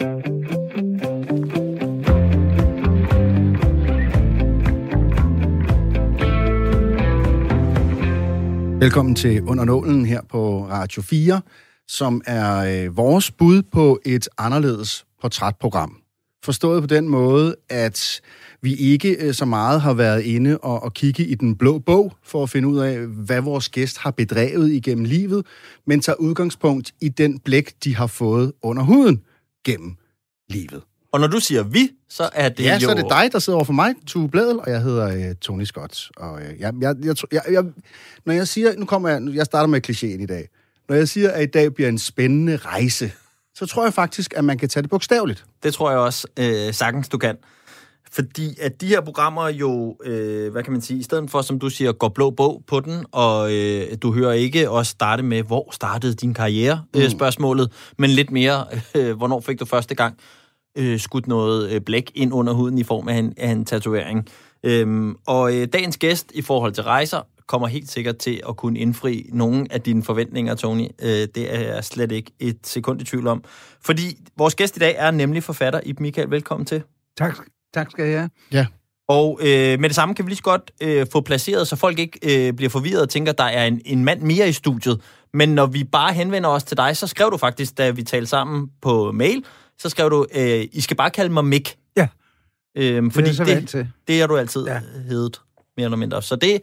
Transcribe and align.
Velkommen 0.00 0.34
til 9.14 9.42
Under 9.42 9.64
Nålen 9.64 10.06
her 10.06 10.20
på 10.28 10.66
Radio 10.70 11.02
4, 11.02 11.40
som 11.88 12.22
er 12.26 12.56
øh, 12.56 12.96
vores 12.96 13.30
bud 13.30 13.62
på 13.62 14.00
et 14.06 14.28
anderledes 14.38 15.06
portrætprogram. 15.20 15.96
Forstået 16.44 16.82
på 16.82 16.86
den 16.86 17.08
måde, 17.08 17.56
at 17.68 18.20
vi 18.62 18.74
ikke 18.74 19.16
øh, 19.26 19.34
så 19.34 19.44
meget 19.44 19.80
har 19.80 19.94
været 19.94 20.22
inde 20.22 20.58
og, 20.58 20.82
og 20.82 20.94
kigge 20.94 21.24
i 21.26 21.34
den 21.34 21.56
blå 21.56 21.78
bog 21.78 22.12
for 22.22 22.42
at 22.42 22.50
finde 22.50 22.68
ud 22.68 22.78
af, 22.78 22.98
hvad 22.98 23.40
vores 23.40 23.68
gæst 23.68 23.98
har 23.98 24.10
bedrevet 24.10 24.70
igennem 24.72 25.04
livet, 25.04 25.46
men 25.86 26.00
tager 26.00 26.16
udgangspunkt 26.16 26.92
i 27.00 27.08
den 27.08 27.38
blæk, 27.38 27.72
de 27.84 27.96
har 27.96 28.06
fået 28.06 28.52
under 28.62 28.82
huden 28.82 29.22
gennem 29.64 29.96
livet. 30.48 30.82
Og 31.12 31.20
når 31.20 31.26
du 31.26 31.40
siger 31.40 31.62
vi, 31.62 31.90
så 32.08 32.30
er 32.32 32.48
det 32.48 32.64
ja, 32.64 32.74
jo... 32.74 32.80
så 32.80 32.90
er 32.90 32.94
det 32.94 33.06
dig, 33.10 33.32
der 33.32 33.38
sidder 33.38 33.56
over 33.56 33.64
for 33.64 33.72
mig, 33.72 33.94
Tue 34.06 34.28
Bladel, 34.28 34.60
og 34.60 34.70
jeg 34.70 34.82
hedder 34.82 35.28
øh, 35.28 35.34
Tony 35.34 35.64
Scott. 35.64 36.10
Og 36.16 36.42
øh, 36.42 36.60
jeg, 36.60 36.74
jeg, 36.80 36.96
jeg, 37.04 37.16
jeg, 37.32 37.42
jeg, 37.50 37.64
når 38.24 38.32
jeg 38.32 38.48
siger, 38.48 38.76
nu 38.76 38.84
kommer 38.84 39.08
jeg, 39.08 39.22
jeg 39.34 39.46
starter 39.46 39.66
med 39.66 39.88
klichéen 39.88 40.22
i 40.22 40.26
dag. 40.26 40.48
Når 40.88 40.96
jeg 40.96 41.08
siger, 41.08 41.30
at 41.30 41.42
i 41.42 41.46
dag 41.46 41.74
bliver 41.74 41.88
en 41.88 41.98
spændende 41.98 42.56
rejse, 42.56 43.12
så 43.54 43.66
tror 43.66 43.84
jeg 43.84 43.94
faktisk, 43.94 44.34
at 44.36 44.44
man 44.44 44.58
kan 44.58 44.68
tage 44.68 44.82
det 44.82 44.90
bogstaveligt. 44.90 45.44
Det 45.62 45.74
tror 45.74 45.90
jeg 45.90 45.98
også 45.98 46.26
øh, 46.38 46.74
sagtens, 46.74 47.08
du 47.08 47.18
kan. 47.18 47.36
Fordi 48.12 48.60
at 48.60 48.80
de 48.80 48.86
her 48.86 49.00
programmer 49.00 49.48
jo, 49.48 49.96
øh, 50.04 50.52
hvad 50.52 50.62
kan 50.62 50.72
man 50.72 50.82
sige, 50.82 51.00
i 51.00 51.02
stedet 51.02 51.30
for, 51.30 51.42
som 51.42 51.58
du 51.58 51.70
siger, 51.70 51.92
går 51.92 52.08
blå 52.08 52.30
bog 52.30 52.62
på 52.66 52.80
den, 52.80 53.04
og 53.12 53.52
øh, 53.54 53.86
du 54.02 54.12
hører 54.12 54.32
ikke 54.32 54.70
også 54.70 54.90
starte 54.90 55.22
med, 55.22 55.42
hvor 55.42 55.68
startede 55.72 56.14
din 56.14 56.34
karriere, 56.34 56.84
mm. 56.94 57.00
øh, 57.00 57.10
spørgsmålet, 57.10 57.72
men 57.98 58.10
lidt 58.10 58.30
mere, 58.30 58.64
øh, 58.94 59.16
hvornår 59.16 59.40
fik 59.40 59.60
du 59.60 59.64
første 59.64 59.94
gang 59.94 60.18
øh, 60.78 60.98
skudt 60.98 61.26
noget 61.26 61.70
øh, 61.70 61.80
blæk 61.80 62.12
ind 62.14 62.32
under 62.32 62.52
huden 62.52 62.78
i 62.78 62.84
form 62.84 63.08
af 63.08 63.14
en, 63.14 63.34
af 63.36 63.50
en 63.50 63.64
tatovering. 63.64 64.28
Øhm, 64.64 65.16
og 65.26 65.56
øh, 65.56 65.68
dagens 65.72 65.96
gæst 65.96 66.32
i 66.34 66.42
forhold 66.42 66.72
til 66.72 66.84
rejser 66.84 67.26
kommer 67.46 67.68
helt 67.68 67.90
sikkert 67.90 68.16
til 68.16 68.40
at 68.48 68.56
kunne 68.56 68.78
indfri 68.78 69.30
nogle 69.32 69.66
af 69.70 69.80
dine 69.80 70.02
forventninger, 70.02 70.54
Tony. 70.54 70.88
Øh, 71.02 71.08
det 71.08 71.54
er 71.54 71.60
jeg 71.60 71.84
slet 71.84 72.12
ikke 72.12 72.32
et 72.38 72.58
sekund 72.64 73.00
i 73.00 73.04
tvivl 73.04 73.26
om. 73.26 73.44
Fordi 73.80 74.18
vores 74.36 74.54
gæst 74.54 74.76
i 74.76 74.80
dag 74.80 74.94
er 74.98 75.10
nemlig 75.10 75.42
forfatter 75.42 75.80
Ib 75.84 76.00
Michael. 76.00 76.30
Velkommen 76.30 76.66
til. 76.66 76.82
Tak, 77.16 77.36
tak 77.74 77.90
skal 77.90 78.04
jeg 78.04 78.18
have. 78.18 78.30
Ja. 78.52 78.66
Og 79.08 79.38
øh, 79.42 79.80
med 79.80 79.88
det 79.88 79.94
samme 79.94 80.14
kan 80.14 80.24
vi 80.24 80.30
lige 80.30 80.36
så 80.36 80.42
godt 80.42 80.70
øh, 80.82 81.06
få 81.12 81.20
placeret, 81.20 81.68
så 81.68 81.76
folk 81.76 81.98
ikke 81.98 82.46
øh, 82.48 82.52
bliver 82.52 82.70
forvirret 82.70 83.02
og 83.02 83.08
tænker, 83.08 83.32
at 83.32 83.38
der 83.38 83.44
er 83.44 83.66
en, 83.66 83.80
en 83.84 84.04
mand 84.04 84.20
mere 84.20 84.48
i 84.48 84.52
studiet. 84.52 85.00
Men 85.34 85.48
når 85.48 85.66
vi 85.66 85.84
bare 85.84 86.12
henvender 86.12 86.48
os 86.48 86.64
til 86.64 86.76
dig, 86.76 86.96
så 86.96 87.06
skrev 87.06 87.30
du 87.30 87.36
faktisk, 87.36 87.78
da 87.78 87.90
vi 87.90 88.02
talte 88.02 88.26
sammen 88.26 88.70
på 88.82 89.12
mail, 89.12 89.44
så 89.78 89.88
skrev 89.88 90.10
du, 90.10 90.26
øh, 90.34 90.66
I 90.72 90.80
skal 90.80 90.96
bare 90.96 91.10
kalde 91.10 91.32
mig 91.32 91.44
Mick. 91.44 91.76
Ja. 91.96 92.08
Øhm, 92.76 93.10
fordi 93.10 93.28
det, 93.28 93.40
er 93.40 93.44
så 93.44 93.44
det, 93.44 93.68
til. 93.68 93.88
det 94.08 94.22
er 94.22 94.26
du 94.26 94.36
altid 94.36 94.66
ja. 94.66 94.72
Ja. 94.72 94.80
heddet, 95.08 95.40
mere 95.76 95.84
eller 95.84 95.96
mindre. 95.96 96.22
Så 96.22 96.36
det 96.36 96.60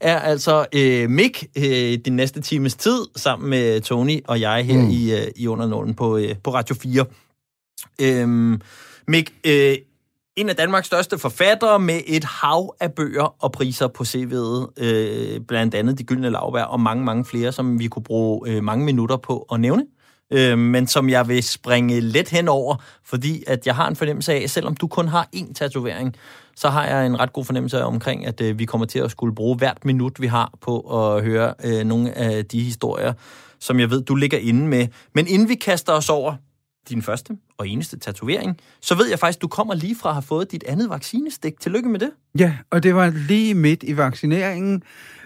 er 0.00 0.18
altså 0.18 0.66
øh, 0.74 1.10
Mick 1.10 1.44
øh, 1.56 1.98
din 2.04 2.16
næste 2.16 2.40
times 2.40 2.74
tid, 2.74 3.04
sammen 3.16 3.50
med 3.50 3.80
Tony 3.80 4.20
og 4.24 4.40
jeg 4.40 4.64
her 4.64 4.78
mm. 4.78 4.90
i, 4.90 5.12
øh, 5.14 5.26
i 5.36 5.46
Undernålen 5.46 5.94
på, 5.94 6.16
øh, 6.16 6.34
på 6.44 6.54
Radio 6.54 6.74
4. 6.74 7.04
Øhm, 8.00 8.60
Mick, 9.08 9.32
øh, 9.46 9.76
en 10.40 10.48
af 10.48 10.56
Danmarks 10.56 10.86
største 10.86 11.18
forfattere 11.18 11.78
med 11.78 12.00
et 12.06 12.24
hav 12.24 12.74
af 12.80 12.92
bøger 12.92 13.44
og 13.44 13.52
priser 13.52 13.88
på 13.88 14.04
CV'et, 14.04 14.84
øh, 14.84 15.40
blandt 15.40 15.74
andet 15.74 15.98
De 15.98 16.04
Gyldne 16.04 16.30
Lavvær 16.30 16.62
og 16.62 16.80
mange, 16.80 17.04
mange 17.04 17.24
flere, 17.24 17.52
som 17.52 17.78
vi 17.78 17.88
kunne 17.88 18.02
bruge 18.02 18.50
øh, 18.50 18.64
mange 18.64 18.84
minutter 18.84 19.16
på 19.16 19.46
at 19.52 19.60
nævne 19.60 19.84
øh, 20.30 20.58
men 20.58 20.86
som 20.86 21.08
jeg 21.08 21.28
vil 21.28 21.42
springe 21.42 22.00
let 22.00 22.28
hen 22.28 22.48
over, 22.48 22.76
fordi 23.04 23.44
at 23.46 23.66
jeg 23.66 23.74
har 23.74 23.88
en 23.88 23.96
fornemmelse 23.96 24.32
af, 24.32 24.50
selvom 24.50 24.76
du 24.76 24.86
kun 24.86 25.08
har 25.08 25.28
én 25.36 25.52
tatovering, 25.52 26.14
så 26.56 26.68
har 26.68 26.86
jeg 26.86 27.06
en 27.06 27.20
ret 27.20 27.32
god 27.32 27.44
fornemmelse 27.44 27.84
omkring, 27.84 28.26
at 28.26 28.40
øh, 28.40 28.58
vi 28.58 28.64
kommer 28.64 28.86
til 28.86 28.98
at 28.98 29.10
skulle 29.10 29.34
bruge 29.34 29.56
hvert 29.56 29.84
minut, 29.84 30.20
vi 30.20 30.26
har 30.26 30.52
på 30.60 30.80
at 30.80 31.24
høre 31.24 31.54
øh, 31.64 31.84
nogle 31.84 32.18
af 32.18 32.44
de 32.44 32.62
historier, 32.62 33.12
som 33.60 33.80
jeg 33.80 33.90
ved, 33.90 34.02
du 34.02 34.14
ligger 34.14 34.38
inde 34.38 34.66
med. 34.66 34.86
Men 35.14 35.26
inden 35.26 35.48
vi 35.48 35.54
kaster 35.54 35.92
os 35.92 36.08
over 36.08 36.34
din 36.88 37.02
første 37.02 37.36
og 37.58 37.68
eneste 37.68 37.98
tatovering, 37.98 38.56
så 38.80 38.94
ved 38.94 39.08
jeg 39.08 39.18
faktisk, 39.18 39.42
du 39.42 39.48
kommer 39.48 39.74
lige 39.74 39.96
fra 39.96 40.08
at 40.08 40.14
have 40.14 40.22
fået 40.22 40.52
dit 40.52 40.64
andet 40.64 40.90
vaccinestik. 40.90 41.60
Tillykke 41.60 41.88
med 41.88 42.00
det. 42.00 42.10
Ja, 42.38 42.56
og 42.70 42.82
det 42.82 42.94
var 42.94 43.10
lige 43.28 43.54
midt 43.54 43.82
i 43.82 43.96
vaccineringen, 43.96 44.82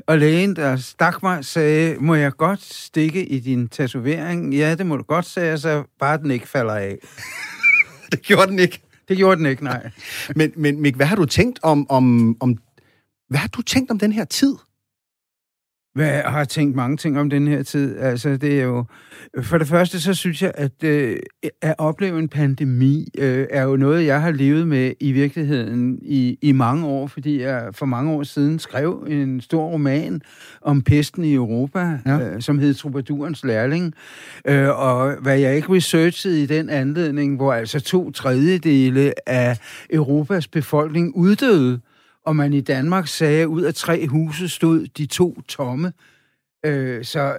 og 0.07 0.19
lægen, 0.19 0.57
der 0.57 0.77
stak 0.77 1.23
mig, 1.23 1.45
sagde, 1.45 1.97
må 2.01 2.15
jeg 2.15 2.33
godt 2.33 2.63
stikke 2.63 3.27
i 3.27 3.41
din 3.41 3.69
tatovering? 3.69 4.55
Ja, 4.55 4.75
det 4.75 4.87
må 4.87 4.97
du 4.97 5.03
godt, 5.03 5.27
sagde 5.27 5.49
jeg, 5.49 5.59
så 5.59 5.85
bare 5.99 6.19
den 6.19 6.31
ikke 6.31 6.49
falder 6.49 6.75
af. 6.75 6.99
Det 8.13 8.23
gjorde 8.23 8.47
den 8.47 8.59
ikke. 8.59 8.83
Det 9.09 9.17
gjorde 9.17 9.37
den 9.37 9.47
ikke, 9.47 9.65
nej. 9.65 9.91
Men, 10.37 10.53
men 10.57 10.81
Mik, 10.81 10.95
hvad 10.95 11.07
har 11.07 11.17
du 11.17 11.25
tænkt 11.25 11.59
om, 11.63 11.91
om, 11.91 12.37
om, 12.41 12.59
hvad 13.29 13.39
har 13.39 13.49
du 13.49 13.63
tænkt 13.63 13.91
om 13.91 13.99
den 13.99 14.13
her 14.13 14.25
tid? 14.25 14.55
Hvad, 15.95 16.07
jeg 16.07 16.23
har 16.23 16.45
tænkt 16.45 16.77
mange 16.77 16.97
ting 16.97 17.19
om 17.19 17.31
den 17.31 17.49
her 17.49 17.63
tid. 17.63 17.99
Altså, 17.99 18.37
det 18.37 18.61
er 18.61 18.65
jo... 18.65 18.85
For 19.43 19.59
det 19.59 19.69
første, 19.69 20.01
så 20.01 20.15
synes 20.15 20.43
jeg, 20.43 20.53
at 20.55 20.85
øh, 20.85 21.17
at 21.63 21.75
opleve 21.79 22.19
en 22.19 22.29
pandemi 22.29 23.09
øh, 23.19 23.47
er 23.51 23.63
jo 23.63 23.77
noget, 23.77 24.07
jeg 24.07 24.23
har 24.23 24.31
levet 24.31 24.69
med 24.69 24.93
i 25.01 25.13
virkeligheden 25.13 25.99
i, 26.03 26.39
i 26.43 26.53
mange 26.53 26.87
år, 26.87 27.07
fordi 27.07 27.41
jeg 27.41 27.69
for 27.73 27.87
mange 27.87 28.13
år 28.13 28.23
siden 28.23 28.59
skrev 28.59 29.07
en 29.11 29.41
stor 29.41 29.65
roman 29.65 30.21
om 30.63 30.83
pesten 30.83 31.25
i 31.25 31.35
Europa, 31.35 31.99
ja. 32.07 32.19
øh, 32.19 32.43
som 32.43 32.59
hed 32.59 32.75
Troubadourens 32.75 33.45
Lærling. 33.45 33.95
Øh, 34.49 34.69
og 34.69 35.15
hvad 35.21 35.39
jeg 35.39 35.57
ikke 35.57 35.75
researchede 35.75 36.43
i 36.43 36.47
den 36.47 36.71
anledning, 36.71 37.37
hvor 37.37 37.53
altså 37.53 37.81
to 37.81 38.11
tredjedele 38.11 39.13
af 39.27 39.59
Europas 39.91 40.49
befolkning 40.49 41.17
uddøde, 41.17 41.81
og 42.27 42.37
man 42.37 42.53
i 42.53 42.61
Danmark 42.61 43.07
sagde, 43.07 43.43
at 43.43 43.47
ud 43.47 43.63
af 43.63 43.75
tre 43.75 44.09
huse 44.09 44.49
stod 44.49 44.87
de 44.87 45.07
to 45.07 45.41
tomme, 45.49 45.93
øh, 46.67 47.05
så 47.05 47.37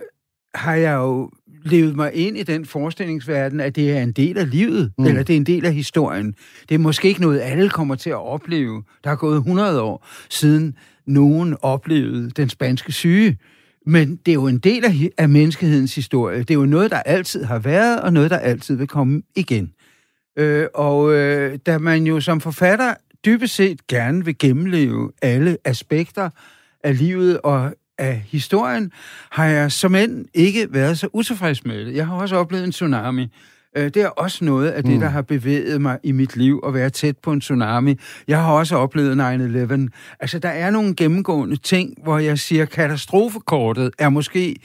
har 0.56 0.76
jeg 0.76 0.94
jo 0.94 1.32
levet 1.66 1.96
mig 1.96 2.14
ind 2.14 2.38
i 2.38 2.44
den 2.44 2.66
forestillingsverden, 2.66 3.60
at 3.60 3.76
det 3.76 3.92
er 3.92 4.04
en 4.04 4.12
del 4.12 4.38
af 4.38 4.50
livet, 4.50 4.92
mm. 4.98 5.06
eller 5.06 5.24
det 5.24 5.34
er 5.34 5.38
en 5.38 5.46
del 5.46 5.66
af 5.66 5.74
historien. 5.74 6.36
Det 6.70 6.76
er 6.76 6.80
måske 6.80 7.08
ikke 7.08 7.22
noget, 7.22 7.42
alle 7.42 7.70
kommer 7.70 7.96
til 7.96 8.10
at 8.10 8.16
opleve. 8.16 8.84
Der 9.04 9.10
er 9.10 9.16
gået 9.16 9.38
100 9.38 9.82
år 9.82 10.08
siden 10.30 10.78
nogen 11.08 11.56
oplevede 11.62 12.30
den 12.30 12.50
spanske 12.50 12.92
syge. 12.92 13.38
Men 13.86 14.16
det 14.16 14.32
er 14.32 14.36
jo 14.36 14.48
en 14.48 14.60
del 14.60 14.86
af, 14.86 15.10
af 15.18 15.30
menneskehedens 15.30 15.96
historie. 15.96 16.40
Det 16.40 16.52
er 16.52 16.56
jo 16.56 16.66
noget, 16.66 16.92
der 16.92 16.98
altid 16.98 17.44
har 17.44 17.60
været, 17.60 18.02
og 18.02 18.14
noget, 18.14 18.32
der 18.32 18.38
altid 18.38 18.76
vil 18.76 18.88
komme 18.88 19.22
igen. 19.36 19.74
Øh, 20.38 20.68
og 20.74 21.14
øh, 21.14 21.60
da 21.66 21.78
man 21.78 22.08
jo 22.08 22.22
som 22.22 22.42
forfatter 22.42 22.94
dybest 23.26 23.56
set 23.56 23.88
gerne 23.88 24.26
vil 24.26 24.38
gennemleve 24.38 25.12
alle 25.22 25.58
aspekter 25.66 26.30
af 26.84 26.98
livet 26.98 27.42
og 27.42 27.74
af 27.98 28.24
historien, 28.28 28.92
har 29.32 29.46
jeg 29.46 29.72
som 29.72 29.96
end 29.96 30.26
ikke 30.34 30.68
været 30.74 31.00
så 31.00 31.08
utilfreds 31.14 31.66
med 31.66 31.86
det. 31.86 31.96
Jeg 31.96 32.08
har 32.08 32.16
også 32.16 32.36
oplevet 32.36 32.64
en 32.64 32.72
tsunami. 32.72 33.28
Øh, 33.78 33.84
Det 33.86 33.98
er 33.98 34.08
også 34.08 34.46
noget 34.46 34.70
af 34.70 34.84
det, 34.84 35.02
der 35.02 35.08
har 35.10 35.22
bevæget 35.22 35.82
mig 35.82 36.00
i 36.04 36.12
mit 36.12 36.36
liv, 36.36 36.62
at 36.68 36.74
være 36.74 36.90
tæt 36.90 37.18
på 37.18 37.32
en 37.32 37.42
tsunami. 37.42 37.96
Jeg 38.28 38.44
har 38.44 38.54
også 38.54 38.76
oplevet 38.76 39.16
9-11. 39.16 39.90
Altså, 40.20 40.40
der 40.40 40.50
er 40.50 40.70
nogle 40.70 40.96
gennemgående 40.96 41.56
ting, 41.56 41.94
hvor 42.04 42.18
jeg 42.18 42.40
siger, 42.40 42.66
katastrofekortet 42.66 43.92
er 44.00 44.10
måske 44.10 44.56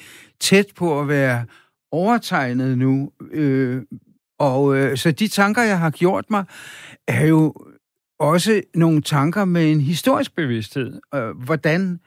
tæt 0.40 0.66
på 0.76 1.00
at 1.00 1.08
være 1.08 1.44
overtegnet 1.92 2.78
nu. 2.78 3.10
Øh, 3.32 3.82
og 4.38 4.76
øh, 4.76 4.96
så 4.96 5.10
de 5.10 5.28
tanker, 5.28 5.62
jeg 5.62 5.78
har 5.78 5.90
gjort 5.90 6.24
mig, 6.30 6.44
er 7.08 7.26
jo 7.26 7.54
også 8.18 8.62
nogle 8.74 9.02
tanker 9.02 9.44
med 9.44 9.72
en 9.72 9.80
historisk 9.80 10.36
bevidsthed. 10.36 11.00
Øh, 11.14 11.30
hvordan 11.44 12.00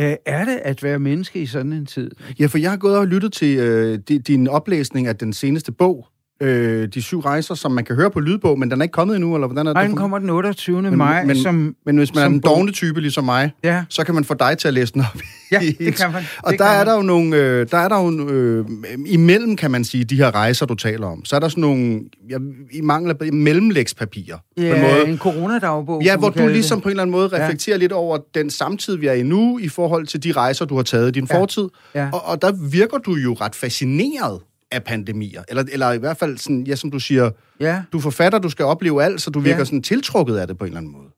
øh, 0.00 0.14
er 0.26 0.44
det 0.44 0.56
at 0.56 0.82
være 0.82 0.98
menneske 0.98 1.42
i 1.42 1.46
sådan 1.46 1.72
en 1.72 1.86
tid? 1.86 2.10
Ja, 2.38 2.46
for 2.46 2.58
jeg 2.58 2.70
har 2.70 2.76
gået 2.76 2.98
og 2.98 3.06
lyttet 3.06 3.32
til 3.32 3.58
øh, 3.58 3.98
din 3.98 4.48
oplæsning 4.48 5.06
af 5.06 5.16
den 5.16 5.32
seneste 5.32 5.72
bog, 5.72 6.08
øh, 6.40 6.88
De 6.94 7.02
syv 7.02 7.20
rejser, 7.20 7.54
som 7.54 7.72
man 7.72 7.84
kan 7.84 7.96
høre 7.96 8.10
på 8.10 8.20
lydbog, 8.20 8.58
men 8.58 8.70
den 8.70 8.80
er 8.80 8.82
ikke 8.82 8.92
kommet 8.92 9.14
endnu, 9.16 9.34
eller 9.34 9.46
hvordan 9.46 9.66
er 9.66 9.70
det? 9.70 9.74
Nej, 9.74 9.86
den 9.86 9.96
kommer 9.96 10.18
den 10.18 10.30
28. 10.30 10.82
Men- 10.82 10.96
maj, 10.98 11.24
men- 11.24 11.36
som... 11.42 11.74
Men 11.86 11.96
hvis 11.96 12.14
man 12.14 12.22
er 12.22 12.26
som 12.26 12.32
en 12.34 12.40
bog. 12.40 12.56
dogne 12.56 12.72
type 12.72 13.00
ligesom 13.00 13.24
mig, 13.24 13.52
Ja, 13.64 13.84
så 13.88 14.04
kan 14.04 14.14
man 14.14 14.24
få 14.24 14.34
dig 14.34 14.58
til 14.58 14.68
at 14.68 14.74
læse 14.74 14.92
den 14.92 15.00
op. 15.00 15.20
ja 15.52 15.58
det 15.60 15.76
et- 15.88 15.94
kan 15.96 16.12
man. 16.12 16.22
Og 16.42 16.52
det 16.52 16.58
der 16.58 16.64
er 16.64 16.78
man. 16.78 16.86
der 16.86 16.94
jo 16.96 17.02
nogle, 17.02 17.36
øh, 17.36 17.66
der 17.70 17.78
er 17.78 17.88
der 17.88 18.02
jo, 18.02 18.28
øh, 18.28 18.66
imellem, 19.06 19.56
kan 19.56 19.70
man 19.70 19.84
sige, 19.84 20.04
de 20.04 20.16
her 20.16 20.34
rejser, 20.34 20.66
du 20.66 20.74
taler 20.74 21.06
om, 21.06 21.24
så 21.24 21.36
er 21.36 21.40
der 21.40 21.48
sådan 21.48 21.60
nogle, 21.62 22.00
ja, 22.30 22.36
i 22.72 22.80
mangel 22.80 23.10
af 23.20 23.32
mellemlægspapirer. 23.32 24.36
på 24.36 24.62
en 24.62 24.66
Ja, 24.66 24.82
måde. 24.82 25.08
en 25.08 25.18
coronadagbog. 25.18 26.02
Ja, 26.04 26.16
hvor 26.16 26.28
du 26.30 26.46
ligesom 26.48 26.78
det. 26.78 26.82
på 26.82 26.88
en 26.88 26.90
eller 26.90 27.02
anden 27.02 27.12
måde 27.12 27.30
Ja. 27.32 27.42
reflekterer 27.44 27.76
lidt 27.78 27.92
over 27.92 28.18
den 28.34 28.50
samtid, 28.50 28.96
vi 28.96 29.06
er 29.06 29.12
i 29.12 29.22
nu, 29.22 29.58
i 29.58 29.68
forhold 29.68 30.06
til 30.06 30.22
de 30.24 30.32
rejser, 30.32 30.64
du 30.64 30.76
har 30.76 30.82
taget 30.82 31.08
i 31.08 31.10
din 31.10 31.26
Ja. 31.30 31.38
fortid. 31.40 31.68
Ja. 31.94 32.08
Og, 32.12 32.24
og 32.26 32.42
der 32.42 32.52
virker 32.70 32.98
du 32.98 33.14
jo 33.14 33.32
ret 33.32 33.54
fascineret 33.54 34.40
af 34.74 34.84
pandemier. 34.84 35.42
Eller, 35.48 35.64
eller 35.72 35.92
i 35.92 35.98
hvert 35.98 36.16
fald, 36.16 36.38
sådan, 36.38 36.64
ja, 36.66 36.74
som 36.76 36.90
du 36.90 36.98
siger, 36.98 37.30
Ja, 37.60 37.82
du 37.92 37.96
er 37.98 38.02
forfatter, 38.02 38.38
du 38.38 38.48
skal 38.48 38.64
opleve 38.64 39.04
alt, 39.04 39.20
så 39.20 39.30
du 39.30 39.40
virker 39.40 39.58
Ja. 39.58 39.64
sådan 39.64 39.82
tiltrukket 39.82 40.36
af 40.36 40.46
det 40.46 40.58
på 40.58 40.64
en 40.64 40.68
eller 40.68 40.78
anden 40.78 40.92
måde. 40.92 41.08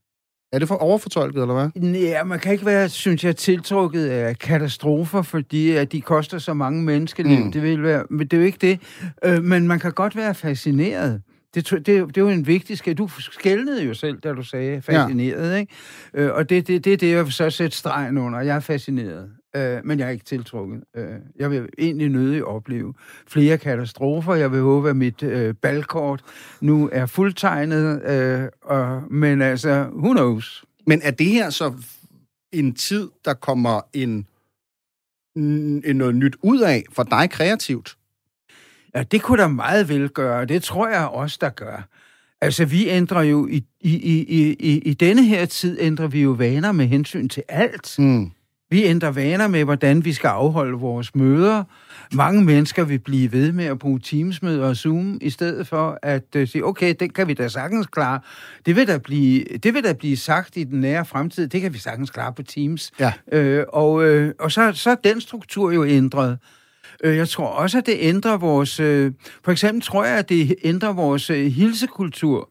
Er 0.52 0.58
det 0.58 0.68
for 0.68 0.74
overfortolket, 0.74 1.42
eller 1.42 1.54
hvad? 1.54 1.82
Ja, 1.92 2.24
man 2.24 2.38
kan 2.38 2.52
ikke 2.52 2.66
være, 2.66 2.88
synes 2.88 3.24
jeg, 3.24 3.36
tiltrukket 3.36 4.06
af 4.06 4.38
katastrofer, 4.38 5.22
fordi 5.22 5.70
at 5.70 5.92
de 5.92 6.00
koster 6.00 6.38
så 6.38 6.54
mange 6.54 6.82
menneskeliv. 6.82 7.38
Mm. 7.44 7.52
Det 7.52 7.62
vil 7.62 7.82
være, 7.82 8.04
men 8.10 8.20
det 8.26 8.32
er 8.32 8.40
jo 8.40 8.46
ikke 8.46 8.58
det. 8.60 8.80
Øh, 9.24 9.44
men 9.44 9.68
man 9.68 9.78
kan 9.78 9.92
godt 9.92 10.16
være 10.16 10.34
fascineret. 10.34 11.22
det, 11.54 11.70
det, 11.70 11.86
det 11.86 11.98
er 11.98 12.20
jo 12.20 12.28
en 12.28 12.46
vigtig 12.46 12.78
skæld. 12.78 12.96
Du 12.96 13.08
skældnede 13.18 13.84
jo 13.84 13.94
selv, 13.94 14.18
da 14.18 14.32
du 14.32 14.42
sagde 14.42 14.82
fascineret, 14.82 15.50
ja. 15.52 15.56
ikke? 15.56 15.72
Øh, 16.14 16.30
og 16.34 16.48
det, 16.48 16.66
det, 16.68 16.84
det 16.84 16.92
er 16.92 16.96
det, 16.96 17.10
jeg 17.10 17.24
vil 17.24 17.32
så 17.32 17.50
sætte 17.50 17.76
stregen 17.76 18.18
under. 18.18 18.40
Jeg 18.40 18.56
er 18.56 18.60
fascineret, 18.60 19.28
øh, 19.56 19.84
men 19.84 19.98
jeg 19.98 20.06
er 20.06 20.10
ikke 20.10 20.24
tiltrukket. 20.24 20.84
Øh, 20.96 21.14
jeg 21.38 21.50
vil 21.50 21.68
egentlig 21.78 22.08
nødig 22.08 22.44
opleve 22.44 22.94
flere 23.26 23.58
katastrofer. 23.58 24.34
Jeg 24.34 24.52
vil 24.52 24.60
håbe, 24.60 24.90
at 24.90 24.96
mit 24.96 25.22
øh, 25.22 25.54
balkort 25.54 26.22
nu 26.60 26.88
er 26.92 27.06
fuldtegnet, 27.06 28.02
øh, 28.02 28.48
og, 28.62 29.02
men 29.10 29.42
altså, 29.42 29.88
who 29.92 30.12
knows? 30.12 30.64
Men 30.86 31.00
er 31.02 31.10
det 31.10 31.26
her 31.26 31.50
så 31.50 31.72
en 32.52 32.74
tid, 32.74 33.08
der 33.24 33.34
kommer 33.34 33.80
en, 33.92 34.26
en 35.36 35.96
noget 35.96 36.14
nyt 36.14 36.36
ud 36.42 36.60
af 36.60 36.84
for 36.92 37.02
dig 37.02 37.30
kreativt? 37.30 37.96
Ja, 38.94 39.02
det 39.02 39.22
kunne 39.22 39.42
der 39.42 39.48
meget 39.48 39.88
vel 39.88 40.08
gøre, 40.08 40.44
det 40.44 40.62
tror 40.62 40.88
jeg 40.88 41.06
også, 41.08 41.38
der 41.40 41.48
gør. 41.48 41.88
Altså, 42.40 42.64
vi 42.64 42.88
ændrer 42.88 43.22
jo, 43.22 43.46
i, 43.46 43.64
i, 43.80 43.94
i, 43.96 44.56
i, 44.58 44.78
i 44.78 44.94
denne 44.94 45.24
her 45.24 45.44
tid 45.44 45.78
ændrer 45.80 46.06
vi 46.06 46.22
jo 46.22 46.30
vaner 46.30 46.72
med 46.72 46.86
hensyn 46.86 47.28
til 47.28 47.42
alt. 47.48 47.94
Mm. 47.98 48.30
Vi 48.70 48.84
ændrer 48.84 49.10
vaner 49.10 49.48
med, 49.48 49.64
hvordan 49.64 50.04
vi 50.04 50.12
skal 50.12 50.28
afholde 50.28 50.78
vores 50.78 51.14
møder. 51.14 51.64
Mange 52.14 52.44
mennesker 52.44 52.84
vil 52.84 52.98
blive 52.98 53.32
ved 53.32 53.52
med 53.52 53.64
at 53.64 53.78
bruge 53.78 54.00
Teams-møder 54.00 54.68
og 54.68 54.76
Zoom, 54.76 55.18
i 55.20 55.30
stedet 55.30 55.66
for 55.66 55.98
at 56.02 56.24
uh, 56.36 56.48
sige, 56.48 56.64
okay, 56.64 56.94
det 57.00 57.14
kan 57.14 57.28
vi 57.28 57.34
da 57.34 57.48
sagtens 57.48 57.86
klare. 57.86 58.20
Det 58.66 58.76
vil 58.76 58.86
da, 58.88 58.98
blive, 58.98 59.44
det 59.62 59.74
vil 59.74 59.84
da 59.84 59.92
blive 59.92 60.16
sagt 60.16 60.56
i 60.56 60.64
den 60.64 60.80
nære 60.80 61.04
fremtid, 61.04 61.48
det 61.48 61.60
kan 61.60 61.74
vi 61.74 61.78
sagtens 61.78 62.10
klare 62.10 62.32
på 62.32 62.42
Teams. 62.42 62.92
Ja. 63.00 63.12
Øh, 63.32 63.64
og 63.72 64.04
øh, 64.04 64.34
og 64.40 64.52
så, 64.52 64.72
så 64.74 64.90
er 64.90 64.94
den 64.94 65.20
struktur 65.20 65.72
jo 65.72 65.84
ændret. 65.84 66.38
Øh, 67.04 67.16
Jeg 67.16 67.28
tror 67.28 67.46
også, 67.46 67.78
at 67.78 67.86
det 67.86 67.96
ændrer 67.98 68.36
vores... 68.36 68.80
Øh, 68.80 69.12
for 69.44 69.52
eksempel 69.52 69.82
tror 69.82 70.04
jeg, 70.04 70.18
at 70.18 70.28
det 70.28 70.54
ændrer 70.64 70.92
vores 70.92 71.30
øh, 71.30 71.46
hilsekultur. 71.46 72.50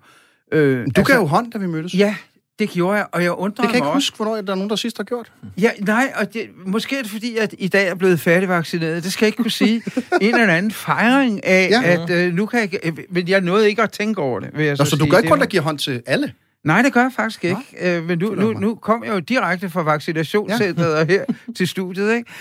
Øh, 0.52 0.78
Du 0.78 0.84
altså, 0.98 1.04
gav 1.04 1.16
jo 1.22 1.26
hånd, 1.26 1.52
da 1.52 1.58
vi 1.58 1.68
mødtes. 1.68 1.94
Ja, 1.94 2.16
det 2.60 2.70
gjorde 2.70 2.98
jeg, 2.98 3.06
og 3.12 3.24
jeg 3.24 3.32
undrer 3.32 3.48
Det 3.50 3.58
kan 3.62 3.68
jeg 3.70 3.76
ikke 3.76 3.84
mig 3.86 3.94
også. 3.94 4.06
huske, 4.12 4.16
hvornår 4.16 4.42
der 4.42 4.52
er 4.52 4.56
nogen, 4.56 4.70
der 4.70 4.76
sidst 4.76 4.98
har 4.98 5.04
gjort. 5.04 5.32
Ja, 5.62 5.70
nej, 5.80 6.14
og 6.16 6.34
det, 6.34 6.42
måske 6.66 6.98
er 6.98 7.02
det 7.02 7.12
fordi, 7.12 7.38
at 7.38 7.56
i 7.58 7.68
dag 7.68 7.88
er 7.88 7.96
blevet 7.96 8.20
færdigvaccineret. 8.20 9.04
Det 9.04 9.12
skal 9.14 9.26
jeg 9.26 9.28
ikke 9.28 9.38
kunne 9.44 9.52
sige. 9.52 9.84
en 10.22 10.36
eller 10.36 10.54
anden 10.54 10.72
fejring 10.72 11.46
af, 11.46 11.70
Ja. 11.70 11.82
at 12.04 12.10
øh, 12.10 12.34
nu 12.34 12.46
kan 12.46 12.60
jeg... 12.60 12.80
øh, 12.84 12.98
Men 13.10 13.28
jeg 13.28 13.42
nåede 13.42 13.70
ikke 13.70 13.82
at 13.82 13.92
tænke 13.92 14.22
over 14.22 14.40
det, 14.40 14.50
vil 14.54 14.66
jeg 14.66 14.76
Nå, 14.80 14.86
så 14.86 14.90
så 14.90 14.96
du 14.96 15.04
sige. 15.04 15.12
gør 15.12 15.18
ikke 15.18 15.30
kun, 15.30 15.40
der 15.40 15.46
giver 15.46 15.64
hånd 15.64 15.80
til 15.80 16.02
alle? 16.06 16.34
Nej, 16.66 16.82
det 16.82 16.94
gør 16.94 17.02
jeg 17.02 17.12
faktisk 17.16 17.44
ikke. 17.44 17.58
Øh, 17.82 18.04
men 18.04 18.20
nu, 18.20 18.36
nu, 18.36 18.52
nu 18.54 18.76
kom 18.76 19.04
jeg 19.04 19.14
jo 19.14 19.20
direkte 19.20 19.70
fra 19.70 19.82
vaccinationscenteret 19.84 20.94
og 20.98 21.06
her 21.06 21.26
til 21.58 21.68
studiet, 21.68 22.16
ikke? 22.16 22.32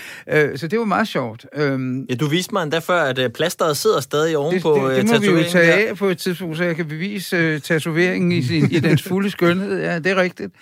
Øh, 0.51 0.57
så 0.57 0.67
det 0.67 0.79
var 0.79 0.85
meget 0.85 1.07
sjovt. 1.07 1.45
Øhm, 1.55 2.05
Ja, 2.09 2.15
du 2.15 2.27
viste 2.27 2.53
mig 2.53 2.63
endda 2.63 2.79
før, 2.79 3.01
at 3.03 3.19
øh, 3.19 3.29
plasteret 3.29 3.77
sidder 3.77 3.99
stadig 3.99 4.37
oven 4.37 4.53
det, 4.53 4.61
på 4.61 4.75
det, 4.75 4.91
øh, 4.91 4.95
det 4.95 5.05
må 5.05 5.11
vi 5.11 5.13
jo 5.13 5.19
tatoveringen 5.19 5.51
tage 5.51 5.83
der. 5.83 5.89
af 5.89 5.97
på 5.97 6.07
et 6.07 6.17
tidspunkt, 6.17 6.57
så 6.57 6.63
jeg 6.63 6.75
kan 6.75 6.87
bevise 6.87 7.35
øh, 7.37 7.61
tatoveringen 7.61 8.31
i, 8.31 8.41
sin, 8.43 8.71
i 8.71 8.79
dens 8.79 9.03
fulde 9.03 9.29
skønhed. 9.29 9.79
Ja, 9.81 9.99
det 9.99 10.11
er 10.11 10.15
rigtigt. 10.15 10.53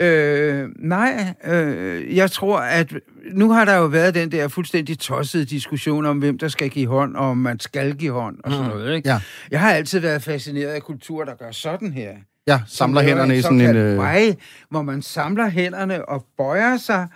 Øh, 0.00 0.68
nej, 0.78 1.34
øh, 1.46 2.16
jeg 2.16 2.30
tror, 2.30 2.58
at 2.58 2.92
nu 3.32 3.50
har 3.52 3.64
der 3.64 3.76
jo 3.76 3.84
været 3.84 4.14
den 4.14 4.32
der 4.32 4.48
fuldstændig 4.48 4.98
tossede 4.98 5.44
diskussion 5.44 6.06
om, 6.06 6.18
hvem 6.18 6.38
der 6.38 6.48
skal 6.48 6.68
give 6.70 6.86
hånd, 6.86 7.16
og 7.16 7.30
om 7.30 7.38
man 7.38 7.60
skal 7.60 7.94
give 7.94 8.12
hånd, 8.12 8.36
og 8.44 8.52
sådan 8.52 8.66
noget. 8.66 8.96
Ikke? 8.96 9.08
Ja. 9.08 9.20
Jeg 9.50 9.60
har 9.60 9.72
altid 9.72 9.98
været 10.00 10.22
fascineret 10.22 10.70
af 10.70 10.82
kultur, 10.82 11.24
der 11.24 11.34
gør 11.34 11.50
sådan 11.50 11.92
her. 11.92 12.10
Ja, 12.46 12.60
samler 12.66 13.02
hænderne 13.02 13.36
i 13.36 13.42
sådan 13.42 13.60
en... 13.60 13.76
Øh... 13.76 13.96
vej, 13.96 14.36
hvor 14.70 14.82
man 14.82 15.02
samler 15.02 15.48
hænderne 15.48 16.08
og 16.08 16.26
bøjer 16.36 16.76
sig 16.76 17.08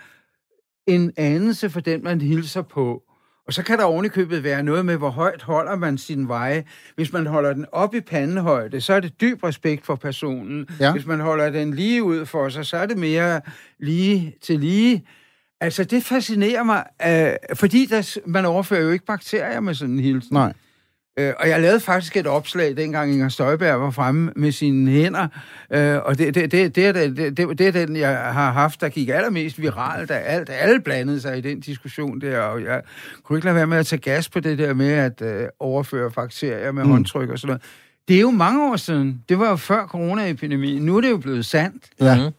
en 0.87 1.11
anelse 1.17 1.69
for 1.69 1.79
den, 1.79 2.03
man 2.03 2.21
hilser 2.21 2.61
på. 2.61 3.03
Og 3.47 3.53
så 3.53 3.63
kan 3.63 3.77
der 3.77 3.83
ovenikøbet 3.83 4.43
være 4.43 4.63
noget 4.63 4.85
med, 4.85 4.97
hvor 4.97 5.09
højt 5.09 5.41
holder 5.41 5.75
man 5.75 5.97
sin 5.97 6.27
veje. 6.27 6.63
Hvis 6.95 7.13
man 7.13 7.25
holder 7.25 7.53
den 7.53 7.65
op 7.71 7.95
i 7.95 8.01
pandehøjde, 8.01 8.81
så 8.81 8.93
er 8.93 8.99
det 8.99 9.21
dyb 9.21 9.43
respekt 9.43 9.85
for 9.85 9.95
personen. 9.95 10.67
Ja. 10.79 10.91
Hvis 10.91 11.05
man 11.05 11.19
holder 11.19 11.49
den 11.49 11.73
lige 11.73 12.03
ud 12.03 12.25
for 12.25 12.49
sig, 12.49 12.65
så 12.65 12.77
er 12.77 12.85
det 12.85 12.97
mere 12.97 13.41
lige 13.79 14.35
til 14.41 14.59
lige. 14.59 15.07
Altså, 15.61 15.83
det 15.83 16.03
fascinerer 16.03 16.63
mig, 16.63 16.83
øh, 17.07 17.55
fordi 17.57 17.85
der, 17.85 18.19
man 18.25 18.45
overfører 18.45 18.81
jo 18.81 18.89
ikke 18.89 19.05
bakterier 19.05 19.59
med 19.59 19.73
sådan 19.73 19.93
en 19.93 19.99
hilsen. 19.99 20.33
Nej. 20.33 20.53
Øh, 21.19 21.33
og 21.39 21.49
jeg 21.49 21.61
lavede 21.61 21.79
faktisk 21.79 22.17
et 22.17 22.27
opslag, 22.27 22.77
dengang 22.77 23.13
Inger 23.13 23.29
Støjberg 23.29 23.81
var 23.81 23.91
fremme 23.91 24.31
med 24.35 24.51
sine 24.51 24.91
hænder. 24.91 25.27
Øh, 25.71 25.97
og 26.05 26.17
det, 26.17 26.35
det, 26.35 26.51
det, 26.51 26.75
det, 26.75 26.85
er 26.85 26.91
det, 26.91 27.17
det, 27.17 27.37
det, 27.37 27.57
det 27.57 27.67
er 27.67 27.71
den, 27.71 27.95
jeg 27.95 28.17
har 28.17 28.51
haft, 28.51 28.81
der 28.81 28.89
gik 28.89 29.09
allermest 29.09 29.61
viralt 29.61 30.11
af 30.11 30.35
alt. 30.35 30.49
Alle 30.49 30.81
blandede 30.81 31.21
sig 31.21 31.37
i 31.37 31.41
den 31.41 31.59
diskussion 31.59 32.21
der, 32.21 32.39
og 32.39 32.63
jeg 32.63 32.81
kunne 33.23 33.37
ikke 33.37 33.45
lade 33.45 33.55
være 33.55 33.67
med 33.67 33.77
at 33.77 33.85
tage 33.85 33.99
gas 33.99 34.29
på 34.29 34.39
det 34.39 34.57
der 34.57 34.73
med 34.73 34.91
at 34.91 35.21
øh, 35.21 35.47
overføre 35.59 36.11
bakterier 36.11 36.71
med 36.71 36.83
mm. 36.83 36.89
håndtryk 36.89 37.29
og 37.29 37.39
sådan 37.39 37.47
noget. 37.47 37.61
Det 38.07 38.15
er 38.15 38.21
jo 38.21 38.31
mange 38.31 38.71
år 38.71 38.75
siden. 38.75 39.23
Det 39.29 39.39
var 39.39 39.49
jo 39.49 39.55
før 39.55 39.87
coronaepidemien. 39.87 40.81
Nu 40.81 40.97
er 40.97 41.01
det 41.01 41.09
jo 41.09 41.17
blevet 41.17 41.45
sandt. 41.45 41.85
Ja. 42.01 42.29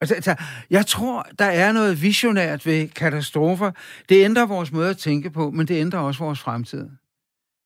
Altså, 0.00 0.14
altså, 0.14 0.34
jeg 0.70 0.86
tror, 0.86 1.26
der 1.38 1.44
er 1.44 1.72
noget 1.72 2.02
visionært 2.02 2.66
ved 2.66 2.88
katastrofer. 2.88 3.70
Det 4.08 4.24
ændrer 4.24 4.46
vores 4.46 4.72
måde 4.72 4.90
at 4.90 4.96
tænke 4.96 5.30
på, 5.30 5.50
men 5.50 5.68
det 5.68 5.80
ændrer 5.80 6.00
også 6.00 6.24
vores 6.24 6.40
fremtid. 6.40 6.88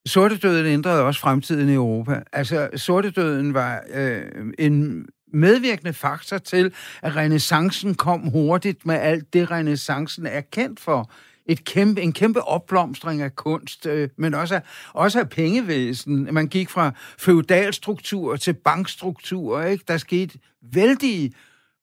Sortedøden 0.06 0.66
ændrede 0.66 1.02
også 1.02 1.20
fremtiden 1.20 1.68
i 1.68 1.74
Europa. 1.74 2.22
Altså, 2.32 2.68
sortedøden 2.76 3.54
var 3.54 3.82
øh, 3.94 4.22
en 4.58 5.06
medvirkende 5.32 5.92
faktor 5.92 6.38
til, 6.38 6.72
at 7.02 7.16
renaissancen 7.16 7.94
kom 7.94 8.20
hurtigt 8.20 8.86
med 8.86 8.94
alt 8.94 9.32
det, 9.32 9.50
renaissancen 9.50 10.26
er 10.26 10.40
kendt 10.40 10.80
for. 10.80 11.10
Et 11.46 11.64
kæmpe, 11.64 12.00
en 12.00 12.12
kæmpe 12.12 12.42
opblomstring 12.42 13.22
af 13.22 13.36
kunst, 13.36 13.86
øh, 13.86 14.08
men 14.16 14.34
også 14.34 14.54
af, 14.54 14.62
også 14.92 15.20
af 15.20 15.28
pengevæsen. 15.28 16.28
Man 16.32 16.46
gik 16.46 16.70
fra 16.70 16.92
feudalstruktur 17.18 18.36
til 18.36 18.52
bankstruktur. 18.52 19.62
Ikke? 19.62 19.84
Der 19.88 19.96
skete 19.96 20.38
vældige 20.72 21.32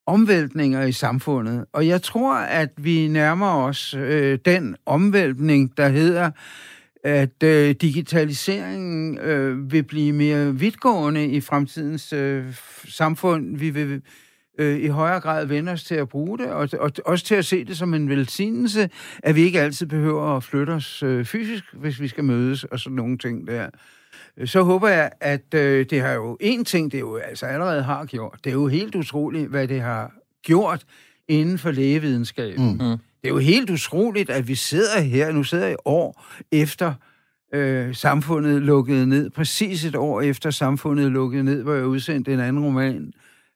omvæltninger 0.05 0.83
i 0.83 0.91
samfundet. 0.91 1.65
Og 1.73 1.87
jeg 1.87 2.01
tror, 2.01 2.35
at 2.35 2.69
vi 2.77 3.07
nærmer 3.07 3.53
os 3.53 3.93
øh, 3.93 4.39
den 4.45 4.75
omvæltning, 4.85 5.77
der 5.77 5.87
hedder, 5.87 6.31
at 7.03 7.43
øh, 7.43 7.75
digitaliseringen 7.81 9.17
øh, 9.17 9.71
vil 9.71 9.83
blive 9.83 10.13
mere 10.13 10.55
vidtgående 10.55 11.27
i 11.27 11.41
fremtidens 11.41 12.13
øh, 12.13 12.45
samfund. 12.87 13.57
Vi 13.57 13.69
vil 13.69 14.01
øh, 14.59 14.79
i 14.79 14.87
højere 14.87 15.19
grad 15.19 15.45
vende 15.45 15.71
os 15.71 15.83
til 15.83 15.95
at 15.95 16.09
bruge 16.09 16.37
det, 16.37 16.47
og, 16.47 16.69
og 16.79 16.91
også 17.05 17.25
til 17.25 17.35
at 17.35 17.45
se 17.45 17.65
det 17.65 17.77
som 17.77 17.93
en 17.93 18.09
velsignelse, 18.09 18.89
at 19.23 19.35
vi 19.35 19.41
ikke 19.41 19.61
altid 19.61 19.85
behøver 19.85 20.37
at 20.37 20.43
flytte 20.43 20.71
os 20.71 21.03
øh, 21.03 21.25
fysisk, 21.25 21.63
hvis 21.73 22.01
vi 22.01 22.07
skal 22.07 22.23
mødes, 22.23 22.63
og 22.63 22.79
sådan 22.79 22.95
nogle 22.95 23.17
ting 23.17 23.47
der. 23.47 23.69
Så 24.45 24.63
håber 24.63 24.87
jeg, 24.87 25.11
at 25.21 25.53
øh, 25.53 25.85
det 25.89 26.01
har 26.01 26.13
jo 26.13 26.37
en 26.39 26.65
ting, 26.65 26.91
det 26.91 26.99
jo 26.99 27.15
altså 27.15 27.45
allerede 27.45 27.83
har 27.83 28.05
gjort. 28.05 28.39
Det 28.43 28.49
er 28.49 28.53
jo 28.53 28.67
helt 28.67 28.95
utroligt, 28.95 29.49
hvad 29.49 29.67
det 29.67 29.81
har 29.81 30.11
gjort 30.43 30.85
inden 31.27 31.57
for 31.57 31.71
lægevidenskaben. 31.71 32.77
Mm. 32.77 32.97
Det 33.21 33.29
er 33.29 33.33
jo 33.33 33.37
helt 33.37 33.69
utroligt, 33.69 34.29
at 34.29 34.47
vi 34.47 34.55
sidder 34.55 35.01
her, 35.01 35.31
nu 35.31 35.43
sidder 35.43 35.65
jeg 35.65 35.73
i 35.73 35.81
år 35.85 36.25
efter 36.51 36.93
øh, 37.53 37.95
samfundet 37.95 38.61
lukkede 38.61 39.07
ned, 39.07 39.29
præcis 39.29 39.85
et 39.85 39.95
år 39.95 40.21
efter 40.21 40.49
samfundet 40.49 41.11
lukkede 41.11 41.43
ned, 41.43 41.63
hvor 41.63 41.73
jeg 41.73 41.85
udsendte 41.85 42.33
en 42.33 42.39
anden 42.39 42.63
roman, 42.63 43.13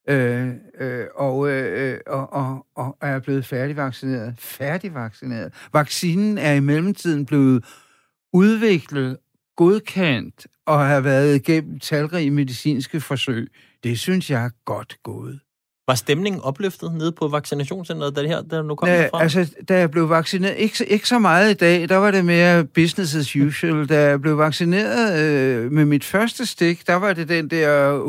øh, 0.10 0.50
øh, 0.80 1.06
og, 1.16 1.50
øh, 1.50 1.94
øh 1.94 2.00
og, 2.08 2.34
og, 2.34 2.68
og 2.76 2.98
er 3.02 3.20
blevet 3.20 3.46
færdigvaccineret. 3.46 4.36
Færdigvaccineret. 4.40 5.54
Vaccinen 5.74 6.38
er 6.38 6.54
i 6.54 6.60
mellemtiden 6.60 7.26
blevet 7.26 7.66
udviklet, 8.34 9.18
godkendt 9.56 10.48
og 10.66 10.80
har 10.88 11.02
været 11.02 11.36
igennem 11.36 11.80
talrige 11.80 12.32
medicinske 12.32 13.02
forsøg. 13.02 13.52
Det 13.84 14.00
synes 14.00 14.30
jeg 14.30 14.46
er 14.46 14.50
godt 14.66 14.98
gået. 15.04 15.40
Var 15.92 15.96
stemningen 15.96 16.42
opløftet 16.42 16.94
nede 16.94 17.12
på 17.12 17.28
vaccinationscenteret, 17.28 18.16
da 18.16 18.22
det 18.22 18.30
her 18.30 18.42
der 18.42 18.64
nu 18.64 18.76
kom 18.76 18.90
Ja, 18.90 19.08
fra? 19.14 19.22
altså, 19.24 19.48
da 19.70 19.80
jeg 19.80 19.92
blev 19.92 20.10
vaccineret, 20.10 20.56
ikke, 20.58 20.78
så- 20.78 20.86
ikke 20.88 21.08
så 21.08 21.20
meget 21.20 21.52
i 21.52 21.54
dag, 21.54 21.90
der 21.90 21.96
var 21.98 22.12
det 22.12 22.26
mere 22.26 22.64
business 22.64 23.16
as 23.16 23.36
usual. 23.36 23.86
Da 23.90 24.02
jeg 24.02 24.22
blev 24.22 24.38
vaccineret 24.38 25.20
øh, 25.20 25.72
med 25.72 25.86
mit 25.86 26.04
første 26.04 26.46
stik, 26.46 26.88
der 26.88 26.96
var 26.96 27.14
det 27.14 27.30
den 27.30 27.48
der 27.50 28.00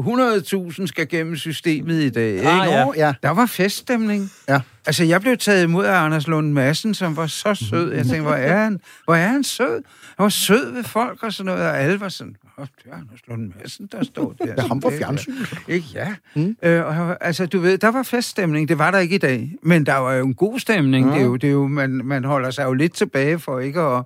100.000 0.80 0.86
skal 0.86 1.08
gennem 1.08 1.36
systemet 1.36 1.94
i 2.02 2.10
dag. 2.10 2.30
Ikke? 2.34 2.48
Ah, 2.48 2.68
ja. 2.70 2.84
Nå, 2.84 2.94
ja. 2.96 3.12
Der 3.22 3.30
var 3.30 3.46
feststemning. 3.46 4.30
Ja. 4.48 4.60
Altså, 4.86 5.04
jeg 5.04 5.20
blev 5.20 5.36
taget 5.36 5.62
imod 5.62 5.84
af 5.84 5.94
Anders 6.04 6.26
Lund 6.26 6.52
Madsen, 6.52 6.94
som 6.94 7.16
var 7.16 7.26
så 7.26 7.54
sød. 7.54 7.92
Jeg 7.92 8.04
tænkte, 8.04 8.20
hvor 8.22 8.32
er 8.34 8.62
han, 8.64 8.80
hvor 9.04 9.14
er 9.14 9.28
han 9.28 9.44
sød? 9.44 9.82
Han 10.16 10.24
var 10.24 10.28
sød 10.28 10.72
ved 10.72 10.84
folk 10.84 11.22
og 11.22 11.32
sådan 11.32 11.46
noget, 11.52 11.62
og 11.70 11.78
alle 11.80 12.00
var 12.00 12.08
sådan, 12.08 12.36
Åh, 12.62 12.66
det 12.84 12.92
er 12.92 12.96
Anders 12.96 13.20
Lund 13.28 13.52
Madsen, 13.60 13.88
der 13.92 14.04
står 14.04 14.34
der. 14.38 14.44
Det 14.54 14.58
er 14.58 14.68
ham 14.68 14.80
der. 14.80 14.90
fjernsynet. 14.90 15.54
Ikke? 15.68 15.86
Ja. 15.94 16.14
Mm. 16.34 16.56
Øh, 16.62 16.86
og, 16.86 17.16
altså, 17.26 17.46
du 17.46 17.58
ved, 17.60 17.78
der 17.78 17.88
var 17.88 18.02
feststemning. 18.02 18.68
Det 18.68 18.78
var 18.78 18.90
der 18.90 18.98
ikke 18.98 19.14
i 19.14 19.18
dag. 19.18 19.52
Men 19.62 19.86
der 19.86 19.96
var 19.96 20.12
jo 20.14 20.26
en 20.26 20.34
god 20.34 20.58
stemning. 20.58 21.06
Ja. 21.06 21.14
Det 21.14 21.20
er 21.20 21.24
jo, 21.24 21.36
det 21.36 21.48
er 21.48 21.52
jo, 21.52 21.66
man, 21.66 21.90
man 22.04 22.24
holder 22.24 22.50
sig 22.50 22.64
jo 22.64 22.72
lidt 22.72 22.94
tilbage 22.94 23.38
for 23.38 23.58
ikke 23.60 23.80
at, 23.80 24.02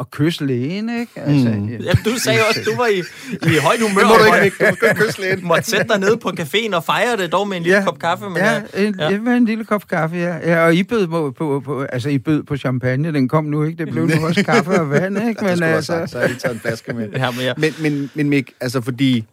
at 0.00 0.10
kysse 0.10 0.46
lægen, 0.46 1.00
ikke? 1.00 1.12
Altså, 1.20 1.48
mm. 1.48 1.68
Ja, 1.68 1.92
du 2.04 2.18
sagde 2.18 2.38
også, 2.48 2.60
du 2.64 2.76
var 2.76 2.86
i, 2.86 2.98
i 3.32 3.56
højt 3.62 3.80
humør. 3.80 4.00
Det 4.00 4.08
må 4.08 4.14
du 4.24 4.30
og 4.38 4.44
ikke. 4.44 4.56
Du 4.60 4.64
ikke 4.64 4.94
kysse 4.94 5.20
lægen. 5.20 5.46
måtte 5.46 5.70
sætte 5.70 5.88
dig 5.88 6.00
ned 6.00 6.16
på 6.16 6.28
caféen 6.40 6.76
og 6.76 6.84
fejre 6.84 7.16
det 7.16 7.32
dog 7.32 7.48
med 7.48 7.56
en 7.56 7.62
lille 7.62 7.78
Ja. 7.78 7.84
kop 7.84 7.98
kaffe. 7.98 8.24
Men 8.24 8.36
ja, 8.36 8.62
en, 8.86 8.96
ja. 9.00 9.18
med 9.20 9.32
en 9.32 9.44
lille 9.44 9.64
kop 9.64 9.88
kaffe, 9.88 10.16
ja. 10.16 10.36
ja 10.50 10.64
og 10.64 10.74
I 10.74 10.82
bød 10.82 11.06
på, 11.06 11.34
på, 11.38 11.62
på, 11.64 11.82
altså, 11.82 12.08
I 12.08 12.18
bød 12.18 12.42
på 12.42 12.56
champagne. 12.56 13.12
Den 13.12 13.28
kom 13.28 13.44
nu 13.44 13.64
ikke. 13.64 13.84
Det 13.84 13.92
blev 13.92 14.06
nu 14.06 14.14
også 14.26 14.44
kaffe 14.44 14.70
og 14.80 14.90
vand, 14.90 15.28
ikke? 15.28 15.44
Men, 15.44 15.62
altså... 15.62 15.92
altså... 15.92 16.06
Så 16.06 16.18
har 16.18 16.20
jeg 16.20 16.28
lige 16.30 16.38
taget 16.40 16.54
en 16.54 16.60
flaske 16.60 16.92
med. 16.92 17.08
Ja, 17.16 17.30
men 17.30 17.40
ja. 17.40 17.52
Men, 17.56 17.72
men, 17.80 17.89
men 18.14 18.28
Mik, 18.28 18.52
altså 18.60 18.80
fordi 18.80 19.24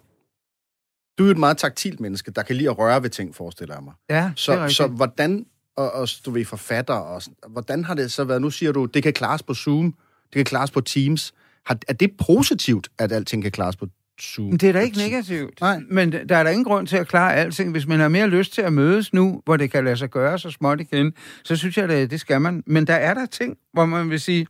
Du 1.17 1.23
er 1.23 1.27
jo 1.27 1.31
et 1.31 1.37
meget 1.37 1.57
taktilt 1.57 1.99
menneske, 1.99 2.31
der 2.31 2.41
kan 2.43 2.55
lide 2.55 2.69
at 2.69 2.77
røre 2.77 3.03
ved 3.03 3.09
ting, 3.09 3.35
forestiller 3.35 3.75
jeg 3.75 3.83
mig. 3.83 3.93
Ja, 4.09 4.15
det 4.15 4.21
er 4.23 4.31
Så, 4.35 4.51
rigtigt. 4.53 4.77
så 4.77 4.87
hvordan, 4.87 5.45
og, 5.77 5.91
og 5.91 6.07
du 6.25 6.31
ved, 6.31 6.45
forfatter, 6.45 6.93
og, 6.93 7.21
hvordan 7.47 7.83
har 7.83 7.93
det 7.93 8.11
så 8.11 8.23
været? 8.23 8.41
Nu 8.41 8.49
siger 8.49 8.71
du, 8.71 8.85
det 8.85 9.03
kan 9.03 9.13
klares 9.13 9.43
på 9.43 9.53
Zoom, 9.53 9.93
det 10.23 10.33
kan 10.33 10.45
klares 10.45 10.71
på 10.71 10.81
Teams. 10.81 11.33
Har, 11.65 11.77
er 11.87 11.93
det 11.93 12.11
positivt, 12.27 12.87
at 12.99 13.11
alting 13.11 13.43
kan 13.43 13.51
klares 13.51 13.75
på 13.75 13.87
Zoom? 14.21 14.47
Men 14.47 14.57
det 14.57 14.69
er 14.69 14.73
da 14.73 14.79
ikke 14.79 14.97
negativt. 14.97 15.61
Nej. 15.61 15.79
Men 15.91 16.11
der 16.11 16.37
er 16.37 16.43
der 16.43 16.49
ingen 16.49 16.63
grund 16.65 16.87
til 16.87 16.97
at 16.97 17.07
klare 17.07 17.35
alting. 17.35 17.71
Hvis 17.71 17.87
man 17.87 17.99
har 17.99 18.07
mere 18.07 18.27
lyst 18.27 18.53
til 18.53 18.61
at 18.61 18.73
mødes 18.73 19.13
nu, 19.13 19.41
hvor 19.45 19.57
det 19.57 19.71
kan 19.71 19.83
lade 19.85 19.97
sig 19.97 20.09
gøre 20.09 20.39
så 20.39 20.51
småt 20.51 20.81
igen, 20.81 21.13
så 21.43 21.55
synes 21.55 21.77
jeg, 21.77 21.89
at 21.89 22.11
det 22.11 22.19
skal 22.19 22.41
man. 22.41 22.63
Men 22.67 22.87
der 22.87 22.93
er 22.95 23.13
der 23.13 23.25
ting, 23.25 23.57
hvor 23.73 23.85
man 23.85 24.09
vil 24.09 24.19
sige, 24.19 24.47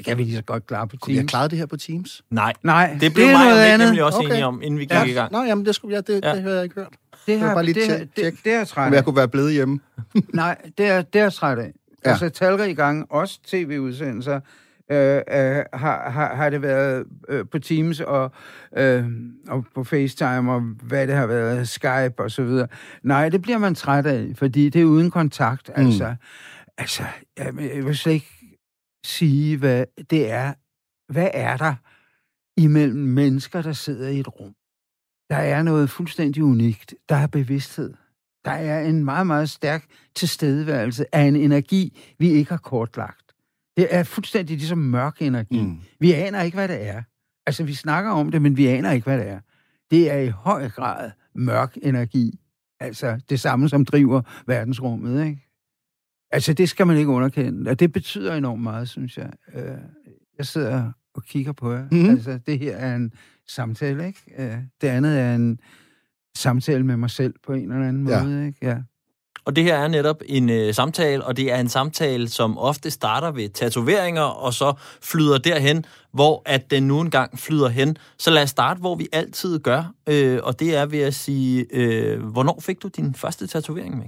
det 0.00 0.06
kan 0.08 0.18
vi 0.18 0.22
lige 0.22 0.36
så 0.36 0.42
godt 0.42 0.66
klare 0.66 0.88
på 0.88 0.96
Kunne 0.96 1.10
vi 1.12 1.16
have 1.16 1.20
Teams. 1.22 1.30
klaret 1.30 1.50
det 1.50 1.58
her 1.58 1.66
på 1.66 1.76
Teams? 1.76 2.22
Nej, 2.30 2.52
Nej, 2.62 2.96
det 3.00 3.14
blev 3.14 3.24
er 3.26 3.32
mig 3.32 3.44
noget 3.48 3.62
andet. 3.64 3.88
nemlig 3.88 4.04
også 4.04 4.18
Okay. 4.18 4.28
enige 4.28 4.46
om, 4.46 4.62
inden 4.62 4.78
vi 4.80 4.84
gik 4.84 4.92
Ja. 4.92 5.04
i 5.04 5.12
gang. 5.12 5.32
Nå, 5.32 5.42
jamen, 5.42 5.66
det, 5.66 5.74
skulle, 5.74 5.94
ja, 5.96 6.00
det, 6.00 6.24
Ja. 6.24 6.34
det 6.34 6.42
havde 6.42 6.54
jeg 6.54 6.64
ikke 6.64 6.74
hørt. 6.74 6.88
Det 7.26 7.40
var 7.40 7.46
har, 7.46 7.54
bare 7.54 7.64
lige 7.64 7.74
det, 7.80 7.88
har- 7.88 7.98
det, 7.98 8.08
tjek. 8.16 8.34
det 8.44 8.52
er 8.52 8.58
jeg 8.58 8.68
træt 8.68 8.92
jeg 8.92 9.04
kunne 9.04 9.16
være 9.16 9.28
blevet 9.28 9.52
hjemme. 9.52 9.80
Nej, 10.34 10.56
det 10.78 10.86
er, 10.86 11.02
det 11.02 11.20
er 11.20 11.30
træt 11.30 11.58
af. 11.58 11.62
Ja. 11.64 11.70
Ja. 12.04 12.10
Altså 12.10 12.28
talrige 12.28 12.74
gange, 12.74 13.04
også 13.10 13.38
tv-udsendelser, 13.46 14.40
øh, 14.90 15.16
øh, 15.16 15.22
har, 15.72 16.10
har, 16.10 16.34
har 16.34 16.50
det 16.50 16.62
været 16.62 17.04
øh, 17.28 17.44
på 17.52 17.58
Teams 17.58 18.00
og, 18.00 18.32
øh, 18.76 19.04
og 19.48 19.64
på 19.74 19.84
FaceTime 19.84 20.52
og 20.52 20.60
hvad 20.82 21.06
det 21.06 21.14
har 21.16 21.26
været, 21.26 21.68
Skype 21.68 22.14
og 22.18 22.30
så 22.30 22.42
videre. 22.42 22.66
Nej, 23.02 23.28
det 23.28 23.42
bliver 23.42 23.58
man 23.58 23.74
træt 23.74 24.06
af, 24.06 24.26
fordi 24.36 24.68
det 24.68 24.80
er 24.80 24.84
uden 24.84 25.10
kontakt. 25.10 25.70
Mm. 25.76 25.84
Altså, 25.86 26.14
altså 26.78 27.02
jeg, 27.38 27.46
jeg 27.76 27.84
vil 27.86 27.96
slet 27.96 28.12
ikke 28.12 28.26
sige, 29.04 29.56
hvad 29.56 29.84
det 30.10 30.30
er. 30.30 30.52
Hvad 31.12 31.28
er 31.34 31.56
der 31.56 31.74
imellem 32.56 33.00
mennesker, 33.00 33.62
der 33.62 33.72
sidder 33.72 34.08
i 34.08 34.20
et 34.20 34.40
rum? 34.40 34.54
Der 35.30 35.36
er 35.36 35.62
noget 35.62 35.90
fuldstændig 35.90 36.44
unikt. 36.44 36.94
Der 37.08 37.14
er 37.14 37.26
bevidsthed. 37.26 37.94
Der 38.44 38.50
er 38.50 38.80
en 38.80 39.04
meget, 39.04 39.26
meget 39.26 39.50
stærk 39.50 39.84
tilstedeværelse 40.14 41.14
af 41.14 41.22
en 41.22 41.36
energi, 41.36 41.98
vi 42.18 42.30
ikke 42.30 42.50
har 42.50 42.58
kortlagt. 42.58 43.34
Det 43.76 43.86
er 43.90 44.02
fuldstændig 44.02 44.56
ligesom 44.56 44.78
mørk 44.78 45.22
energi. 45.22 45.62
Mm. 45.62 45.80
Vi 46.00 46.12
aner 46.12 46.42
ikke, 46.42 46.56
hvad 46.56 46.68
det 46.68 46.88
er. 46.88 47.02
Altså, 47.46 47.64
vi 47.64 47.74
snakker 47.74 48.10
om 48.10 48.30
det, 48.30 48.42
men 48.42 48.56
vi 48.56 48.66
aner 48.66 48.92
ikke, 48.92 49.04
hvad 49.04 49.18
det 49.18 49.28
er. 49.28 49.40
Det 49.90 50.10
er 50.10 50.18
i 50.18 50.28
høj 50.28 50.68
grad 50.68 51.10
mørk 51.34 51.78
energi. 51.82 52.40
Altså, 52.80 53.20
det 53.30 53.40
samme, 53.40 53.68
som 53.68 53.84
driver 53.84 54.22
verdensrummet, 54.46 55.26
ikke? 55.26 55.49
Altså, 56.32 56.52
det 56.52 56.68
skal 56.68 56.86
man 56.86 56.96
ikke 56.96 57.10
underkende. 57.10 57.70
Og 57.70 57.80
det 57.80 57.92
betyder 57.92 58.34
enormt 58.34 58.62
meget, 58.62 58.88
synes 58.88 59.16
jeg. 59.18 59.30
Øh, 59.54 59.62
Jeg 60.38 60.46
sidder 60.46 60.92
og 61.14 61.22
kigger 61.24 61.52
på 61.52 61.72
jer. 61.72 61.82
Mm-hmm. 61.90 62.10
Altså, 62.10 62.38
det 62.46 62.58
her 62.58 62.76
er 62.76 62.96
en 62.96 63.12
samtale, 63.48 64.06
ikke? 64.06 64.20
Øh, 64.38 64.56
Det 64.80 64.88
andet 64.88 65.18
er 65.18 65.34
en 65.34 65.60
samtale 66.36 66.84
med 66.86 66.96
mig 66.96 67.10
selv 67.10 67.34
på 67.46 67.52
en 67.52 67.72
eller 67.72 67.88
anden 67.88 68.08
Ja. 68.08 68.22
måde, 68.22 68.46
ikke? 68.46 68.58
Ja. 68.66 68.76
Og 69.44 69.56
det 69.56 69.64
her 69.64 69.76
er 69.76 69.88
netop 69.88 70.22
en 70.26 70.50
øh, 70.50 70.74
samtale, 70.74 71.24
og 71.24 71.36
det 71.36 71.52
er 71.52 71.56
en 71.60 71.68
samtale, 71.68 72.28
som 72.28 72.58
ofte 72.58 72.90
starter 72.90 73.30
ved 73.30 73.48
tatoveringer, 73.48 74.22
og 74.22 74.54
så 74.54 74.72
flyder 75.02 75.38
derhen, 75.38 75.84
hvor 76.12 76.42
at 76.46 76.70
den 76.70 76.82
nu 76.82 77.00
engang 77.00 77.38
flyder 77.38 77.68
hen. 77.68 77.96
Så 78.18 78.30
lad 78.30 78.42
os 78.42 78.50
starte, 78.50 78.80
hvor 78.80 78.94
vi 78.96 79.08
altid 79.12 79.58
gør, 79.58 79.92
øh, 80.08 80.38
og 80.42 80.60
det 80.60 80.76
er 80.76 80.86
ved 80.86 80.98
at 81.00 81.14
sige, 81.14 81.66
øh, 81.72 82.22
hvornår 82.22 82.60
fik 82.60 82.82
du 82.82 82.88
din 82.88 83.14
første 83.14 83.46
tatovering 83.46 83.98
med? 83.98 84.06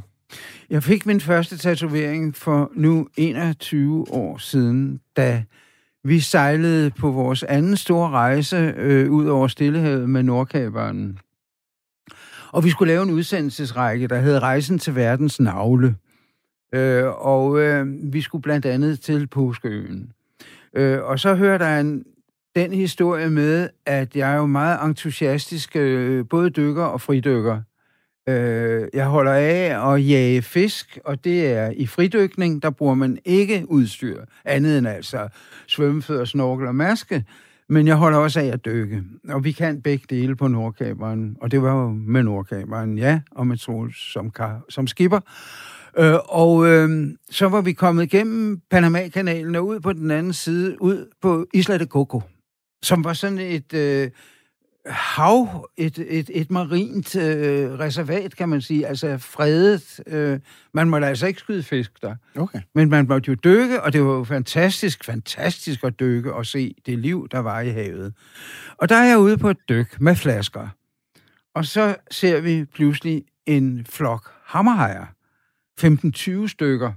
Jeg 0.71 0.83
fik 0.83 1.07
min 1.07 1.21
første 1.21 1.59
tatovering 1.59 2.37
for 2.37 2.71
nu 2.75 3.09
21 3.17 4.07
år 4.11 4.39
siden, 4.39 5.01
da 5.17 5.45
vi 6.05 6.21
sejlede 6.21 6.91
på 6.91 7.11
vores 7.11 7.43
anden 7.43 7.77
store 7.77 8.11
rejse 8.11 8.75
øh, 8.77 9.11
ud 9.11 9.27
over 9.27 9.49
Stillehavet 9.49 10.11
med 10.11 10.23
Nordkaberen. 10.23 11.19
Og 12.53 12.65
vi 12.65 12.71
skulle 12.71 12.93
lave 12.93 13.03
en 13.03 13.11
udsendelsesrække, 13.11 14.09
der 14.09 14.21
hed 14.21 14.39
Rejsen 14.39 14.79
til 14.79 14.95
verdens 14.95 15.41
navle. 15.41 15.97
Øh, 16.75 17.05
og 17.07 17.61
øh, 17.61 17.87
vi 18.12 18.21
skulle 18.21 18.43
blandt 18.43 18.67
andet 18.67 19.01
til 19.01 19.27
Påskeøen. 19.27 20.12
Øh, 20.77 21.03
og 21.03 21.21
så 21.21 21.35
hører 21.35 21.59
der 21.59 21.81
en, 21.81 22.05
den 22.57 22.73
historie 22.73 23.31
med, 23.31 23.69
at 23.87 24.17
jeg 24.17 24.33
er 24.33 24.37
jo 24.37 24.47
meget 24.47 24.85
entusiastisk, 24.85 25.77
øh, 25.77 26.29
både 26.29 26.51
dykker 26.51 26.85
og 26.85 27.01
fridykker. 27.01 27.61
Øh, 28.29 28.88
jeg 28.95 29.07
holder 29.07 29.33
af 29.33 29.93
at 29.95 30.09
jage 30.09 30.43
fisk, 30.43 30.99
og 31.05 31.25
det 31.25 31.47
er 31.47 31.71
i 31.76 31.87
fridykning, 31.87 32.62
der 32.62 32.71
bruger 32.71 32.95
man 32.95 33.19
ikke 33.25 33.64
udstyr, 33.69 34.25
andet 34.45 34.79
end 34.79 34.88
altså 34.88 35.29
svømmefødder, 35.67 36.25
snorkel 36.25 36.67
og 36.67 36.75
maske. 36.75 37.25
Men 37.69 37.87
jeg 37.87 37.97
holder 37.97 38.19
også 38.19 38.41
af 38.41 38.47
at 38.47 38.64
dykke, 38.64 39.02
og 39.29 39.45
vi 39.45 39.52
kan 39.52 39.83
begge 39.83 40.07
dele 40.11 40.37
på 40.37 40.49
Nordkaberen, 40.49 41.37
og 41.41 41.50
det 41.50 41.62
var 41.62 41.83
jo 41.83 41.88
med 41.88 42.23
Nordkaberen, 42.23 42.99
ja, 42.99 43.21
og 43.31 43.47
med 43.47 43.57
Troels 43.57 44.12
som, 44.12 44.31
kar, 44.31 44.61
som 44.69 44.87
skipper. 44.87 45.21
Øh, 45.99 46.14
og 46.29 46.67
øh, 46.67 47.09
så 47.31 47.49
var 47.49 47.61
vi 47.61 47.73
kommet 47.73 48.02
igennem 48.02 48.61
Panama-kanalen 48.71 49.55
og 49.55 49.67
ud 49.67 49.81
på 49.81 49.93
den 49.93 50.11
anden 50.11 50.33
side, 50.33 50.83
ud 50.83 51.11
på 51.23 51.47
Isla 51.55 51.79
de 51.79 51.87
Coco, 51.87 52.23
som 52.83 53.05
var 53.05 53.12
sådan 53.12 53.38
et 53.38 53.75
øh, 53.75 54.11
hav, 54.87 55.69
et, 55.77 55.99
et, 55.99 56.31
et 56.35 56.51
marint 56.51 57.17
øh, 57.17 57.79
reservat, 57.79 58.37
kan 58.37 58.49
man 58.49 58.61
sige, 58.61 58.87
altså 58.87 59.19
fredet. 59.19 60.01
Øh, 60.07 60.41
man 60.75 60.89
måtte 60.89 61.07
altså 61.07 61.27
ikke 61.27 61.41
skyde 61.41 61.62
fisk 61.62 62.03
der. 62.03 62.15
Okay. 62.37 62.61
Men 62.75 62.91
man 62.91 63.07
måtte 63.09 63.29
jo 63.29 63.35
dykke, 63.35 63.83
og 63.83 63.93
det 63.93 64.05
var 64.05 64.12
jo 64.12 64.25
fantastisk, 64.25 65.05
fantastisk 65.05 65.85
at 65.85 66.01
dykke 66.01 66.35
og 66.35 66.47
se 66.47 66.75
det 66.87 66.99
liv, 66.99 67.29
der 67.31 67.39
var 67.39 67.61
i 67.61 67.69
havet. 67.69 68.15
Og 68.77 68.89
der 68.89 68.97
er 68.97 69.05
jeg 69.05 69.19
ude 69.19 69.39
på 69.39 69.51
et 69.51 69.69
dyk 69.69 70.01
med 70.01 70.17
flasker. 70.17 70.69
Og 71.55 71.65
så 71.65 71.97
ser 72.11 72.41
vi 72.41 72.65
pludselig 72.65 73.25
en 73.47 73.87
flok 73.91 74.33
hammerhajer. 74.45 75.07
15-20 75.81 76.49
stykker. 76.49 76.93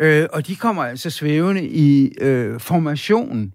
Øh, 0.00 0.26
og 0.32 0.46
de 0.46 0.56
kommer 0.56 0.84
altså 0.84 1.10
svævende 1.10 1.68
i 1.68 2.14
øh, 2.20 2.60
formation. 2.60 3.52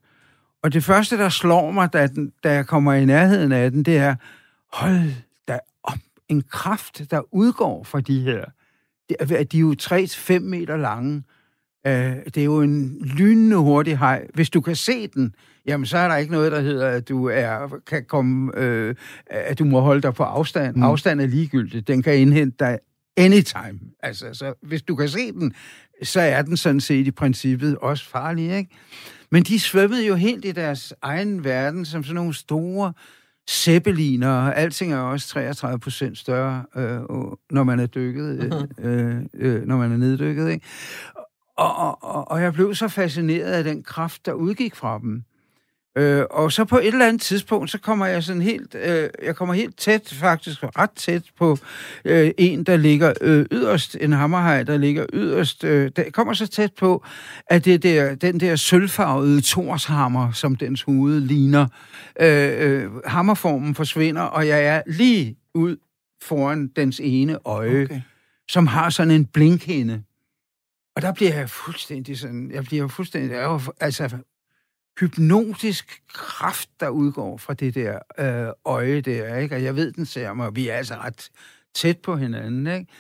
Og 0.63 0.73
det 0.73 0.83
første, 0.83 1.17
der 1.17 1.29
slår 1.29 1.71
mig, 1.71 1.93
da, 1.93 2.07
den, 2.07 2.31
da 2.43 2.53
jeg 2.53 2.67
kommer 2.67 2.93
i 2.93 3.05
nærheden 3.05 3.51
af 3.51 3.71
den, 3.71 3.83
det 3.83 3.97
er, 3.97 4.15
hold 4.73 5.11
da 5.47 5.59
op, 5.83 5.97
en 6.29 6.41
kraft, 6.49 7.11
der 7.11 7.21
udgår 7.35 7.83
fra 7.83 8.01
de 8.01 8.21
her. 8.21 8.45
De, 9.09 9.15
er- 9.19 9.45
jo 9.59 9.75
3-5 9.81 10.39
meter 10.39 10.77
lange. 10.77 11.23
Øh, 11.87 12.15
det 12.25 12.37
er 12.37 12.43
jo 12.43 12.61
en 12.61 12.97
lynende 13.05 13.55
hurtig 13.57 13.97
hej. 13.97 14.27
Hvis 14.33 14.49
du 14.49 14.61
kan 14.61 14.75
se 14.75 15.07
den, 15.07 15.35
jamen 15.65 15.85
så 15.85 15.97
er 15.97 16.07
der 16.07 16.15
ikke 16.17 16.31
noget, 16.31 16.51
der 16.51 16.61
hedder, 16.61 16.87
at 16.89 17.09
du 17.09 17.25
er, 17.25 17.79
kan 17.87 18.05
komme, 18.05 18.51
øh, 18.57 18.95
at 19.27 19.59
du 19.59 19.65
må 19.65 19.79
holde 19.79 20.01
dig 20.01 20.13
på 20.13 20.23
afstand. 20.23 20.75
Mm. 20.75 20.83
Afstand 20.83 21.21
er 21.21 21.25
ligegyldigt. 21.25 21.87
Den 21.87 22.03
kan 22.03 22.17
indhente 22.17 22.55
dig 22.59 22.79
anytime. 23.17 23.79
Altså, 24.03 24.29
så 24.33 24.53
hvis 24.63 24.81
du 24.81 24.95
kan 24.95 25.09
se 25.09 25.31
den, 25.31 25.53
så 26.03 26.21
er 26.21 26.41
den 26.41 26.57
sådan 26.57 26.81
set 26.81 27.07
i 27.07 27.11
princippet 27.11 27.77
også 27.77 28.09
farlig, 28.09 28.57
ikke? 28.57 28.69
Men 29.31 29.43
de 29.43 29.59
svømmede 29.59 30.07
jo 30.07 30.15
helt 30.15 30.45
i 30.45 30.51
deres 30.51 30.93
egen 31.01 31.43
verden, 31.43 31.85
som 31.85 32.03
sådan 32.03 32.15
nogle 32.15 32.33
store 32.33 32.93
zeppeliner, 33.49 34.29
og 34.29 34.57
alting 34.57 34.93
er 34.93 34.97
også 34.97 35.27
33 35.27 35.79
procent 35.79 36.17
større, 36.17 36.65
øh, 36.75 36.99
når 37.51 37.63
man 37.63 37.79
er 37.79 37.85
dykket, 37.85 38.53
øh, 38.79 39.15
øh, 39.33 39.63
når 39.63 39.77
man 39.77 39.91
er 39.91 39.97
neddykket, 39.97 40.49
ikke? 40.49 40.65
Og, 41.57 41.75
og, 41.75 42.03
og, 42.03 42.31
og 42.31 42.41
jeg 42.41 42.53
blev 42.53 42.75
så 42.75 42.87
fascineret 42.87 43.51
af 43.51 43.63
den 43.63 43.83
kraft, 43.83 44.25
der 44.25 44.33
udgik 44.33 44.75
fra 44.75 44.99
dem. 44.99 45.23
Øh, 45.97 46.25
og 46.31 46.51
så 46.51 46.65
på 46.65 46.77
et 46.77 46.87
eller 46.87 47.07
andet 47.07 47.21
tidspunkt, 47.21 47.71
så 47.71 47.79
kommer 47.79 48.05
jeg 48.05 48.23
sådan 48.23 48.41
helt, 48.41 48.75
øh, 48.75 49.09
jeg 49.23 49.35
kommer 49.35 49.53
helt 49.53 49.77
tæt, 49.77 50.13
faktisk 50.13 50.63
ret 50.63 50.91
tæt 50.91 51.23
på 51.37 51.57
øh, 52.05 52.31
en, 52.37 52.63
der 52.63 52.77
ligger 52.77 53.13
øh, 53.21 53.45
yderst, 53.51 53.97
en 54.01 54.11
hammerhaj, 54.11 54.63
der 54.63 54.77
ligger 54.77 55.05
yderst. 55.13 55.63
Øh, 55.63 55.91
der 55.95 56.03
kommer 56.09 56.33
så 56.33 56.47
tæt 56.47 56.73
på, 56.73 57.05
at 57.47 57.65
det 57.65 57.83
der, 57.83 58.15
den 58.15 58.39
der 58.39 58.55
sølvfarvede 58.55 59.41
torshammer, 59.41 60.31
som 60.31 60.55
dens 60.55 60.81
hoved 60.81 61.19
ligner, 61.19 61.67
øh, 62.21 62.51
øh, 62.57 62.91
hammerformen 63.05 63.75
forsvinder, 63.75 64.21
og 64.21 64.47
jeg 64.47 64.65
er 64.65 64.81
lige 64.87 65.37
ud 65.53 65.77
foran 66.21 66.67
dens 66.67 66.99
ene 67.03 67.37
øje, 67.45 67.83
okay. 67.83 68.01
som 68.47 68.67
har 68.67 68.89
sådan 68.89 69.11
en 69.11 69.25
blinkhinde. 69.25 70.03
Og 70.95 71.01
der 71.01 71.13
bliver 71.13 71.33
jeg 71.33 71.49
fuldstændig 71.49 72.17
sådan, 72.17 72.51
jeg 72.51 72.63
bliver 72.63 72.87
fuldstændig, 72.87 73.31
jeg 73.31 73.43
jo, 73.43 73.59
altså 73.79 74.09
hypnotisk 74.99 76.01
kraft, 76.13 76.69
der 76.79 76.89
udgår 76.89 77.37
fra 77.37 77.53
det 77.53 77.75
der 77.75 77.99
øh, 78.19 78.53
øje 78.65 79.01
der, 79.01 79.37
ikke? 79.37 79.55
Og 79.55 79.63
jeg 79.63 79.75
ved, 79.75 79.91
den 79.91 80.05
ser 80.05 80.33
mig, 80.33 80.47
og 80.47 80.55
vi 80.55 80.67
er 80.67 80.75
altså 80.75 80.95
ret 80.95 81.29
tæt 81.75 81.97
på 81.97 82.15
hinanden, 82.15 82.67
ikke? 82.67 82.91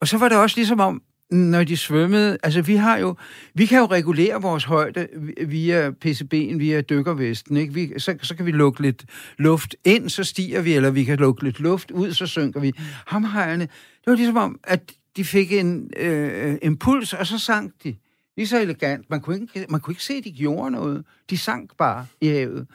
Og 0.00 0.08
så 0.08 0.18
var 0.18 0.28
det 0.28 0.38
også 0.38 0.56
ligesom 0.56 0.80
om, 0.80 1.02
når 1.30 1.64
de 1.64 1.76
svømmede, 1.76 2.38
altså 2.42 2.62
vi 2.62 2.76
har 2.76 2.98
jo, 2.98 3.16
vi 3.54 3.66
kan 3.66 3.78
jo 3.78 3.86
regulere 3.86 4.42
vores 4.42 4.64
højde 4.64 5.08
via 5.46 5.90
PCB'en, 6.04 6.58
via 6.58 6.80
dykkervesten, 6.80 7.56
ikke? 7.56 7.74
Vi, 7.74 7.92
så, 7.98 8.16
så 8.22 8.36
kan 8.36 8.46
vi 8.46 8.50
lukke 8.50 8.82
lidt 8.82 9.04
luft 9.38 9.76
ind, 9.84 10.08
så 10.08 10.24
stiger 10.24 10.62
vi, 10.62 10.74
eller 10.74 10.90
vi 10.90 11.04
kan 11.04 11.18
lukke 11.18 11.44
lidt 11.44 11.60
luft 11.60 11.90
ud, 11.90 12.12
så 12.12 12.26
synker 12.26 12.60
vi. 12.60 12.72
Hamhejerne, 13.06 13.64
det 13.64 14.06
var 14.06 14.14
ligesom 14.14 14.36
om, 14.36 14.60
at 14.64 14.92
de 15.16 15.24
fik 15.24 15.52
en 15.52 15.90
øh, 15.96 16.58
impuls, 16.62 17.12
og 17.12 17.26
så 17.26 17.38
sank 17.38 17.72
de. 17.84 17.96
Lige 18.38 18.48
så 18.48 18.60
elegant. 18.60 19.10
Man 19.10 19.20
kunne, 19.20 19.40
ikke, 19.40 19.66
man 19.68 19.80
kunne 19.80 19.92
ikke 19.92 20.02
se, 20.02 20.14
at 20.14 20.24
de 20.24 20.32
gjorde 20.32 20.70
noget. 20.70 21.04
De 21.30 21.38
sank 21.38 21.76
bare 21.76 22.06
i 22.20 22.28
havet. 22.28 22.66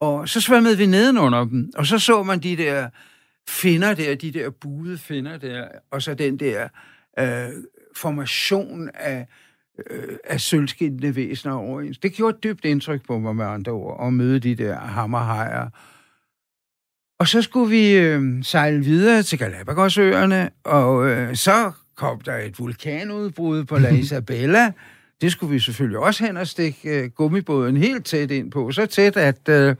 Og 0.00 0.28
så 0.28 0.40
svømmede 0.40 0.78
vi 0.78 0.86
nedenunder 0.86 1.44
dem, 1.44 1.70
og 1.76 1.86
så 1.86 1.98
så 1.98 2.22
man 2.22 2.40
de 2.40 2.56
der 2.56 2.88
finder 3.48 3.94
der, 3.94 4.14
de 4.14 4.32
der 4.32 4.50
buede 4.50 4.98
finder 4.98 5.38
der, 5.38 5.68
og 5.90 6.02
så 6.02 6.14
den 6.14 6.36
der 6.36 6.68
øh, 7.18 7.48
formation 7.96 8.90
af, 8.94 9.26
øh, 9.90 10.16
af 10.24 10.40
sølvskindende 10.40 11.16
væsener 11.16 11.54
overens. 11.54 11.98
Det 11.98 12.12
gjorde 12.12 12.36
et 12.36 12.44
dybt 12.44 12.64
indtryk 12.64 13.06
på 13.06 13.18
mig 13.18 13.36
med 13.36 13.44
andre 13.44 13.72
ord, 13.72 14.06
at 14.06 14.12
møde 14.12 14.38
de 14.40 14.54
der 14.54 14.76
hammerhajer. 14.76 15.68
Og 17.18 17.28
så 17.28 17.42
skulle 17.42 17.70
vi 17.70 17.92
øh, 17.92 18.44
sejle 18.44 18.84
videre 18.84 19.22
til 19.22 19.38
Galapagosøerne, 19.38 20.50
og 20.64 21.08
øh, 21.08 21.36
så 21.36 21.72
kom 22.02 22.20
der 22.20 22.36
et 22.36 22.58
vulkanudbrud 22.58 23.64
på 23.64 23.78
La 23.78 23.88
Isabella. 24.02 24.72
Det 25.20 25.32
skulle 25.32 25.52
vi 25.52 25.58
selvfølgelig 25.58 25.98
også 25.98 26.26
hen 26.26 26.36
og 26.36 26.46
stikke 26.46 27.02
øh, 27.02 27.10
gummibåden 27.10 27.76
helt 27.76 28.06
tæt 28.06 28.30
ind 28.30 28.50
på. 28.50 28.72
Så 28.72 28.86
tæt, 28.86 29.16
at, 29.16 29.48
øh, 29.48 29.74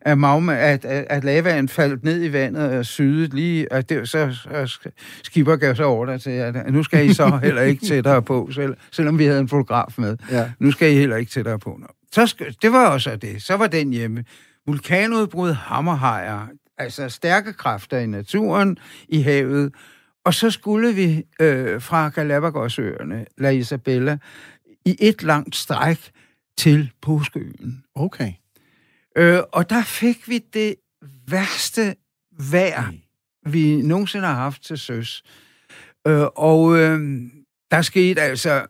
at, 0.00 0.18
magma, 0.18 0.56
at, 0.56 0.84
at, 0.84 1.06
at 1.10 1.24
lavaen 1.24 1.68
faldt 1.68 2.04
ned 2.04 2.24
i 2.24 2.32
vandet 2.32 2.78
og 2.78 2.86
syede 2.86 3.36
lige. 3.36 3.72
At 3.72 3.88
det, 3.88 4.08
så, 4.08 4.32
så 4.32 4.88
skipper 5.22 5.56
gav 5.56 5.74
så 5.74 5.84
ordre 5.84 6.18
til, 6.18 6.30
at 6.30 6.72
nu 6.72 6.82
skal 6.82 7.06
I 7.06 7.14
så 7.14 7.38
heller 7.42 7.62
ikke 7.62 7.86
tættere 7.86 8.22
på, 8.22 8.48
selv, 8.52 8.76
selvom 8.92 9.18
vi 9.18 9.24
havde 9.24 9.40
en 9.40 9.48
fotograf 9.48 9.94
med. 9.98 10.16
Ja. 10.30 10.50
Nu 10.58 10.70
skal 10.70 10.92
I 10.92 10.94
heller 10.94 11.16
ikke 11.16 11.32
tættere 11.32 11.58
på. 11.58 11.80
Så, 12.12 12.44
det 12.62 12.72
var 12.72 12.86
også 12.86 13.16
det. 13.16 13.42
Så 13.42 13.56
var 13.56 13.66
den 13.66 13.92
hjemme. 13.92 14.24
Vulkanudbrud, 14.66 15.52
hammerhajer, 15.52 16.46
altså 16.78 17.08
stærke 17.08 17.52
kræfter 17.52 17.98
i 17.98 18.06
naturen, 18.06 18.78
i 19.08 19.20
havet. 19.22 19.72
Og 20.28 20.34
så 20.34 20.50
skulle 20.50 20.94
vi 20.94 21.24
øh, 21.40 21.82
fra 21.82 22.08
Galapagosøerne, 22.08 23.26
La 23.38 23.48
Isabella, 23.48 24.18
i 24.84 24.96
et 25.00 25.22
langt 25.22 25.56
stræk 25.56 26.10
til 26.58 26.90
Påskeøen. 27.02 27.84
Okay. 27.94 28.32
Øh, 29.16 29.40
og 29.52 29.70
der 29.70 29.82
fik 29.82 30.28
vi 30.28 30.38
det 30.38 30.74
værste 31.28 31.94
vejr, 32.52 32.92
vi 33.46 33.82
nogensinde 33.82 34.26
har 34.26 34.34
haft 34.34 34.62
til 34.62 34.78
søs. 34.78 35.22
Øh, 36.06 36.26
og 36.36 36.78
øh, 36.78 37.20
der 37.70 37.82
skete 37.82 38.20
altså 38.20 38.66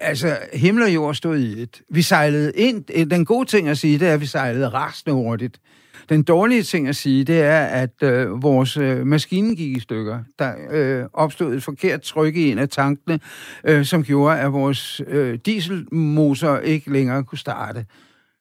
Altså, 0.00 0.38
himmel 0.52 0.82
og 0.82 0.94
jord 0.94 1.14
stod 1.14 1.38
i 1.38 1.62
et. 1.62 1.82
Vi 1.90 2.02
sejlede 2.02 2.52
ind. 2.56 3.08
Den 3.10 3.24
gode 3.24 3.48
ting 3.48 3.68
at 3.68 3.78
sige, 3.78 3.98
det 3.98 4.08
er, 4.08 4.14
at 4.14 4.20
vi 4.20 4.26
sejlede 4.26 4.68
rasende 4.68 5.14
hurtigt. 5.14 5.60
Den 6.08 6.22
dårlige 6.22 6.62
ting 6.62 6.88
at 6.88 6.96
sige, 6.96 7.24
det 7.24 7.40
er, 7.40 7.60
at 7.60 8.02
øh, 8.02 8.42
vores 8.42 8.76
øh, 8.76 9.06
maskine 9.06 9.56
gik 9.56 9.76
i 9.76 9.80
stykker. 9.80 10.18
Der 10.38 10.54
øh, 10.70 11.04
opstod 11.12 11.54
et 11.54 11.62
forkert 11.62 12.00
tryk 12.00 12.36
i 12.36 12.50
en 12.50 12.58
af 12.58 12.68
tankene, 12.68 13.20
øh, 13.64 13.84
som 13.84 14.04
gjorde, 14.04 14.40
at 14.40 14.52
vores 14.52 15.00
øh, 15.06 15.38
dieselmotor 15.46 16.58
ikke 16.58 16.92
længere 16.92 17.24
kunne 17.24 17.38
starte. 17.38 17.86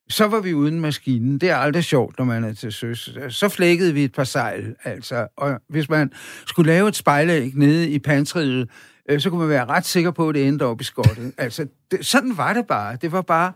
Så 0.10 0.28
var 0.28 0.40
vi 0.40 0.54
uden 0.54 0.80
maskinen. 0.80 1.38
Det 1.38 1.50
er 1.50 1.56
aldrig 1.56 1.84
sjovt, 1.84 2.18
når 2.18 2.26
man 2.26 2.44
er 2.44 2.54
til 2.54 2.72
søs. 2.72 3.18
Så 3.30 3.50
flækkede 3.50 3.94
vi 3.94 4.04
et 4.04 4.14
par 4.14 4.24
sejl, 4.24 4.76
altså. 4.84 5.28
Og 5.38 5.60
hvis 5.70 5.90
man 5.90 6.12
skulle 6.46 6.72
lave 6.72 6.88
et 6.88 6.96
spejlæg 6.96 7.52
nede 7.56 7.90
i 7.90 8.00
pantriet, 8.00 8.70
øh, 9.10 9.20
så 9.20 9.30
kunne 9.30 9.40
man 9.40 9.50
være 9.50 9.66
ret 9.66 9.86
sikker 9.86 10.12
på, 10.12 10.30
at 10.30 10.36
det 10.36 10.48
endte 10.48 10.64
op 10.64 10.82
i 10.82 10.84
skottet. 10.84 11.34
Altså, 11.38 11.68
det, 11.92 12.06
sådan 12.06 12.38
var 12.38 12.54
det 12.54 12.68
bare. 12.68 12.98
Det 13.02 13.12
var 13.12 13.22
bare 13.22 13.54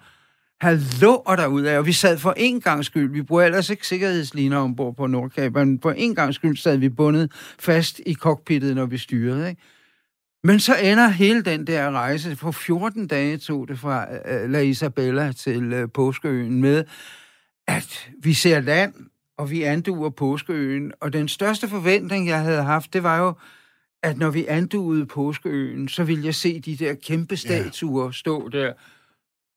hallo 0.62 1.16
og 1.26 1.38
derude 1.38 1.72
af, 1.72 1.78
og 1.78 1.86
vi 1.86 1.92
sad 1.92 2.18
for 2.18 2.34
en 2.38 2.62
gang 2.62 2.86
skyld, 2.86 3.12
vi 3.12 3.22
bruger 3.22 3.44
ellers 3.44 3.70
ikke 3.70 3.88
sikkerhedsliner 3.88 4.58
ombord 4.58 4.96
på 4.96 5.08
Nordkab, 5.08 5.54
men 5.54 5.80
for 5.82 5.92
en 5.92 6.16
gang 6.16 6.34
skyld 6.34 6.58
sad 6.58 6.78
vi 6.78 6.90
bundet 6.90 7.32
fast 7.60 8.02
i 8.06 8.14
cockpittet, 8.14 8.76
når 8.76 8.86
vi 8.86 8.98
styrede, 8.98 9.50
ikke? 9.50 9.62
Men 10.44 10.60
så 10.60 10.76
ender 10.76 11.08
hele 11.08 11.42
den 11.42 11.68
der 11.68 11.92
rejse, 11.92 12.36
på 12.36 12.52
14 12.52 13.08
dage 13.08 13.38
tog 13.38 13.68
det 13.68 13.80
fra 13.80 14.06
uh, 14.12 14.50
La 14.50 14.60
Isabella 14.60 15.32
til 15.32 15.84
uh, 15.84 15.90
Påskeøen 15.94 16.62
med, 16.62 16.84
at 17.68 18.10
vi 18.24 18.34
ser 18.34 18.60
land, 18.60 18.94
og 19.38 19.52
vi 19.52 19.64
anduer 19.64 20.10
Påskeøen, 20.10 20.92
og 21.00 21.14
den 21.14 21.28
største 21.28 21.68
forventning, 21.68 22.28
jeg 22.28 22.40
havde 22.40 22.64
haft, 22.64 22.94
det 22.94 23.04
var 23.04 23.20
jo, 23.20 23.34
at 24.04 24.18
når 24.18 24.30
vi 24.30 24.46
anduede 24.46 25.06
Påskeøen, 25.06 25.88
så 25.88 26.04
ville 26.04 26.26
jeg 26.26 26.36
se 26.36 26.60
de 26.60 26.76
der 26.76 26.94
kæmpe 26.94 27.38
statuer 27.38 28.12
stå 28.12 28.50
der 28.50 28.74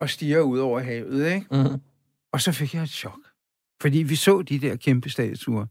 og 0.00 0.10
stiger 0.10 0.40
ud 0.40 0.58
over 0.58 0.80
havet, 0.80 1.34
ikke? 1.34 1.46
Mm-hmm. 1.50 1.80
Og 2.32 2.40
så 2.40 2.52
fik 2.52 2.74
jeg 2.74 2.82
et 2.82 2.88
chok. 2.88 3.18
Fordi 3.80 3.98
vi 3.98 4.16
så 4.16 4.42
de 4.42 4.58
der 4.58 4.76
kæmpe 4.76 5.10
statuer. 5.10 5.66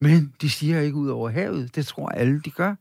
Men 0.00 0.32
de 0.42 0.50
stiger 0.50 0.80
ikke 0.80 0.96
ud 0.96 1.08
over 1.08 1.30
havet. 1.30 1.76
Det 1.76 1.86
tror 1.86 2.08
alle, 2.08 2.40
de 2.44 2.50
gør. 2.50 2.74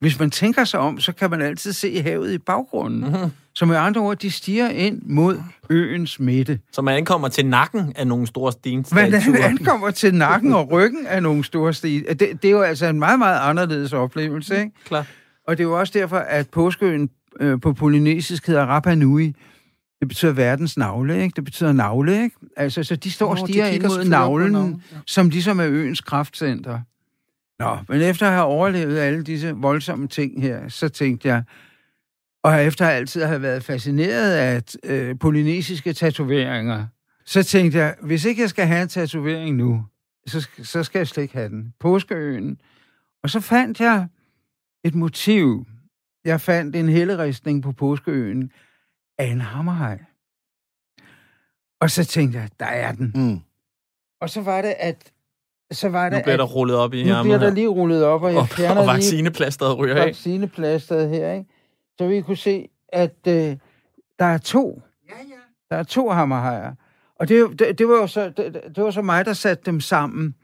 Hvis 0.00 0.18
man 0.18 0.30
tænker 0.30 0.64
sig 0.64 0.80
om, 0.80 1.00
så 1.00 1.12
kan 1.12 1.30
man 1.30 1.42
altid 1.42 1.72
se 1.72 2.02
havet 2.02 2.32
i 2.32 2.38
baggrunden. 2.38 3.00
Mm-hmm. 3.00 3.30
Så 3.54 3.66
med 3.66 3.76
andre 3.76 4.00
ord, 4.00 4.16
de 4.16 4.30
stiger 4.30 4.68
ind 4.68 5.02
mod 5.04 5.42
øens 5.70 6.20
midte. 6.20 6.60
Så 6.72 6.82
man 6.82 6.96
ankommer 6.96 7.28
til 7.28 7.46
nakken 7.46 7.92
af 7.96 8.06
nogle 8.06 8.26
store 8.26 8.52
stenstatuer. 8.52 9.32
Man 9.32 9.42
ankommer 9.42 9.90
til 9.90 10.14
nakken 10.14 10.52
og 10.52 10.70
ryggen 10.70 11.06
af 11.06 11.22
nogle 11.22 11.44
store 11.44 11.74
sten. 11.74 12.04
Det, 12.04 12.18
det 12.18 12.44
er 12.44 12.50
jo 12.50 12.62
altså 12.62 12.86
en 12.86 12.98
meget, 12.98 13.18
meget 13.18 13.40
anderledes 13.40 13.92
oplevelse, 13.92 14.58
ikke? 14.58 14.70
Klar. 14.84 15.06
Og 15.46 15.58
det 15.58 15.64
er 15.64 15.68
jo 15.68 15.78
også 15.78 15.98
derfor, 15.98 16.16
at 16.16 16.50
påskeøen 16.50 17.10
øh, 17.40 17.60
på 17.60 17.72
polynesisk 17.72 18.46
hedder 18.46 18.66
Rapa 18.66 18.94
Nui. 18.94 19.34
Det 20.02 20.08
betyder 20.08 20.32
verdens 20.32 20.76
navle, 20.76 21.22
ikke? 21.22 21.36
Det 21.36 21.44
betyder 21.44 21.72
navle, 21.72 22.22
ikke? 22.22 22.36
Altså, 22.56 22.82
så 22.82 22.96
de 22.96 23.10
står 23.10 23.30
og 23.30 23.38
stiger 23.38 23.66
ind 23.66 23.82
mod 23.82 24.04
navlen, 24.04 24.82
ja. 24.92 24.96
som 25.06 25.28
ligesom 25.28 25.60
er 25.60 25.66
øens 25.68 26.00
kraftcenter. 26.00 26.80
Nå, 27.58 27.78
men 27.88 28.02
efter 28.02 28.26
at 28.26 28.32
have 28.32 28.44
overlevet 28.44 28.98
alle 28.98 29.22
disse 29.22 29.52
voldsomme 29.52 30.08
ting 30.08 30.42
her, 30.42 30.68
så 30.68 30.88
tænkte 30.88 31.28
jeg, 31.28 31.42
og 32.42 32.64
efter 32.64 32.86
at 32.86 32.92
altid 32.92 33.24
have 33.24 33.42
været 33.42 33.64
fascineret 33.64 34.32
af 34.32 34.62
øh, 34.84 35.18
polynesiske 35.18 35.92
tatoveringer, 35.92 36.86
så 37.24 37.42
tænkte 37.42 37.78
jeg, 37.78 37.94
hvis 38.02 38.24
ikke 38.24 38.42
jeg 38.42 38.50
skal 38.50 38.66
have 38.66 38.82
en 38.82 38.88
tatovering 38.88 39.56
nu, 39.56 39.84
så, 40.26 40.48
så 40.62 40.82
skal 40.82 40.98
jeg 40.98 41.08
slet 41.08 41.22
ikke 41.22 41.34
have 41.34 41.48
den. 41.48 41.72
Påskeøen. 41.80 42.56
Og 43.22 43.30
så 43.30 43.40
fandt 43.40 43.80
jeg 43.80 44.06
et 44.84 44.94
motiv. 44.94 45.66
Jeg 46.24 46.40
fandt 46.40 46.76
en 46.76 46.88
helleristning 46.88 47.62
på 47.62 47.72
Påskeøen, 47.72 48.50
af 49.22 49.26
en 49.26 49.40
hammerhaj. 49.40 49.98
Og 51.80 51.90
så 51.90 52.04
tænkte 52.04 52.38
jeg, 52.38 52.48
der 52.60 52.66
er 52.66 52.92
den. 52.92 53.12
Mm. 53.14 53.40
Og 54.20 54.30
så 54.30 54.40
var 54.40 54.62
det, 54.62 54.74
at... 54.78 55.12
Så 55.72 55.88
var 55.88 56.08
det, 56.08 56.18
nu 56.18 56.22
bliver 56.22 56.36
der 56.36 56.44
rullet 56.44 56.76
op 56.76 56.94
i 56.94 57.04
Nu 57.04 57.22
bliver 57.22 57.38
der 57.38 57.50
lige 57.50 57.68
rullet 57.68 58.04
op, 58.04 58.22
og 58.22 58.32
jeg 58.32 58.40
og, 58.40 58.48
fjerner 58.48 58.80
og 58.80 58.86
vaccineplasteret 58.86 59.78
ryger 59.78 59.96
af. 59.96 60.06
Vaccineplasteret 60.06 61.08
her, 61.08 61.32
ikke? 61.32 61.50
Så 61.98 62.08
vi 62.08 62.20
kunne 62.20 62.36
se, 62.36 62.68
at 62.88 63.16
øh, 63.28 63.56
der 64.18 64.24
er 64.24 64.38
to. 64.38 64.82
Ja, 65.08 65.16
ja. 65.16 65.40
Der 65.70 65.76
er 65.76 65.82
to 65.82 66.10
hammerhajer. 66.10 66.74
Og 67.20 67.28
det, 67.28 67.58
det, 67.58 67.78
det, 67.78 67.88
var 67.88 67.94
jo 67.94 68.06
så, 68.06 68.32
det, 68.36 68.60
det 68.76 68.84
var 68.84 68.90
så 68.90 69.02
mig, 69.02 69.24
der 69.24 69.32
satte 69.32 69.64
dem 69.66 69.80
sammen. 69.80 70.34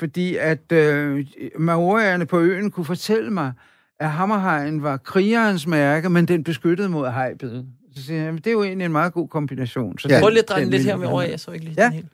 Fordi 0.00 0.36
at 0.36 0.72
øh, 0.72 1.26
maorierne 1.58 2.26
på 2.26 2.40
øen 2.40 2.70
kunne 2.70 2.86
fortælle 2.86 3.30
mig, 3.30 3.52
at 4.00 4.10
hammerhajen 4.10 4.82
var 4.82 4.96
krigerens 4.96 5.66
mærke, 5.66 6.08
men 6.08 6.28
den 6.28 6.44
beskyttede 6.44 6.88
mod 6.88 7.08
hajbid. 7.08 7.64
Så 7.98 8.04
siger 8.04 8.24
jeg, 8.24 8.32
det 8.32 8.46
er 8.46 8.52
jo 8.52 8.62
egentlig 8.62 8.84
en 8.84 8.92
meget 8.92 9.12
god 9.12 9.28
kombination. 9.28 9.98
Så 9.98 10.08
ja. 10.08 10.20
Prøv 10.20 10.28
lige 10.28 10.42
at 10.42 10.48
dreje 10.48 10.62
den 10.62 10.70
lidt 10.70 10.82
her 10.82 10.96
med 10.96 11.06
over, 11.06 11.22
jeg 11.22 11.40
så 11.40 11.50
ikke 11.50 11.64
lige 11.64 11.74
ja. 11.78 11.84
den 11.84 11.92
helt. 11.92 12.06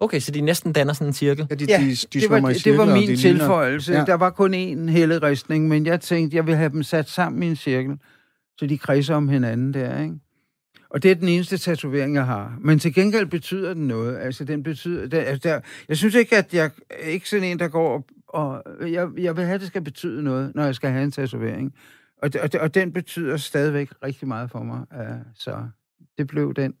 Okay, 0.00 0.20
så 0.20 0.32
de 0.32 0.40
næsten 0.40 0.72
danner 0.72 0.92
sådan 0.92 1.06
en 1.06 1.12
cirkel? 1.12 1.46
Ja, 1.50 1.54
de, 1.54 1.64
ja, 1.68 1.78
de, 1.80 1.90
de 1.90 2.20
det, 2.20 2.30
var, 2.30 2.50
i 2.50 2.54
det 2.54 2.78
var 2.78 2.84
min 2.84 3.08
de 3.08 3.16
tilføjelse. 3.16 3.92
Ja. 3.92 4.04
Der 4.04 4.14
var 4.14 4.30
kun 4.30 4.54
én 4.54 4.90
helleristning, 4.90 5.68
men 5.68 5.86
jeg 5.86 6.00
tænkte, 6.00 6.36
jeg 6.36 6.46
vil 6.46 6.56
have 6.56 6.68
dem 6.68 6.82
sat 6.82 7.08
sammen 7.08 7.42
i 7.42 7.46
en 7.46 7.56
cirkel, 7.56 7.98
så 8.58 8.66
de 8.66 8.78
kredser 8.78 9.14
om 9.14 9.28
hinanden 9.28 9.74
der, 9.74 10.02
ikke? 10.02 10.14
Og 10.90 11.02
det 11.02 11.10
er 11.10 11.14
den 11.14 11.28
eneste 11.28 11.58
tatovering, 11.58 12.14
jeg 12.14 12.26
har. 12.26 12.58
Men 12.60 12.78
til 12.78 12.94
gengæld 12.94 13.26
betyder 13.26 13.74
den 13.74 13.88
noget. 13.88 14.18
Altså, 14.18 14.44
den 14.44 14.62
betyder... 14.62 15.06
Der, 15.06 15.20
altså, 15.20 15.48
der, 15.48 15.60
jeg 15.88 15.96
synes 15.96 16.14
ikke, 16.14 16.36
at 16.36 16.54
jeg 16.54 16.70
er 16.90 17.06
ikke 17.06 17.28
sådan 17.28 17.44
en, 17.44 17.58
der 17.58 17.68
går 17.68 18.04
og... 18.28 18.62
Jeg, 18.80 19.08
jeg 19.18 19.36
vil 19.36 19.44
have, 19.44 19.54
at 19.54 19.60
det 19.60 19.68
skal 19.68 19.82
betyde 19.82 20.22
noget, 20.22 20.52
når 20.54 20.64
jeg 20.64 20.74
skal 20.74 20.90
have 20.90 21.04
en 21.04 21.12
tatovering. 21.12 21.74
Og, 22.22 22.30
og, 22.42 22.60
og 22.60 22.74
den 22.74 22.92
betyder 22.92 23.36
stadigvæk 23.36 23.90
rigtig 24.04 24.28
meget 24.28 24.50
for 24.50 24.58
mig. 24.58 24.80
Uh, 24.90 25.16
så 25.34 25.56
det 26.18 26.26
blev 26.26 26.54
den. 26.54 26.74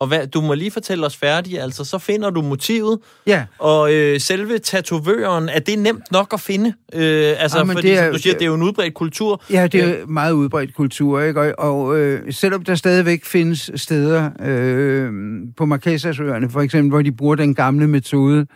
Og 0.00 0.06
hvad, 0.08 0.26
du 0.26 0.40
må 0.40 0.54
lige 0.54 0.70
fortælle 0.70 1.06
os 1.06 1.16
færdigt, 1.16 1.60
altså 1.60 1.84
så 1.84 1.98
finder 1.98 2.30
du 2.30 2.42
motivet, 2.42 2.98
ja. 3.26 3.44
og 3.58 3.94
øh, 3.94 4.20
selve 4.20 4.58
tatovøren, 4.58 5.48
er 5.48 5.58
det 5.58 5.78
nemt 5.78 6.12
nok 6.12 6.32
at 6.32 6.40
finde? 6.40 6.74
Øh, 6.92 7.34
altså, 7.38 7.58
ja, 7.58 7.64
fordi, 7.64 7.88
det 7.88 7.98
er, 7.98 8.04
som 8.04 8.12
du 8.12 8.18
siger, 8.18 8.32
det 8.32 8.42
er 8.42 8.46
jo 8.46 8.54
en 8.54 8.62
udbredt 8.62 8.94
kultur. 8.94 9.42
Ja, 9.50 9.66
det 9.66 9.84
er 9.84 10.00
øh. 10.00 10.08
meget 10.08 10.32
udbredt 10.32 10.74
kultur, 10.74 11.20
ikke? 11.20 11.40
Og, 11.40 11.54
og 11.58 11.98
øh, 11.98 12.32
selvom 12.32 12.64
der 12.64 12.74
stadigvæk 12.74 13.24
findes 13.24 13.70
steder 13.74 14.30
øh, 14.40 15.12
på 15.56 15.66
Marquesasøerne, 15.66 16.50
for 16.50 16.60
eksempel, 16.60 16.90
hvor 16.90 17.02
de 17.02 17.12
bruger 17.12 17.34
den 17.34 17.54
gamle 17.54 17.88
metode 17.88 18.46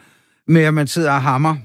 med, 0.46 0.62
at 0.62 0.74
man 0.74 0.86
sidder 0.86 1.12
og 1.12 1.22
hammer 1.22 1.56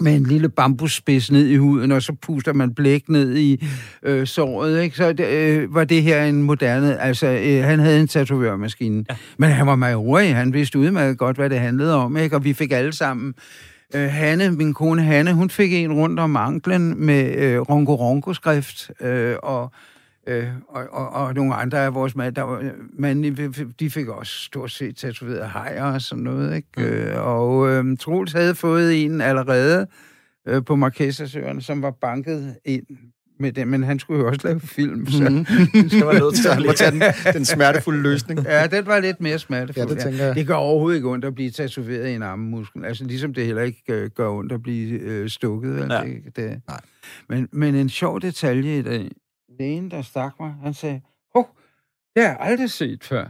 med 0.00 0.16
en 0.16 0.22
lille 0.22 0.48
bambusspids 0.48 1.30
ned 1.30 1.46
i 1.46 1.56
huden, 1.56 1.92
og 1.92 2.02
så 2.02 2.12
puster 2.22 2.52
man 2.52 2.74
blæk 2.74 3.08
ned 3.08 3.36
i 3.36 3.66
øh, 4.02 4.26
såret, 4.26 4.82
ikke? 4.82 4.96
Så 4.96 5.12
det, 5.12 5.26
øh, 5.26 5.74
var 5.74 5.84
det 5.84 6.02
her 6.02 6.24
en 6.24 6.42
moderne... 6.42 7.00
Altså, 7.00 7.26
øh, 7.26 7.64
han 7.64 7.78
havde 7.78 8.00
en 8.00 8.08
tatovørmaskine, 8.08 9.04
ja. 9.10 9.16
men 9.38 9.50
han 9.50 9.66
var 9.66 9.76
majori, 9.76 10.26
han 10.26 10.52
vidste 10.52 10.78
udmærket 10.78 11.18
godt, 11.18 11.36
hvad 11.36 11.50
det 11.50 11.58
handlede 11.60 11.94
om, 11.94 12.16
ikke? 12.16 12.36
Og 12.36 12.44
vi 12.44 12.52
fik 12.52 12.72
alle 12.72 12.92
sammen... 12.92 13.34
Øh, 13.94 14.10
Hanne, 14.10 14.50
min 14.50 14.74
kone 14.74 15.02
Hanne, 15.02 15.32
hun 15.32 15.50
fik 15.50 15.72
en 15.72 15.92
rundt 15.92 16.20
om 16.20 16.36
anklen 16.36 17.06
med 17.06 17.34
øh, 17.36 17.60
ronko-ronko-skrift, 17.60 18.90
øh, 19.00 19.36
og 19.42 19.72
Øh, 20.26 20.46
og, 20.68 20.84
og, 20.92 21.08
og 21.10 21.34
nogle 21.34 21.54
andre 21.54 21.78
af 21.84 21.94
vores 21.94 22.16
mand, 22.16 22.34
der 22.34 22.42
var, 22.42 22.70
mand, 22.98 23.72
de 23.80 23.90
fik 23.90 24.08
også 24.08 24.32
stort 24.32 24.70
set 24.70 24.96
tatoveret 24.96 25.46
hajer 25.48 25.84
og 25.84 26.02
sådan 26.02 26.24
noget, 26.24 26.56
ikke? 26.56 26.68
Mm. 26.76 26.82
Øh, 26.82 27.26
og 27.26 27.70
øh, 27.70 27.96
Troels 27.98 28.32
havde 28.32 28.54
fået 28.54 29.04
en 29.04 29.20
allerede, 29.20 29.86
øh, 30.48 30.64
på 30.64 30.76
Marquesasøerne, 30.76 31.62
som 31.62 31.82
var 31.82 31.90
banket 31.90 32.56
ind 32.64 32.86
med 33.40 33.52
det, 33.52 33.68
men 33.68 33.82
han 33.82 33.98
skulle 33.98 34.20
jo 34.20 34.28
også 34.28 34.40
lave 34.44 34.60
film, 34.60 35.06
så, 35.06 35.22
Mhm. 35.22 35.44
Så 35.88 36.04
var 36.04 36.12
nødt 36.12 36.34
til 36.34 36.68
at 36.68 36.76
tage 36.76 36.90
den, 36.90 37.02
den 37.34 37.44
smertefulde 37.44 38.02
løsning. 38.02 38.40
ja, 38.44 38.66
den 38.66 38.86
var 38.86 39.00
lidt 39.00 39.20
mere 39.20 39.38
smertefuld. 39.38 39.88
Ja, 39.88 39.94
det 39.94 40.02
tænker 40.02 40.24
jeg. 40.24 40.34
Det 40.34 40.46
gør 40.46 40.54
overhovedet 40.54 40.96
ikke 40.96 41.08
ondt 41.08 41.24
at 41.24 41.34
blive 41.34 41.50
tatoveret 41.50 42.08
i 42.08 42.12
en 42.14 42.22
armmuskel. 42.22 42.84
Altså 42.84 43.04
ligesom 43.04 43.34
det 43.34 43.46
heller 43.46 43.62
ikke 43.62 43.82
øh, 43.88 44.10
gør 44.10 44.28
ondt 44.30 44.52
at 44.52 44.62
blive 44.62 44.98
øh, 45.00 45.28
stukket. 45.28 45.78
Ja. 45.90 46.00
Det, 46.02 46.36
det. 46.36 46.60
Nej. 46.68 46.80
Men, 47.28 47.48
men 47.52 47.74
en 47.74 47.88
sjov 47.88 48.20
detalje 48.20 48.78
i 48.78 48.82
dag. 48.82 49.10
Ene, 49.60 49.90
der 49.90 50.02
stak 50.02 50.32
mig, 50.40 50.54
han 50.62 50.74
sagde, 50.74 51.00
Hov, 51.34 51.56
det 52.14 52.22
har 52.22 52.30
jeg 52.30 52.36
aldrig 52.40 52.70
set 52.70 53.04
før. 53.04 53.26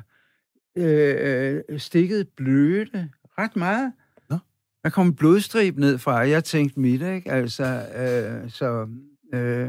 Øh, 0.77 1.63
stikket 1.79 2.29
blødte 2.37 3.11
ret 3.39 3.57
meget. 3.57 3.93
Nå. 4.31 4.39
Der 4.85 4.91
kom 4.91 5.07
en 5.07 5.15
blodstrib 5.15 5.79
ned 5.79 5.99
fra, 5.99 6.19
og 6.19 6.31
jeg 6.31 6.45
tænkte 6.45 6.81
mit, 6.81 7.03
ikke? 7.03 7.31
Altså, 7.31 7.65
øh, 7.97 8.51
så 8.51 8.87
øh, 9.35 9.69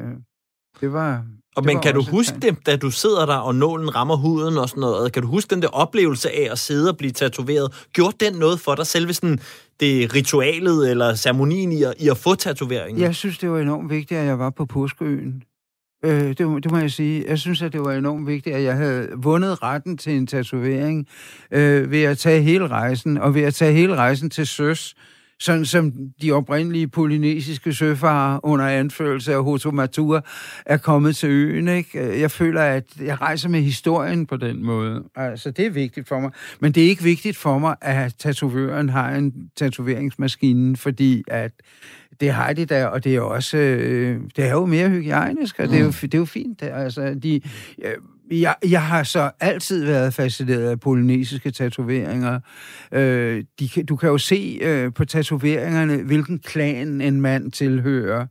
det 0.82 0.94
var... 0.94 1.26
Og 1.56 1.64
det 1.64 1.74
men 1.74 1.82
kan 1.82 1.94
du 1.94 2.04
huske 2.04 2.40
det, 2.40 2.66
da 2.66 2.76
du 2.76 2.92
sidder 2.92 3.26
der, 3.26 3.36
og 3.36 3.56
nålen 3.56 3.96
rammer 3.96 4.16
huden 4.16 4.58
og 4.58 4.70
sådan 4.70 4.82
noget? 4.82 5.12
Kan 5.12 5.22
du 5.22 5.28
huske 5.28 5.56
den 5.56 5.62
der 5.62 5.68
oplevelse 5.68 6.30
af 6.32 6.52
at 6.52 6.60
sidde 6.60 6.90
og 6.90 6.98
blive 6.98 7.12
tatoveret? 7.12 7.88
Gjorde 7.94 8.26
den 8.26 8.34
noget 8.34 8.60
for 8.60 8.76
dig? 8.76 8.88
Selve 8.88 9.14
sådan 9.14 9.40
det 9.80 10.16
ritualet 10.16 10.90
eller 10.92 11.16
ceremonien 11.16 11.72
i 11.72 11.84
at, 11.84 11.94
i 12.00 12.10
at 12.10 12.18
få 12.18 12.36
tatoveringen? 12.36 13.02
Jeg 13.04 13.16
synes, 13.16 13.38
det 13.38 13.52
var 13.52 13.60
enormt 13.60 13.90
vigtigt, 13.90 14.20
at 14.20 14.26
jeg 14.26 14.40
var 14.40 14.50
på 14.50 14.66
påskeøen. 14.66 15.44
Øh, 16.06 16.28
det, 16.28 16.38
det 16.38 16.72
må 16.72 16.78
jeg 16.78 16.92
sige. 16.92 17.26
Jeg 17.28 17.40
synes, 17.40 17.62
at 17.62 17.74
det 17.74 17.82
var 17.82 17.94
enormt 17.94 18.28
vigtigt, 18.28 18.56
at 18.56 18.64
jeg 18.64 18.76
havde 18.76 19.10
vundet 19.16 19.64
retten 19.64 19.98
til 19.98 20.14
en 20.14 20.28
tatovering 20.28 21.08
øh, 21.52 21.92
ved 21.92 22.04
at 22.04 22.18
tage 22.18 22.42
hele 22.42 22.68
rejsen, 22.68 23.18
og 23.18 23.36
ved 23.36 23.42
at 23.42 23.54
tage 23.54 23.74
hele 23.74 23.96
rejsen 23.96 24.30
til 24.30 24.48
søs, 24.48 24.96
sådan 25.40 25.66
som 25.66 25.94
de 26.22 26.32
oprindelige 26.32 26.88
polynesiske 26.88 27.74
søfarer 27.74 28.40
under 28.44 28.66
anførelse 28.68 29.34
af 29.34 29.44
Hotomatur 29.44 30.26
er 30.66 30.78
kommet 30.78 31.16
til 31.16 31.30
øen. 31.30 31.68
Ikke? 31.68 32.20
Jeg 32.20 32.32
føler, 32.32 32.62
at 32.62 32.84
jeg 33.02 33.22
rejser 33.22 33.50
med 33.50 33.62
historien 33.62 34.26
på 34.26 34.38
den 34.38 34.64
måde. 34.64 35.04
Altså, 35.16 35.52
det 35.52 35.66
er 35.66 35.70
vigtigt 35.70 36.08
for 36.08 36.20
mig. 36.20 36.32
Men 36.60 36.72
det 36.72 36.84
er 36.84 36.88
ikke 36.88 37.04
vigtigt 37.04 37.38
for 37.38 37.60
mig, 37.60 37.76
at 37.82 38.16
tatovøren 38.20 38.90
har 38.90 39.16
en 39.16 39.34
tatoveringsmaskine, 39.56 40.78
fordi 40.78 41.24
at 41.28 41.52
det 42.20 42.32
har 42.32 42.54
de 42.54 42.66
der, 42.66 42.86
og 42.86 43.04
det 43.04 43.16
er 43.16 43.22
også, 43.22 43.58
øh, 43.58 44.22
det 44.36 44.46
er 44.46 44.52
jo 44.52 44.66
mere 44.66 44.90
hygiejnisk, 44.90 45.60
og 45.60 45.68
det 45.68 45.80
er 45.80 45.84
jo, 45.84 45.92
det 46.02 46.14
er 46.14 46.18
jo 46.18 46.26
fint. 46.26 46.62
Altså, 46.62 47.14
de, 47.24 47.42
øh, 47.84 47.94
jeg, 48.32 48.56
jeg 48.70 48.82
har 48.82 49.04
så 49.04 49.32
altid 49.40 49.86
været 49.86 50.14
fascineret 50.14 50.70
af 50.70 50.80
polynesiske 50.80 51.52
tatoveringer. 51.52 52.40
Øh, 52.92 53.44
de, 53.60 53.84
du 53.84 53.96
kan 53.96 54.10
jo 54.10 54.18
se 54.18 54.60
øh, 54.62 54.94
på 54.94 55.06
tatoveringerne, 55.06 55.98
hvilken 56.04 56.40
klan 56.40 57.02
en 57.02 57.22
mand 57.22 57.52
tilhører. 57.52 58.28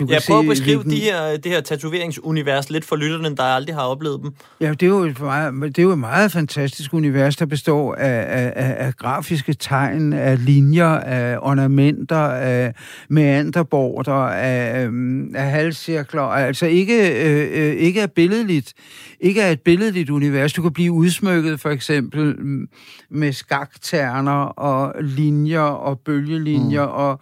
Du 0.00 0.06
Jeg 0.10 0.20
prøver 0.26 0.40
at 0.40 0.46
beskrive 0.46 0.82
hvilken- 0.82 0.90
de 0.90 1.00
her, 1.00 1.36
det 1.36 1.52
her 1.52 1.60
tatoveringsunivers 1.60 2.70
lidt 2.70 2.84
for 2.84 2.96
lytterne, 2.96 3.36
der 3.36 3.42
aldrig 3.42 3.74
har 3.76 3.82
oplevet 3.82 4.20
dem. 4.22 4.32
Ja, 4.60 4.70
det 4.70 4.82
er 4.82 4.86
jo 4.86 4.98
et 4.98 5.20
meget, 5.20 5.54
det 5.62 5.78
er 5.78 5.82
jo 5.82 5.92
et 5.92 5.98
meget 5.98 6.32
fantastisk 6.32 6.94
univers, 6.94 7.36
der 7.36 7.46
består 7.46 7.94
af, 7.94 8.24
af, 8.28 8.52
af, 8.56 8.86
af 8.86 8.94
grafiske 8.96 9.54
tegn, 9.54 10.12
af 10.12 10.44
linjer, 10.46 10.86
af 10.88 11.38
ornamenter, 11.42 12.16
af 12.28 12.74
meanderborder, 13.08 14.12
af, 14.12 14.84
øhm, 14.84 15.34
af 15.34 15.50
halvcirkler. 15.50 16.22
Altså 16.22 16.66
ikke, 16.66 17.24
øh, 17.24 17.48
øh, 17.52 17.72
ikke 17.74 18.00
er 18.00 18.06
billedligt, 18.06 18.72
ikke 19.20 19.40
er 19.40 19.50
et 19.50 19.60
billedligt 19.60 20.10
univers. 20.10 20.52
Du 20.52 20.62
kan 20.62 20.72
blive 20.72 20.92
udsmykket 20.92 21.60
for 21.60 21.70
eksempel 21.70 22.34
mm, 22.38 22.68
med 23.10 23.32
skakterner 23.32 24.44
og 24.44 24.94
linjer 25.02 25.60
og 25.60 26.00
bølgelinjer 26.04 26.86
mm. 26.86 26.92
og 26.92 27.20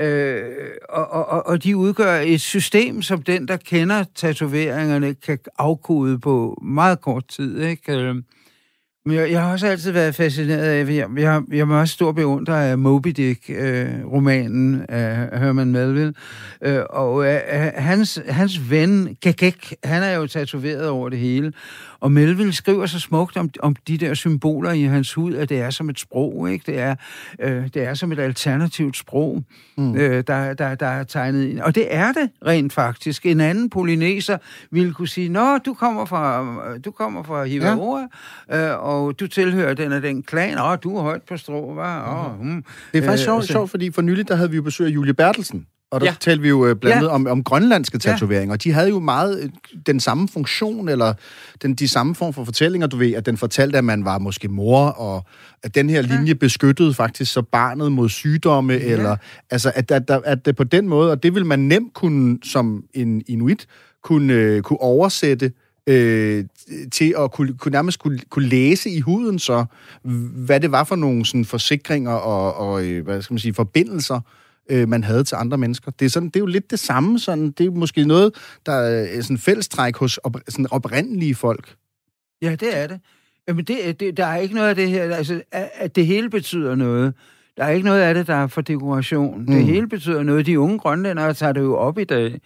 Øh, 0.00 0.42
og, 0.88 1.10
og, 1.12 1.26
og- 1.28 1.46
og 1.46 1.64
de 1.64 1.76
udgør 1.76 2.20
et 2.20 2.40
system, 2.40 3.02
som 3.02 3.22
den, 3.22 3.48
der 3.48 3.56
kender 3.56 4.04
tatoveringerne, 4.14 5.14
kan 5.14 5.38
afkode 5.58 6.18
på 6.18 6.58
meget 6.64 7.00
kort 7.00 7.24
tid. 7.28 7.60
Ikke? 7.62 7.92
Øh, 7.98 8.14
men 9.06 9.16
jeg, 9.16 9.30
jeg 9.30 9.42
har 9.42 9.52
også 9.52 9.66
altid 9.66 9.92
været 9.92 10.14
fascineret 10.14 10.62
af, 10.62 10.78
jeg, 10.90 11.08
jeg, 11.18 11.42
jeg 11.52 11.58
er 11.60 11.74
også 11.74 11.94
stor 11.94 12.12
beundrer 12.12 12.54
af 12.54 12.78
Moby 12.78 13.08
Dick-romanen 13.08 14.74
øh, 14.74 14.86
af 14.88 15.40
Herman 15.40 15.72
Melville. 15.72 16.14
Øh, 16.64 16.80
og 16.90 17.26
øh, 17.26 17.40
hans, 17.74 18.20
hans 18.28 18.70
ven, 18.70 19.16
Gagek, 19.20 19.74
han 19.84 20.02
er 20.02 20.16
jo 20.16 20.26
tatoveret 20.26 20.88
over 20.88 21.08
det 21.08 21.18
hele. 21.18 21.52
Og 22.00 22.12
Melville 22.12 22.52
skriver 22.52 22.86
så 22.86 23.00
smukt 23.00 23.36
om, 23.36 23.50
om 23.60 23.76
de 23.88 23.98
der 23.98 24.14
symboler 24.14 24.72
i 24.72 24.82
hans 24.82 25.14
hud, 25.14 25.34
at 25.34 25.48
det 25.48 25.60
er 25.60 25.70
som 25.70 25.90
et 25.90 26.00
sprog, 26.00 26.50
ikke? 26.52 26.72
Det 26.72 26.80
er, 26.80 26.94
øh, 27.40 27.64
det 27.74 27.76
er 27.76 27.94
som 27.94 28.12
et 28.12 28.18
alternativt 28.18 28.96
sprog, 28.96 29.44
mm. 29.76 29.94
øh, 29.96 30.24
der, 30.26 30.54
der, 30.54 30.74
der 30.74 30.86
er 30.86 31.04
tegnet 31.04 31.44
ind. 31.44 31.60
Og 31.60 31.74
det 31.74 31.94
er 31.94 32.12
det 32.12 32.30
rent 32.46 32.72
faktisk. 32.72 33.26
En 33.26 33.40
anden 33.40 33.70
polyneser 33.70 34.38
ville 34.70 34.92
kunne 34.94 35.08
sige, 35.08 35.28
Nå, 35.28 35.58
du 35.58 35.74
kommer 35.74 36.04
fra, 36.04 36.44
du 36.78 36.90
kommer 36.90 37.22
fra 37.22 37.44
Hivaoa, 37.44 38.06
ja. 38.50 38.70
øh, 38.72 38.84
og 38.84 39.20
du 39.20 39.26
tilhører 39.26 39.74
den 39.74 39.92
og 39.92 40.02
den 40.02 40.22
klan, 40.22 40.58
og 40.58 40.82
du 40.82 40.96
er 40.96 41.02
højt 41.02 41.22
på 41.28 41.36
strå, 41.36 41.74
hva'? 41.74 42.08
Oh, 42.10 42.32
hmm. 42.40 42.64
Det 42.92 42.98
er 42.98 43.06
faktisk 43.06 43.22
Øh, 43.22 43.24
sjovt, 43.32 43.44
så- 43.44 43.52
sjovt, 43.52 43.70
fordi 43.70 43.90
for 43.92 44.02
nylig, 44.02 44.28
der 44.28 44.34
havde 44.34 44.50
vi 44.50 44.56
jo 44.56 44.62
besøg 44.62 44.86
af 44.86 44.90
Julie 44.90 45.14
Bertelsen. 45.14 45.66
Og 45.90 46.00
der 46.00 46.06
Ja. 46.06 46.10
ja. 46.10 46.16
talte 46.20 46.42
vi 46.42 46.48
jo 46.48 46.66
øh, 46.66 46.76
blandt 46.76 46.96
andet 46.96 47.08
Ja. 47.08 47.12
om, 47.14 47.26
om 47.26 47.44
grønlandske 47.44 48.00
Ja. 48.04 48.10
tatoveringer. 48.12 48.56
De 48.56 48.72
havde 48.72 48.88
jo 48.88 48.98
meget 49.00 49.42
øh, 49.42 49.48
den 49.86 50.00
samme 50.00 50.28
funktion, 50.28 50.88
eller 50.88 51.14
den, 51.62 51.74
de 51.74 51.88
samme 51.88 52.14
form 52.14 52.32
for 52.32 52.44
fortællinger, 52.44 52.86
du 52.86 52.96
ved, 52.96 53.12
at 53.14 53.26
den 53.26 53.36
fortalte, 53.36 53.78
at 53.78 53.84
man 53.84 54.04
var 54.04 54.18
måske 54.18 54.48
mor, 54.48 54.86
og 54.86 55.24
at 55.62 55.74
den 55.74 55.90
her 55.90 56.02
linje 56.02 56.34
beskyttede 56.34 56.94
faktisk 56.94 57.32
så 57.32 57.42
barnet 57.42 57.92
mod 57.92 58.08
sygdomme, 58.08 58.72
ja. 58.72 58.78
eller 58.78 59.16
altså, 59.50 59.72
at, 59.74 59.90
at, 59.90 60.10
at, 60.10 60.22
at 60.24 60.46
det 60.46 60.56
på 60.56 60.64
den 60.64 60.88
måde, 60.88 61.10
og 61.10 61.22
det 61.22 61.34
vil 61.34 61.46
man 61.46 61.58
nemt 61.58 61.94
kunne, 61.94 62.38
som 62.44 62.84
en 62.94 63.22
inuit, 63.28 63.66
kunne, 64.04 64.32
øh, 64.34 64.62
kunne 64.62 64.80
oversætte 64.80 65.52
øh, 65.86 66.44
til 66.92 67.14
at 67.18 67.32
kunne, 67.32 67.52
kunne 67.58 67.72
nærmest 67.72 67.98
kunne, 67.98 68.18
kunne 68.30 68.46
læse 68.48 68.90
i 68.90 69.00
huden 69.00 69.38
så, 69.38 69.64
hvad 70.34 70.60
det 70.60 70.72
var 70.72 70.84
for 70.84 70.96
nogle 70.96 71.24
sådan, 71.26 71.44
forsikringer 71.44 72.12
og, 72.12 72.54
og 72.54 72.84
øh, 72.84 73.04
hvad 73.04 73.22
skal 73.22 73.34
man 73.34 73.38
sige, 73.38 73.54
forbindelser, 73.54 74.20
øh, 74.70 74.88
man 74.88 75.04
havde 75.04 75.24
til 75.24 75.34
andre 75.34 75.58
mennesker. 75.58 75.90
Det 75.90 76.04
er, 76.04 76.10
sådan, 76.10 76.28
det 76.28 76.36
er 76.36 76.40
jo 76.40 76.46
lidt 76.46 76.70
det 76.70 76.78
samme. 76.78 77.18
Sådan, 77.18 77.50
det 77.50 77.66
er 77.66 77.70
måske 77.70 78.04
noget, 78.04 78.34
der 78.66 78.72
er 78.72 79.22
sådan 79.22 79.38
fællestræk 79.38 79.96
hos 79.96 80.16
op, 80.16 80.36
sådan 80.48 80.66
oprindelige 80.70 81.34
folk. 81.34 81.74
Ja, 82.42 82.50
det 82.60 82.78
er 82.78 82.86
det. 82.86 83.00
Jamen, 83.48 83.64
det, 83.64 84.00
det, 84.00 84.16
der 84.16 84.26
er 84.26 84.36
ikke 84.36 84.54
noget 84.54 84.68
af 84.68 84.74
det 84.74 84.88
her, 84.88 85.14
altså, 85.14 85.42
at, 85.52 85.96
det 85.96 86.06
hele 86.06 86.30
betyder 86.30 86.74
noget. 86.74 87.14
Der 87.56 87.64
er 87.64 87.70
ikke 87.70 87.86
noget 87.86 88.00
af 88.00 88.14
det, 88.14 88.26
der 88.26 88.34
er 88.34 88.46
for 88.46 88.60
dekoration. 88.60 89.40
Mm. 89.40 89.46
Det 89.46 89.64
hele 89.64 89.88
betyder 89.88 90.22
noget. 90.22 90.46
De 90.46 90.60
unge 90.60 90.78
grønlændere 90.78 91.34
tager 91.34 91.52
det 91.52 91.60
jo 91.60 91.76
op 91.76 91.98
i 91.98 92.04
dag. 92.04 92.40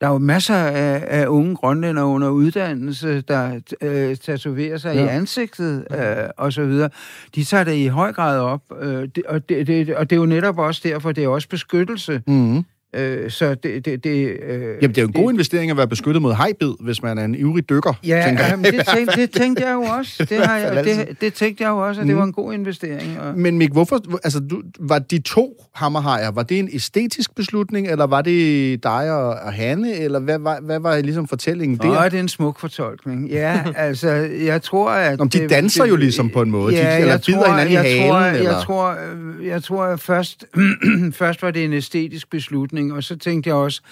Der 0.00 0.06
er 0.06 0.10
jo 0.12 0.18
masser 0.18 0.54
af, 0.54 1.04
af 1.06 1.26
unge 1.26 1.56
grønlændere 1.56 2.06
under 2.06 2.28
uddannelse, 2.28 3.20
der 3.20 3.60
øh, 3.82 4.16
tatoverer 4.16 4.76
sig 4.76 4.94
ja. 4.94 5.04
i 5.04 5.08
ansigtet 5.08 5.86
øh, 5.90 6.28
og 6.36 6.52
så 6.52 6.64
videre. 6.64 6.90
De 7.34 7.44
tager 7.44 7.64
det 7.64 7.74
i 7.74 7.86
høj 7.86 8.12
grad 8.12 8.40
op, 8.40 8.62
øh, 8.80 9.08
det, 9.14 9.24
og, 9.26 9.48
det, 9.48 9.66
det, 9.66 9.96
og 9.96 10.10
det 10.10 10.16
er 10.16 10.20
jo 10.20 10.26
netop 10.26 10.58
også 10.58 10.80
derfor, 10.84 11.12
det 11.12 11.24
er 11.24 11.28
også 11.28 11.48
beskyttelse. 11.48 12.22
Mm-hmm. 12.26 12.64
Øh, 12.94 13.30
så 13.30 13.54
det... 13.54 13.84
det, 13.84 14.04
det 14.04 14.10
øh, 14.10 14.60
Jamen, 14.62 14.80
det 14.82 14.98
er 14.98 15.02
jo 15.02 15.06
en 15.08 15.12
god 15.12 15.32
investering 15.32 15.70
at 15.70 15.76
være 15.76 15.88
beskyttet 15.88 16.22
mod 16.22 16.34
hejbid, 16.34 16.72
hvis 16.80 17.02
man 17.02 17.18
er 17.18 17.24
en 17.24 17.34
ivrig 17.34 17.68
dykker. 17.68 17.92
Ja, 18.06 18.22
tænker 18.26 18.42
jeg. 18.42 18.50
jamen, 18.50 18.64
det, 18.72 18.86
tænkte, 18.94 19.20
det 19.20 19.30
tænkte 19.30 19.64
jeg 19.64 19.72
jo 19.74 19.80
også. 19.82 20.24
Det, 20.30 20.46
har 20.46 20.56
jeg, 20.56 20.84
det, 20.84 21.20
det 21.20 21.34
tænkte 21.34 21.64
jeg 21.64 21.70
jo 21.70 21.88
også, 21.88 22.00
at 22.00 22.06
det 22.06 22.14
Mm. 22.14 22.18
var 22.18 22.24
en 22.24 22.32
god 22.32 22.52
investering. 22.54 23.20
Og, 23.20 23.38
Men 23.38 23.58
Mik, 23.58 23.72
hvorfor, 23.72 24.00
altså, 24.24 24.40
du, 24.40 24.62
var 24.80 24.98
de 24.98 25.18
to 25.18 25.64
hammerhajer, 25.74 26.30
var 26.30 26.42
det 26.42 26.58
en 26.58 26.68
æstetisk 26.72 27.34
beslutning, 27.34 27.88
eller 27.88 28.06
var 28.06 28.22
det 28.22 28.82
dig 28.82 29.12
og, 29.12 29.28
og 29.28 29.52
Hanne, 29.52 29.94
eller 29.94 30.18
hvad, 30.18 30.38
var, 30.38 30.60
hvad 30.62 30.80
var 30.80 30.98
ligesom 30.98 31.28
fortællingen 31.28 31.78
der? 31.78 31.98
Åh, 31.98 32.04
det 32.04 32.14
er 32.14 32.20
en 32.20 32.28
smuk 32.28 32.60
fortolkning. 32.60 33.28
Ja, 33.30 33.64
altså, 33.76 34.08
jeg 34.44 34.62
tror, 34.62 34.90
at... 34.90 35.20
Om 35.20 35.28
de 35.28 35.38
det- 35.38 35.50
danser 35.50 35.82
det- 35.84 35.90
jo 35.90 35.96
ligesom 35.96 36.30
på 36.30 36.42
en 36.42 36.50
måde. 36.50 36.72
De- 36.72 36.78
Ja, 36.78 36.96
eller 36.98 37.10
jeg 37.12 37.20
bider 37.26 37.38
tror, 37.38 37.48
hinanden 37.48 37.72
i 37.72 37.74
jeg 37.74 37.82
halen, 37.82 38.08
Tror, 38.08 38.20
eller? 38.20 38.50
Jeg 38.52 38.62
tror, 38.62 38.96
jeg 39.44 39.62
tror 39.62 39.84
at 39.84 40.00
først, 40.00 40.44
først 41.12 41.42
var 41.42 41.50
det 41.50 41.64
en 41.64 41.72
æstetisk 41.72 42.30
beslutning, 42.30 42.75
og 42.78 43.02
så 43.02 43.16
tænkte 43.16 43.48
jeg 43.48 43.56
også, 43.56 43.82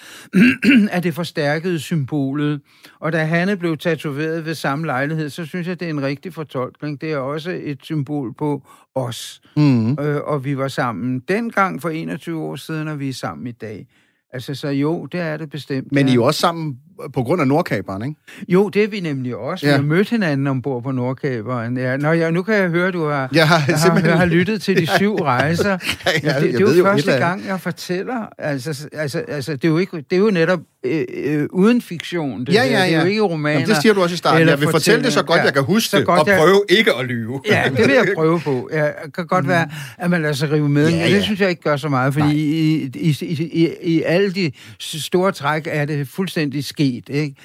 at 0.91 1.03
det 1.03 1.13
forstærkede 1.13 1.79
symbolet. 1.79 2.61
Og 2.99 3.13
da 3.13 3.25
Hanne 3.25 3.57
blev 3.57 3.77
tatoveret 3.77 4.45
ved 4.45 4.55
samme 4.55 4.85
lejlighed, 4.85 5.29
så 5.29 5.45
synes 5.45 5.67
jeg, 5.67 5.79
det 5.79 5.85
er 5.85 5.89
en 5.89 6.01
rigtig 6.01 6.33
fortolkning. 6.33 7.01
Det 7.01 7.11
er 7.11 7.17
også 7.17 7.59
et 7.63 7.79
symbol 7.81 8.33
på 8.33 8.67
os. 8.95 9.41
Mm. 9.57 9.91
øh, 9.91 10.21
og 10.23 10.45
vi 10.45 10.57
var 10.57 10.67
sammen 10.67 11.19
dengang 11.19 11.81
for 11.81 11.89
21 11.89 12.41
år 12.41 12.55
siden, 12.55 12.87
og 12.87 12.99
vi 12.99 13.09
er 13.09 13.13
sammen 13.13 13.47
i 13.47 13.51
dag. 13.51 13.87
Altså, 14.33 14.55
så 14.55 14.69
jo, 14.69 15.05
det 15.05 15.19
er 15.19 15.37
det 15.37 15.49
bestemt. 15.49 15.91
Men 15.91 16.07
I 16.07 16.11
er 16.11 16.15
jo 16.15 16.23
også 16.23 16.39
sammen 16.39 16.79
på 17.13 17.23
grund 17.23 17.41
af 17.41 17.47
Nordkaberen, 17.47 18.01
ikke? 18.03 18.15
Jo, 18.47 18.69
det 18.69 18.83
er 18.83 18.87
vi 18.87 18.99
nemlig 18.99 19.35
også. 19.35 19.65
Ja. 19.65 19.71
Ja. 19.71 19.77
Vi 19.77 19.83
har 19.83 19.87
mødt 19.95 20.09
hinanden 20.09 20.47
ombord 20.47 20.83
på 20.83 20.91
Nordkaberen. 20.91 21.77
Ja, 21.77 21.97
nå, 21.97 22.11
ja, 22.11 22.29
nu 22.31 22.43
kan 22.43 22.53
jeg 22.55 22.69
høre, 22.69 22.91
du 22.91 23.05
har, 23.05 23.29
Jeg 23.33 23.47
har 23.47 23.57
har, 23.57 23.77
simpelthen- 23.85 24.17
har 24.17 24.25
lyttet 24.25 24.61
til 24.61 24.77
de 24.77 24.87
syv 24.87 25.15
rejser. 25.15 25.77
Ja, 26.05 26.11
Men 26.13 26.21
det, 26.21 26.23
jeg 26.23 26.41
det 26.41 26.61
er 26.61 26.65
ved 26.65 26.77
jo 26.77 26.79
jo 26.79 26.91
første 26.91 27.11
gang, 27.11 27.45
jeg 27.47 27.59
fortæller. 27.61 28.25
Altså, 28.39 28.87
altså, 28.93 29.19
altså 29.27 29.51
det, 29.53 29.63
er 29.65 29.67
jo 29.69 29.77
ikke, 29.77 29.97
det 29.97 30.13
er 30.15 30.17
jo 30.17 30.29
netop 30.29 30.59
øh, 30.85 31.03
øh, 31.13 31.47
uden 31.51 31.81
fiktion. 31.81 32.45
Det, 32.45 32.53
Ja, 32.53 32.59
der. 32.59 32.65
ja, 32.65 32.69
Det 32.71 32.79
er 32.81 32.85
ja. 32.97 32.99
jo 33.01 33.05
ikke 33.07 33.21
romaner. 33.21 33.53
Jamen, 33.59 33.67
det 33.69 33.81
siger 33.81 33.93
du 33.93 34.01
også 34.01 34.13
i 34.13 34.17
starten. 34.17 34.47
Jeg 34.47 34.59
vil 34.59 34.67
fortælle 34.71 35.03
det 35.03 35.13
så 35.13 35.19
godt, 35.19 35.27
fortællinger. 35.27 35.45
jeg 35.47 35.53
kan 35.53 35.63
huske 35.63 35.89
Så 35.89 35.97
det, 35.97 36.05
godt, 36.05 36.19
og 36.21 36.27
jeg- 36.27 36.37
prøve 36.39 36.61
ikke 36.69 36.91
at 36.99 37.05
lyve. 37.05 37.41
Ja, 37.49 37.63
det 37.77 37.87
vil 37.87 37.93
jeg 37.95 38.07
prøve 38.17 38.39
på. 38.39 38.69
Ja, 38.73 38.85
det 38.85 39.13
kan 39.15 39.27
godt 39.27 39.47
være, 39.47 39.69
at 39.97 40.09
man 40.09 40.21
lader 40.21 40.33
sig 40.33 40.51
rive 40.51 40.69
med. 40.69 40.89
Ja, 40.89 40.95
Ja, 40.95 41.01
ja. 41.01 41.09
ja. 41.09 41.15
Det 41.15 41.23
synes 41.23 41.39
jeg 41.41 41.49
ikke 41.49 41.61
gør 41.61 41.77
så 41.77 41.89
meget, 41.89 42.13
fordi 42.13 42.33
i, 42.35 42.83
i, 42.95 43.17
i, 43.21 43.49
i, 43.53 43.69
i 43.81 44.01
alle 44.03 44.31
de 44.31 44.51
store 44.79 45.31
træk 45.31 45.67
er 45.71 45.85
det 45.85 46.07
fuldstændig 46.07 46.65
sket. 46.85 47.15
Ikke? 47.15 47.35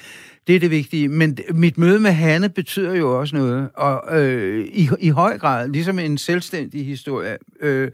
Det 0.47 0.55
er 0.55 0.59
det 0.59 0.71
vigtige. 0.71 1.07
Men 1.07 1.37
mit 1.53 1.77
møde 1.77 1.99
med 1.99 2.11
Hanne 2.11 2.49
betyder 2.49 2.95
jo 2.95 3.19
også 3.19 3.35
noget. 3.35 3.69
Og 3.73 4.19
øh, 4.21 4.65
i, 4.65 4.89
i 4.99 5.09
høj 5.09 5.37
grad, 5.37 5.69
ligesom 5.69 5.99
en 5.99 6.17
selvstændig 6.17 6.85
historie, 6.85 7.37
øh, 7.61 7.91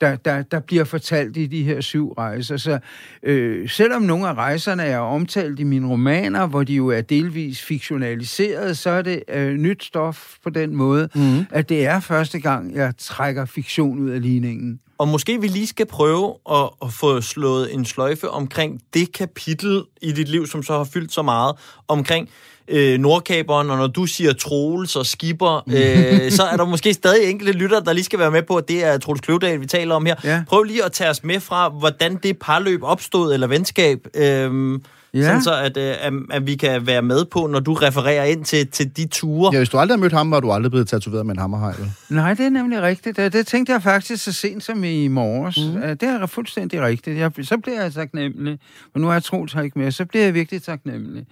der, 0.00 0.16
der, 0.16 0.42
der 0.42 0.60
bliver 0.60 0.84
fortalt 0.84 1.36
i 1.36 1.46
de 1.46 1.62
her 1.62 1.80
syv 1.80 2.12
rejser. 2.12 2.56
Så 2.56 2.78
øh, 3.22 3.68
selvom 3.68 4.02
nogle 4.02 4.28
af 4.28 4.34
rejserne 4.34 4.82
er 4.82 4.98
omtalt 4.98 5.60
i 5.60 5.64
mine 5.64 5.88
romaner, 5.88 6.46
hvor 6.46 6.62
de 6.62 6.74
jo 6.74 6.88
er 6.88 7.00
delvis 7.00 7.62
fiktionaliseret, 7.62 8.78
så 8.78 8.90
er 8.90 9.02
det 9.02 9.22
øh, 9.34 9.54
nyt 9.54 9.84
stof 9.84 10.34
på 10.44 10.50
den 10.50 10.76
måde, 10.76 11.08
mm. 11.14 11.46
at 11.50 11.68
det 11.68 11.86
er 11.86 12.00
første 12.00 12.40
gang, 12.40 12.74
jeg 12.74 12.92
trækker 12.98 13.44
fiktion 13.44 13.98
ud 13.98 14.10
af 14.10 14.22
ligningen. 14.22 14.80
Og 14.98 15.08
måske 15.08 15.40
vi 15.40 15.48
lige 15.48 15.66
skal 15.66 15.86
prøve 15.86 16.34
at, 16.50 16.70
at 16.82 16.92
få 16.92 17.20
slået 17.20 17.74
en 17.74 17.84
sløjfe 17.84 18.30
omkring 18.30 18.80
det 18.94 19.12
kapitel 19.12 19.84
i 20.02 20.12
dit 20.12 20.28
liv, 20.28 20.46
som 20.46 20.62
så 20.62 20.72
har 20.72 20.84
fyldt 20.84 21.12
så 21.12 21.22
meget, 21.22 21.56
omkring 21.88 22.28
øh, 22.68 22.98
Nordkaberen, 22.98 23.70
og 23.70 23.76
når 23.76 23.86
du 23.86 24.06
siger 24.06 24.32
Troels 24.32 24.96
og 24.96 25.06
Skipper, 25.06 25.56
øh, 25.76 26.30
så 26.30 26.42
er 26.42 26.56
der 26.56 26.64
måske 26.64 26.94
stadig 26.94 27.30
enkelte 27.30 27.52
lytter, 27.52 27.80
der 27.80 27.92
lige 27.92 28.04
skal 28.04 28.18
være 28.18 28.30
med 28.30 28.42
på, 28.42 28.56
at 28.56 28.68
det 28.68 28.84
er 28.84 28.98
Troels 28.98 29.20
Kløvedal, 29.20 29.60
vi 29.60 29.66
taler 29.66 29.94
om 29.94 30.06
her. 30.06 30.16
Ja. 30.24 30.44
Prøv 30.48 30.62
lige 30.62 30.84
at 30.84 30.92
tage 30.92 31.10
os 31.10 31.24
med 31.24 31.40
fra, 31.40 31.68
hvordan 31.68 32.16
det 32.22 32.38
parløb 32.38 32.82
opstod, 32.82 33.34
eller 33.34 33.46
venskab, 33.46 34.06
øh, 34.14 34.80
Ja. 35.14 35.22
sådan 35.22 35.42
så 35.42 35.54
at, 35.54 35.76
øh, 35.76 35.94
at, 36.00 36.12
at 36.30 36.46
vi 36.46 36.54
kan 36.54 36.86
være 36.86 37.02
med 37.02 37.24
på, 37.24 37.46
når 37.46 37.60
du 37.60 37.74
refererer 37.74 38.24
ind 38.24 38.44
til, 38.44 38.68
til 38.68 38.96
de 38.96 39.06
ture. 39.06 39.50
Ja, 39.52 39.58
hvis 39.58 39.68
du 39.68 39.78
aldrig 39.78 39.96
har 39.96 40.00
mødt 40.00 40.12
ham, 40.12 40.30
var 40.30 40.40
du 40.40 40.52
aldrig 40.52 40.70
blevet 40.70 40.88
tatoveret 40.88 41.26
med 41.26 41.34
en 41.34 41.40
hammerhaj. 41.40 41.74
vel? 41.78 41.90
Nej, 42.10 42.34
det 42.34 42.46
er 42.46 42.50
nemlig 42.50 42.82
rigtigt. 42.82 43.16
Det, 43.16 43.32
det 43.32 43.46
tænkte 43.46 43.72
jeg 43.72 43.82
faktisk 43.82 44.24
så 44.24 44.32
sent 44.32 44.64
som 44.64 44.84
i 44.84 45.08
morges. 45.08 45.58
Mm. 45.74 45.98
Det 45.98 46.02
er 46.02 46.26
fuldstændig 46.26 46.82
rigtigt. 46.82 47.18
Jeg, 47.18 47.32
så 47.42 47.58
bliver 47.58 47.82
jeg 47.82 47.92
taknemmelig. 47.92 48.58
Og 48.94 49.00
nu 49.00 49.10
er 49.10 49.20
Troels 49.20 49.52
her 49.52 49.62
ikke 49.62 49.78
mere. 49.78 49.92
Så 49.92 50.04
bliver 50.04 50.24
jeg 50.24 50.34
virkelig 50.34 50.62
taknemmelig. 50.62 51.26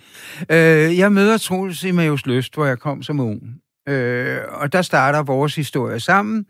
Øh, 0.51 0.99
jeg 0.99 1.13
møder 1.13 1.39
Troels 1.39 1.85
i 1.85 1.91
Majos 1.91 2.27
Lyst, 2.27 2.55
hvor 2.55 2.67
jeg 2.67 2.79
kom 2.79 3.03
som 3.03 3.21
ung. 3.21 3.43
Øh, 3.89 4.39
og 4.49 4.73
der 4.73 4.83
starter 4.83 5.23
vores 5.23 5.57
historie 5.57 6.01
sammen. 6.01 6.47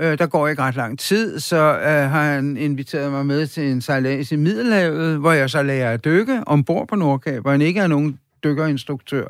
Øh, 0.00 0.18
der 0.18 0.26
går 0.26 0.48
ikke 0.48 0.62
ret 0.62 0.76
lang 0.76 0.98
tid, 0.98 1.40
så 1.40 1.56
øh, 1.56 2.10
har 2.10 2.22
han 2.22 2.56
inviteret 2.56 3.10
mig 3.10 3.26
med 3.26 3.46
til 3.46 3.62
en 3.62 3.80
sejlads 3.80 4.32
i 4.32 4.36
Middelhavet, 4.36 5.18
hvor 5.18 5.32
jeg 5.32 5.50
så 5.50 5.62
lærer 5.62 5.92
at 5.92 6.04
dykke 6.04 6.42
ombord 6.46 6.88
på 6.88 6.96
Nordkab, 6.96 7.42
hvor 7.42 7.50
han 7.50 7.60
Ikke 7.60 7.80
er 7.80 7.86
nogen 7.86 8.18
dykkerinstruktør 8.44 9.24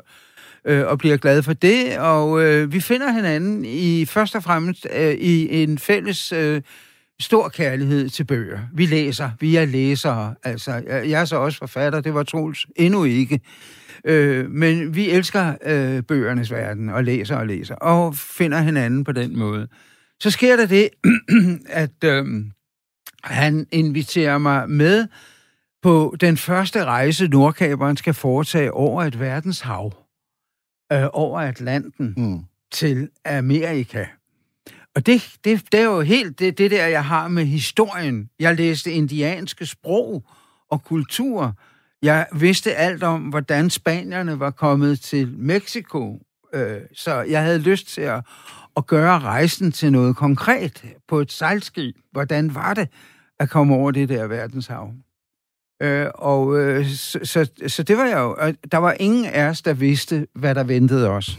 øh, 0.65 0.87
og 0.87 0.97
bliver 0.97 1.17
glad 1.17 1.43
for 1.43 1.53
det. 1.53 1.97
Og 1.97 2.43
øh, 2.43 2.73
vi 2.73 2.79
finder 2.79 3.11
hinanden 3.11 3.65
i 3.65 4.05
først 4.05 4.35
og 4.35 4.43
fremmest 4.43 4.87
øh, 4.95 5.13
i 5.13 5.63
en 5.63 5.77
fælles 5.77 6.31
øh, 6.31 6.61
stor 7.19 7.49
kærlighed 7.49 8.09
til 8.09 8.23
bøger. 8.23 8.59
Vi 8.73 8.85
læser, 8.85 9.29
vi 9.39 9.55
er 9.55 9.65
læsere. 9.65 10.35
Altså, 10.43 10.71
jeg, 10.71 11.09
jeg 11.09 11.21
er 11.21 11.25
så 11.25 11.35
også 11.35 11.57
forfatter, 11.57 12.01
det 12.01 12.13
var 12.13 12.23
Troels 12.23 12.65
endnu 12.75 13.03
ikke. 13.03 13.39
Øh, 14.05 14.49
men 14.49 14.95
vi 14.95 15.09
elsker 15.09 15.53
øh, 15.65 16.03
bøgernes 16.03 16.51
verden 16.51 16.89
og 16.89 17.03
læser 17.03 17.35
og 17.35 17.47
læser, 17.47 17.75
og 17.75 18.15
finder 18.15 18.61
hinanden 18.61 19.03
på 19.03 19.11
den 19.11 19.39
måde. 19.39 19.67
Så 20.21 20.29
sker 20.31 20.55
der 20.55 20.65
det, 20.65 20.89
at 21.83 22.03
øh, 22.03 22.25
han 23.23 23.67
inviterer 23.71 24.37
mig 24.37 24.69
med 24.69 25.07
på 25.81 26.15
den 26.21 26.37
første 26.37 26.85
rejse, 26.85 27.27
Nordkaberen 27.27 27.97
skal 27.97 28.13
foretage 28.13 28.73
over 28.73 29.03
et 29.03 29.19
verdenshav, 29.19 29.93
øh, 30.93 31.07
over 31.13 31.39
Atlanten 31.39 32.13
Mm. 32.17 32.39
til 32.71 33.09
Amerika. 33.25 34.05
Og 34.95 35.05
det, 35.05 35.37
det, 35.43 35.71
det 35.71 35.79
er 35.79 35.83
jo 35.83 36.01
helt 36.01 36.39
det, 36.39 36.57
det 36.57 36.71
der, 36.71 36.87
jeg 36.87 37.05
har 37.05 37.27
med 37.27 37.45
historien. 37.45 38.29
Jeg 38.39 38.55
læste 38.55 38.91
indianske 38.91 39.65
sprog 39.65 40.23
og 40.69 40.83
kultur. 40.83 41.53
Jeg 42.01 42.27
vidste 42.35 42.75
alt 42.75 43.03
om, 43.03 43.21
hvordan 43.21 43.69
spanierne 43.69 44.39
var 44.39 44.51
kommet 44.51 44.99
til 44.99 45.33
Mexico. 45.37 46.21
Øh, 46.53 46.77
så 46.93 47.21
jeg 47.21 47.43
havde 47.43 47.59
lyst 47.59 47.87
til 47.87 48.01
at, 48.01 48.21
at 48.77 48.87
gøre 48.87 49.19
rejsen 49.19 49.71
til 49.71 49.91
noget 49.91 50.15
konkret 50.15 50.83
på 51.07 51.19
et 51.19 51.31
sejlskib. 51.31 51.95
Hvordan 52.11 52.55
var 52.55 52.73
det 52.73 52.87
at 53.39 53.49
komme 53.49 53.75
over 53.75 53.91
det 53.91 54.09
der 54.09 54.27
verdenshav? 54.27 54.93
Øh, 55.81 56.07
og 56.15 56.59
øh, 56.59 56.85
så, 56.87 57.19
så, 57.23 57.49
så 57.67 57.83
det 57.83 57.97
var 57.97 58.05
jeg 58.05 58.17
jo... 58.17 58.35
og 58.39 58.53
Der 58.71 58.77
var 58.77 58.95
ingen 58.99 59.25
af 59.25 59.43
os, 59.49 59.61
der 59.61 59.73
vidste, 59.73 60.27
hvad 60.35 60.55
der 60.55 60.63
ventede 60.63 61.09
os. 61.09 61.37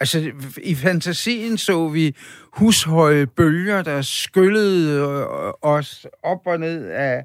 Altså, 0.00 0.32
i 0.62 0.74
fantasien 0.74 1.58
så 1.58 1.88
vi 1.88 2.16
hushøje 2.52 3.26
bølger, 3.26 3.82
der 3.82 4.02
skyllede 4.02 5.00
øh, 5.00 5.52
os 5.62 6.06
op 6.22 6.46
og 6.46 6.60
ned 6.60 6.86
af 6.86 7.24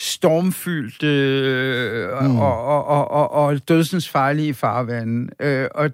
stormfyldte 0.00 1.06
øh, 1.06 2.22
Mm. 2.22 2.38
og, 2.38 2.64
og, 2.64 2.84
og, 2.86 3.10
og, 3.10 3.30
og 3.30 3.68
dødsens 3.68 4.08
farlige 4.08 4.54
farvande. 4.54 5.32
Øh, 5.40 5.68
og 5.74 5.90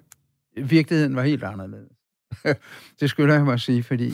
virkeligheden 0.63 1.15
var 1.15 1.23
helt 1.23 1.43
anderledes. 1.43 1.91
det 2.99 3.09
skylder 3.09 3.33
jeg 3.33 3.43
mig 3.43 3.53
at 3.53 3.61
sige, 3.61 3.83
fordi 3.83 4.13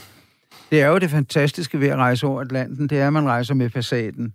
det 0.71 0.81
er 0.81 0.87
jo 0.87 0.97
det 0.97 1.09
fantastiske 1.09 1.79
ved 1.79 1.87
at 1.87 1.97
rejse 1.97 2.27
over 2.27 2.41
Atlanten, 2.41 2.89
det 2.89 2.99
er, 2.99 3.07
at 3.07 3.13
man 3.13 3.25
rejser 3.25 3.53
med 3.53 3.69
Passaten. 3.69 4.33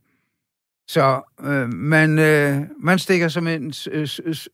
Så 0.89 1.23
øh, 1.45 1.75
man, 1.75 2.19
øh, 2.19 2.61
man 2.79 2.99
stikker 2.99 3.29
som 3.29 3.47
en 3.47 3.73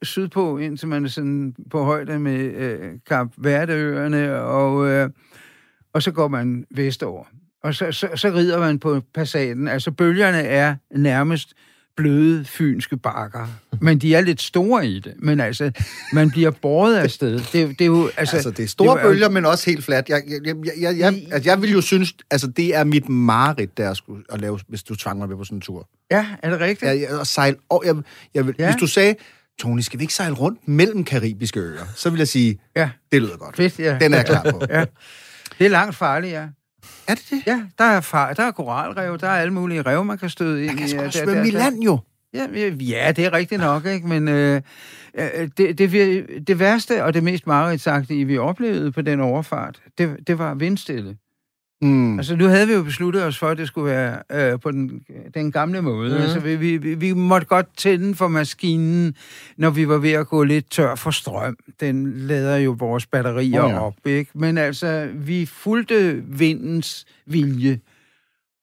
sydpå, 0.03 0.59
indtil 0.59 0.89
man 0.89 1.05
er 1.05 1.09
sådan 1.09 1.55
på 1.71 1.85
højde 1.85 2.19
med 2.19 2.39
øh, 2.39 2.93
Kap 3.07 3.29
Verdeøerne, 3.37 4.35
og, 4.35 4.89
øh, 4.89 5.11
og 5.93 6.03
så 6.03 6.13
går 6.13 6.29
man 6.29 6.67
vestover. 6.71 7.25
Og 7.63 7.75
så, 7.75 7.93
så, 7.93 8.09
så 8.15 8.29
rider 8.29 8.59
man 8.59 8.79
på 8.79 9.01
Passaten. 9.15 9.69
Altså, 9.69 9.91
bølgerne 9.91 10.39
er 10.39 10.77
nærmest 10.91 11.55
bløde 11.97 12.45
fynske 12.45 12.97
bakker. 12.97 13.47
Men 13.81 13.99
de 13.99 14.15
er 14.15 14.21
lidt 14.21 14.43
store 14.43 14.87
i 14.87 15.01
det. 15.01 15.15
Men 15.19 15.41
altså, 15.41 15.71
man 16.13 16.31
bliver 16.31 16.51
båret 16.51 16.97
af 16.97 17.11
sted. 17.11 17.33
Det, 17.39 17.53
det 17.53 17.81
er 17.81 17.85
jo, 17.87 18.11
altså, 18.17 18.37
Altså, 18.37 18.51
det 18.51 18.63
er 18.65 18.67
store 18.69 18.97
det 18.97 19.01
er 19.03 19.07
jo- 19.07 19.09
bølger, 19.13 19.29
men 19.29 19.45
også 19.45 19.71
helt 19.71 19.85
fladt. 19.85 20.09
Jeg, 20.09 20.23
jeg, 20.45 20.55
jeg, 20.65 20.73
jeg, 20.81 20.99
jeg, 20.99 21.23
altså, 21.33 21.51
jeg 21.51 21.63
vil 21.63 21.71
jo 21.73 21.81
synes, 21.81 22.15
altså, 22.31 22.47
det 22.47 22.75
er 22.77 22.85
mit 22.85 23.09
mareridt, 23.09 23.77
der 23.79 23.91
at, 23.91 23.97
skulle, 23.97 24.25
at 24.33 24.41
lave, 24.41 24.59
hvis 24.69 24.83
du 24.83 24.95
tvang 24.95 25.19
mig 25.19 25.29
med 25.29 25.37
på 25.37 25.45
sådan 25.45 25.57
en 25.59 25.61
tur. 25.63 25.89
Ja, 26.11 26.27
er 26.43 26.51
det 26.51 26.61
rigtigt? 26.61 26.83
Jeg, 26.91 27.01
jeg, 27.11 27.27
sejle, 27.27 27.57
og 27.69 27.83
jeg, 27.87 27.97
jeg 28.35 28.47
vil, 28.47 28.55
ja. 28.59 28.67
Hvis 28.67 28.81
du 28.81 28.87
sagde, 28.87 29.15
Tony, 29.59 29.81
skal 29.81 29.99
vi 29.99 30.05
ikke 30.05 30.15
sejle 30.15 30.35
rundt 30.35 30.69
mellem 30.69 31.05
karibiske 31.05 31.61
øer? 31.61 31.85
Så 31.95 32.11
vil 32.11 32.19
jeg 32.19 32.29
sige, 32.29 32.59
Ja, 32.77 32.91
det 33.13 33.23
lyder 33.23 33.37
godt. 33.37 33.57
fedt, 33.57 33.79
ja. 33.79 33.99
Den 34.01 34.13
er 34.15 34.17
jeg 34.19 34.27
klar 34.27 34.43
på. 34.51 34.63
Ja. 34.71 34.85
Det 35.59 35.65
er 35.67 35.71
langt 35.71 35.97
farligt, 35.97 36.33
ja. 36.33 36.45
Er 37.09 37.15
det 37.15 37.25
det? 37.31 37.43
Ja, 37.47 37.63
der 37.79 37.85
er, 37.85 38.01
far, 38.01 38.33
der 38.33 38.43
er 38.43 38.51
koralrev, 38.51 39.19
der 39.19 39.27
er 39.29 39.41
alle 39.41 39.53
mulige 39.53 39.83
rev, 39.83 40.05
man 40.05 40.19
kan 40.19 40.31
støde 40.31 40.61
ind 40.61 40.67
Man 40.67 40.77
kan 40.77 40.87
i. 40.87 40.91
sgu 40.91 41.01
Ja, 41.01 41.07
også 41.07 41.19
der- 41.19 41.25
svømme 41.25 41.41
der- 41.43 41.49
i 41.49 41.51
land, 41.51 41.83
jo. 41.83 41.99
Ja, 42.35 42.47
ja, 42.81 43.13
det 43.17 43.25
er 43.25 43.33
rigtigt 43.33 43.61
nok, 43.61 43.87
ikke? 43.87 44.07
Men 44.09 44.29
øh, 44.29 44.63
øh, 45.15 45.49
det, 45.59 45.79
det, 45.79 46.27
det 46.49 46.59
værste 46.59 47.05
og 47.05 47.15
det 47.15 47.23
mest 47.23 47.47
mareridtsagtige, 47.47 48.25
vi 48.25 48.39
oplevede 48.39 48.93
på 48.93 49.03
den 49.03 49.21
overfart, 49.21 49.81
det, 49.99 50.17
det 50.27 50.39
var 50.39 50.55
vindstille. 50.55 51.17
Mm. 51.83 52.19
Altså, 52.19 52.37
nu 52.37 52.45
havde 52.45 52.67
vi 52.67 52.73
jo 52.73 52.83
besluttet 52.83 53.25
os 53.25 53.39
for, 53.39 53.49
at 53.49 53.59
det 53.59 53.67
skulle 53.67 53.91
være 53.91 54.23
øh, 54.53 54.61
på 54.61 54.71
den, 54.71 55.01
den 55.35 55.53
gamle 55.53 55.83
måde. 55.83 56.15
Mm. 56.15 56.23
Altså, 56.23 56.41
vi, 56.41 56.57
vi, 56.57 56.95
vi- 56.95 57.13
måtte 57.13 57.47
godt 57.47 57.67
tænde 57.77 58.15
for 58.15 58.29
maskinen, 58.29 59.15
når 59.57 59.71
vi 59.71 59.89
var 59.89 59.99
ved 59.99 60.13
at 60.13 60.29
gå 60.29 60.43
lidt 60.43 60.71
tør 60.71 60.95
for 60.95 61.11
strøm. 61.11 61.57
Den 61.81 62.13
lader 62.17 62.57
jo 62.57 62.77
vores 62.79 63.07
batterier 63.07 63.63
oh, 63.63 63.71
ja. 63.71 63.81
op, 63.81 63.95
ikke? 64.05 64.31
Men 64.35 64.59
altså, 64.59 65.11
vi 65.15 65.47
fulgte 65.47 66.23
vindens 66.27 67.07
vilje. 67.27 67.81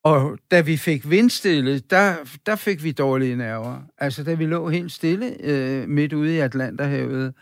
Og 0.04 0.38
da 0.52 0.62
vi 0.62 0.78
fik 0.78 1.10
vindstille, 1.10 1.80
der, 1.80 2.16
der 2.46 2.56
fik 2.56 2.84
vi 2.84 2.92
dårlige 2.92 3.36
nerver. 3.36 3.78
Altså, 3.98 4.24
da 4.24 4.34
vi 4.34 4.46
lå 4.46 4.70
helt 4.70 4.92
stille 4.92 5.34
øh, 5.44 5.90
midt 5.90 6.14
ude 6.14 6.36
i 6.36 6.40
Atlanterhavet, 6.40 7.34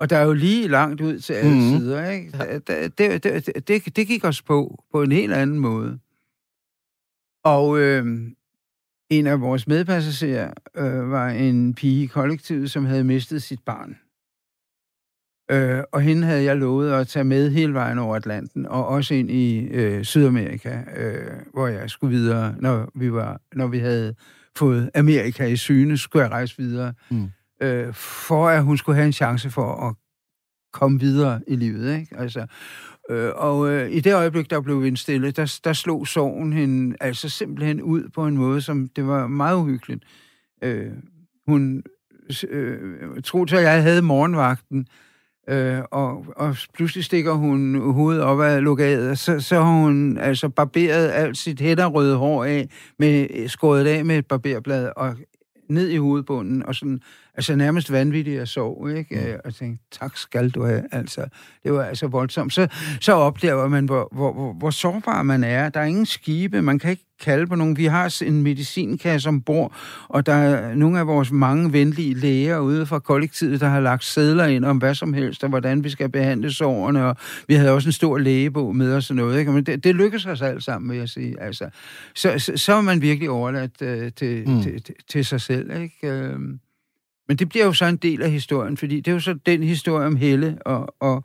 og 0.00 0.10
der 0.10 0.16
er 0.16 0.24
jo 0.24 0.32
lige 0.32 0.68
langt 0.68 1.00
ud 1.00 1.18
til 1.18 1.32
alle 1.32 1.50
Mhm. 1.54 1.72
mm. 1.72 1.78
sider, 1.78 2.10
ikke? 2.10 2.32
Det, 2.66 2.98
det, 2.98 3.24
det, 3.24 3.68
det, 3.68 3.96
det 3.96 4.06
gik 4.06 4.24
os 4.24 4.42
på, 4.42 4.84
på 4.92 5.02
en 5.02 5.12
helt 5.12 5.32
anden 5.32 5.58
måde. 5.58 5.98
Og 7.44 7.78
øh, 7.78 8.06
en 9.10 9.26
af 9.26 9.40
vores 9.40 9.66
medpassagerer 9.66 10.52
øh, 10.76 11.10
var 11.10 11.28
en 11.28 11.74
pige 11.74 12.02
i 12.02 12.06
kollektivet, 12.06 12.70
som 12.70 12.84
havde 12.84 13.04
mistet 13.04 13.42
sit 13.42 13.60
barn. 13.66 13.98
Øh, 15.50 15.84
og 15.92 16.00
hende 16.02 16.26
havde 16.26 16.44
jeg 16.44 16.56
lovet 16.56 16.92
at 16.92 17.08
tage 17.08 17.24
med 17.24 17.50
hele 17.50 17.74
vejen 17.74 17.98
over 17.98 18.16
Atlanten, 18.16 18.66
og 18.66 18.86
også 18.86 19.14
ind 19.14 19.30
i 19.30 19.58
øh, 19.58 20.04
Sydamerika, 20.04 20.82
øh, 20.96 21.32
hvor 21.52 21.66
jeg 21.66 21.90
skulle 21.90 22.16
videre, 22.16 22.54
når 22.58 22.90
vi, 22.94 23.12
var, 23.12 23.40
når 23.54 23.66
vi 23.66 23.78
havde 23.78 24.14
fået 24.56 24.90
Amerika 24.94 25.46
i 25.46 25.56
syne, 25.56 25.98
skulle 25.98 26.22
jeg 26.22 26.30
rejse 26.32 26.54
videre, 26.58 26.94
Mm 27.10 27.28
øh, 27.62 27.94
for 27.94 28.48
at 28.48 28.64
hun 28.64 28.76
skulle 28.76 28.96
have 28.96 29.06
en 29.06 29.12
chance 29.12 29.50
for 29.50 29.88
at 29.88 29.94
komme 30.72 31.00
videre 31.00 31.40
i 31.46 31.56
livet. 31.56 31.98
Ikke? 31.98 32.16
Altså, 32.18 32.46
øh, 33.10 33.30
og 33.34 33.70
øh, 33.70 33.90
i 33.90 34.00
det 34.00 34.14
øjeblik, 34.14 34.50
der 34.50 34.60
blev 34.60 34.84
indstillet, 34.84 35.36
der, 35.36 35.60
der 35.64 35.72
slog 35.72 36.08
sorgen 36.08 36.52
hende 36.52 36.96
altså 37.00 37.28
simpelthen 37.28 37.82
ud 37.82 38.08
på 38.14 38.26
en 38.26 38.36
måde, 38.36 38.60
som 38.60 38.88
det 38.96 39.06
var 39.06 39.26
meget 39.26 39.56
uhyggeligt. 39.56 40.04
Øh, 40.64 40.92
hun 41.46 41.82
øh, 42.48 43.22
Troels 43.24 43.52
at 43.52 43.62
jeg 43.62 43.82
havde 43.82 44.02
morgenvagten, 44.02 44.86
øh, 45.48 45.80
og, 45.90 46.26
og 46.36 46.56
pludselig 46.74 47.04
stikker 47.04 47.32
hun 47.32 47.92
hovedet 47.92 48.22
op 48.22 48.40
af 48.40 48.62
lokalet, 48.62 49.18
så, 49.18 49.40
så 49.40 49.62
har 49.62 49.82
hun 49.82 50.18
altså 50.18 50.48
barberet 50.48 51.10
alt 51.10 51.36
sit 51.36 51.60
hætterrøde 51.60 52.16
hår 52.16 52.44
af, 52.44 52.68
med, 52.98 53.48
skåret 53.48 53.86
af 53.86 54.04
med 54.04 54.18
et 54.18 54.26
barberblad, 54.26 54.92
og 54.96 55.16
ned 55.68 55.88
i 55.88 55.96
hovedbunden, 55.96 56.66
og 56.66 56.74
sådan, 56.74 57.00
altså 57.34 57.56
nærmest 57.56 57.92
vanvittigt 57.92 58.40
at 58.40 58.48
sove, 58.48 58.98
ikke? 58.98 59.14
Mm. 59.14 59.20
Og 59.20 59.40
jeg 59.44 59.54
tænkte, 59.54 59.84
tak 59.92 60.16
skal 60.16 60.50
du 60.50 60.64
have, 60.64 60.82
altså. 60.92 61.26
Det 61.64 61.72
var 61.72 61.84
altså 61.84 62.06
voldsomt. 62.06 62.52
Så, 62.52 62.68
så 63.00 63.12
oplever 63.12 63.68
man, 63.68 63.84
hvor, 63.84 64.08
hvor, 64.12 64.32
hvor, 64.32 64.52
hvor 64.52 64.70
sårbar 64.70 65.22
man 65.22 65.44
er. 65.44 65.68
Der 65.68 65.80
er 65.80 65.84
ingen 65.84 66.06
skibe, 66.06 66.62
man 66.62 66.78
kan 66.78 66.90
ikke 66.90 67.04
kalde 67.20 67.46
på 67.46 67.54
nogen. 67.54 67.76
Vi 67.76 67.84
har 67.84 68.22
en 68.26 68.42
medicinkasse 68.42 69.28
ombord, 69.28 69.74
og 70.08 70.26
der 70.26 70.32
er 70.32 70.74
nogle 70.74 70.98
af 70.98 71.06
vores 71.06 71.30
mange 71.30 71.72
venlige 71.72 72.14
læger 72.14 72.58
ude 72.58 72.86
fra 72.86 72.98
kollektivet, 72.98 73.60
der 73.60 73.68
har 73.68 73.80
lagt 73.80 74.04
sædler 74.04 74.44
ind 74.44 74.64
om 74.64 74.78
hvad 74.78 74.94
som 74.94 75.14
helst, 75.14 75.44
og 75.44 75.48
hvordan 75.48 75.84
vi 75.84 75.90
skal 75.90 76.08
behandle 76.08 76.52
sårene, 76.52 77.04
og 77.04 77.16
vi 77.48 77.54
havde 77.54 77.70
også 77.70 77.88
en 77.88 77.92
stor 77.92 78.18
lægebog 78.18 78.76
med 78.76 78.94
os 78.94 79.10
og 79.10 79.16
noget, 79.16 79.38
ikke? 79.38 79.52
Men 79.52 79.64
det, 79.64 79.84
det 79.84 79.94
lykkedes 79.94 80.26
os 80.26 80.42
alt 80.42 80.64
sammen, 80.64 80.90
vil 80.90 80.98
jeg 80.98 81.08
sige. 81.08 81.40
Altså, 81.40 81.68
så, 82.14 82.38
så, 82.38 82.52
så 82.56 82.72
er 82.72 82.80
man 82.80 83.02
virkelig 83.02 83.30
overladt 83.30 83.82
øh, 83.82 84.12
til, 84.12 84.48
mm. 84.48 84.62
til, 84.62 84.82
til, 84.82 84.94
til 85.08 85.24
sig 85.24 85.40
selv, 85.40 85.82
ikke? 85.82 86.08
Øh, 86.08 86.38
men 87.28 87.36
det 87.36 87.48
bliver 87.48 87.64
jo 87.64 87.72
så 87.72 87.84
en 87.84 87.96
del 87.96 88.22
af 88.22 88.30
historien, 88.30 88.76
fordi 88.76 88.96
det 88.96 89.08
er 89.08 89.12
jo 89.12 89.20
så 89.20 89.34
den 89.46 89.62
historie 89.62 90.06
om 90.06 90.16
Helle, 90.16 90.58
og, 90.66 90.94
og 91.00 91.24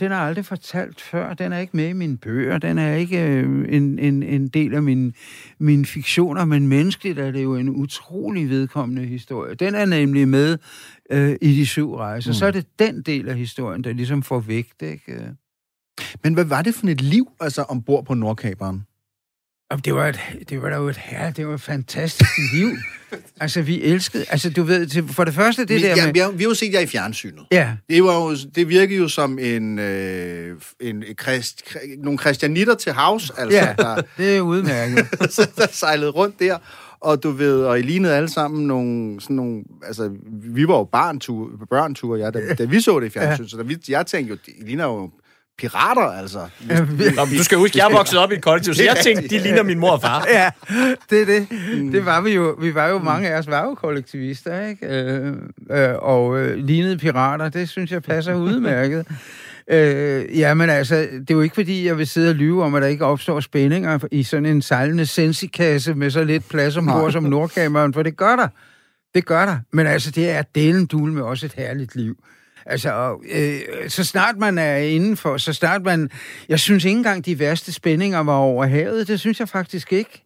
den 0.00 0.12
er 0.12 0.16
aldrig 0.16 0.44
fortalt 0.44 1.00
før. 1.00 1.34
Den 1.34 1.52
er 1.52 1.58
ikke 1.58 1.76
med 1.76 1.88
i 1.88 1.92
mine 1.92 2.16
bøger. 2.16 2.58
Den 2.58 2.78
er 2.78 2.94
ikke 2.94 3.22
øh, 3.22 3.66
en, 3.68 3.98
en, 3.98 4.22
en 4.22 4.48
del 4.48 4.74
af 4.74 4.82
min, 4.82 5.14
mine 5.58 5.86
fiktioner, 5.86 6.44
men 6.44 6.68
menneskeligt 6.68 7.18
er 7.18 7.30
det 7.30 7.42
jo 7.42 7.56
en 7.56 7.68
utrolig 7.68 8.48
vedkommende 8.48 9.06
historie. 9.06 9.54
Den 9.54 9.74
er 9.74 9.84
nemlig 9.84 10.28
med 10.28 10.58
øh, 11.10 11.36
i 11.40 11.56
de 11.56 11.66
syv 11.66 11.94
rejser. 11.94 12.30
Mm. 12.30 12.34
Så 12.34 12.46
er 12.46 12.50
det 12.50 12.66
den 12.78 13.02
del 13.02 13.28
af 13.28 13.36
historien, 13.36 13.84
der 13.84 13.92
ligesom 13.92 14.22
får 14.22 14.40
vægt, 14.40 14.82
ikke? 14.82 15.34
Men 16.24 16.34
hvad 16.34 16.44
var 16.44 16.62
det 16.62 16.74
for 16.74 16.86
et 16.86 17.00
liv, 17.00 17.28
altså 17.40 17.62
ombord 17.62 18.04
på 18.04 18.14
Nordkaberen? 18.14 18.82
Det 19.76 19.94
var, 19.94 20.06
et, 20.06 20.20
det 20.48 20.62
var 20.62 20.70
da 20.70 20.76
jo 20.76 20.88
et 20.88 20.96
her, 20.96 21.30
det 21.30 21.48
var 21.48 21.54
et 21.54 21.60
fantastisk 21.60 22.30
liv. 22.52 22.68
Altså, 23.40 23.62
vi 23.62 23.82
elskede... 23.82 24.24
Altså, 24.30 24.50
du 24.50 24.62
ved, 24.62 25.08
for 25.08 25.24
det 25.24 25.34
første, 25.34 25.64
det 25.64 25.76
vi, 25.76 25.82
der 25.82 25.96
ja, 25.96 26.06
med... 26.06 26.12
Vi 26.12 26.18
har, 26.18 26.30
vi 26.30 26.42
har 26.42 26.50
jo 26.50 26.54
set 26.54 26.72
jer 26.72 26.80
i 26.80 26.86
fjernsynet. 26.86 27.44
Ja. 27.50 27.72
Det, 27.88 28.04
var 28.04 28.14
jo, 28.14 28.36
det 28.54 28.68
virkede 28.68 28.98
jo 28.98 29.08
som 29.08 29.38
en, 29.38 29.78
øh, 29.78 30.56
en 30.80 31.04
krist, 31.16 31.62
nogle 31.98 32.18
kristianitter 32.18 32.74
til 32.74 32.92
havs, 32.92 33.30
altså. 33.30 33.58
Ja, 33.58 33.74
der, 33.78 34.02
det 34.18 34.36
er 34.36 34.40
udmærket. 34.40 35.10
der 35.56 35.66
sejlede 35.72 36.10
rundt 36.10 36.40
der, 36.40 36.58
og 37.00 37.22
du 37.22 37.30
ved, 37.30 37.62
og 37.64 37.78
I 37.78 37.82
lignede 37.82 38.16
alle 38.16 38.28
sammen 38.28 38.66
nogle, 38.66 39.20
sådan 39.20 39.36
nogle, 39.36 39.64
altså, 39.86 40.10
vi 40.30 40.68
var 40.68 40.76
jo 40.76 40.84
barntur, 40.84 41.50
børntur, 41.70 42.16
ja, 42.16 42.30
da, 42.30 42.54
da 42.54 42.64
vi 42.64 42.80
så 42.80 43.00
det 43.00 43.06
i 43.06 43.10
fjernsynet, 43.10 43.46
ja. 43.46 43.50
så 43.50 43.56
da 43.56 43.62
vi, 43.62 43.76
jeg 43.88 44.06
tænkte 44.06 44.30
jo, 44.30 44.62
I 44.62 44.66
ligner 44.66 44.84
jo 44.84 45.10
pirater, 45.58 46.02
altså. 46.02 46.38
Nå, 47.16 47.24
du 47.38 47.44
skal 47.44 47.58
huske, 47.58 47.78
jeg 47.78 47.88
er 47.88 47.96
vokset 47.96 48.18
op 48.18 48.32
i 48.32 48.34
et 48.34 48.42
kollektiv, 48.42 48.74
så 48.74 48.82
jeg 48.82 48.96
tænkte, 49.02 49.28
de 49.28 49.38
ligner 49.38 49.62
min 49.62 49.78
mor 49.78 49.90
og 49.90 50.00
far. 50.00 50.26
Ja, 50.30 50.50
det 51.10 51.22
er 51.22 51.26
det. 51.26 51.46
Det 51.92 52.06
var 52.06 52.20
vi 52.20 52.30
jo. 52.30 52.56
Vi 52.60 52.74
var 52.74 52.88
jo, 52.88 52.98
mange 52.98 53.28
af 53.28 53.38
os 53.38 53.46
var 53.46 53.64
jo 53.64 53.74
kollektivister, 53.74 54.66
ikke? 54.66 54.86
Øh, 54.86 55.32
øh, 55.70 55.94
og 55.98 56.38
øh, 56.38 56.56
lignede 56.56 56.98
pirater, 56.98 57.48
det 57.48 57.68
synes 57.68 57.92
jeg 57.92 58.02
passer 58.02 58.34
udmærket. 58.34 59.06
Øh, 59.70 60.38
jamen 60.38 60.70
altså, 60.70 60.94
det 60.96 61.30
er 61.30 61.34
jo 61.34 61.40
ikke 61.40 61.54
fordi, 61.54 61.86
jeg 61.86 61.98
vil 61.98 62.06
sidde 62.06 62.28
og 62.28 62.34
lyve 62.34 62.64
om, 62.64 62.74
at 62.74 62.82
der 62.82 62.88
ikke 62.88 63.04
opstår 63.04 63.40
spændinger 63.40 63.98
i 64.10 64.22
sådan 64.22 64.46
en 64.46 64.62
sejlende 64.62 65.06
sensikasse 65.06 65.94
med 65.94 66.10
så 66.10 66.24
lidt 66.24 66.48
plads 66.48 66.76
ombord 66.76 67.12
som 67.12 67.22
Nordkameren, 67.22 67.94
for 67.94 68.02
det 68.02 68.16
gør 68.16 68.36
der. 68.36 68.48
Det 69.14 69.26
gør 69.26 69.46
der. 69.46 69.58
Men 69.72 69.86
altså, 69.86 70.10
det 70.10 70.30
er 70.30 70.42
delen 70.54 70.86
dul 70.86 71.12
med 71.12 71.22
også 71.22 71.46
et 71.46 71.52
herligt 71.56 71.96
liv. 71.96 72.16
Altså, 72.66 73.16
øh, 73.30 73.60
så 73.88 74.04
snart 74.04 74.36
man 74.36 74.58
er 74.58 74.76
indenfor, 74.76 75.36
så 75.36 75.52
snart 75.52 75.82
man... 75.82 76.10
Jeg 76.48 76.60
synes 76.60 76.84
ikke 76.84 76.96
engang, 76.96 77.26
de 77.26 77.38
værste 77.38 77.72
spændinger 77.72 78.18
var 78.18 78.36
over 78.36 78.66
havet. 78.66 79.08
Det 79.08 79.20
synes 79.20 79.40
jeg 79.40 79.48
faktisk 79.48 79.92
ikke. 79.92 80.22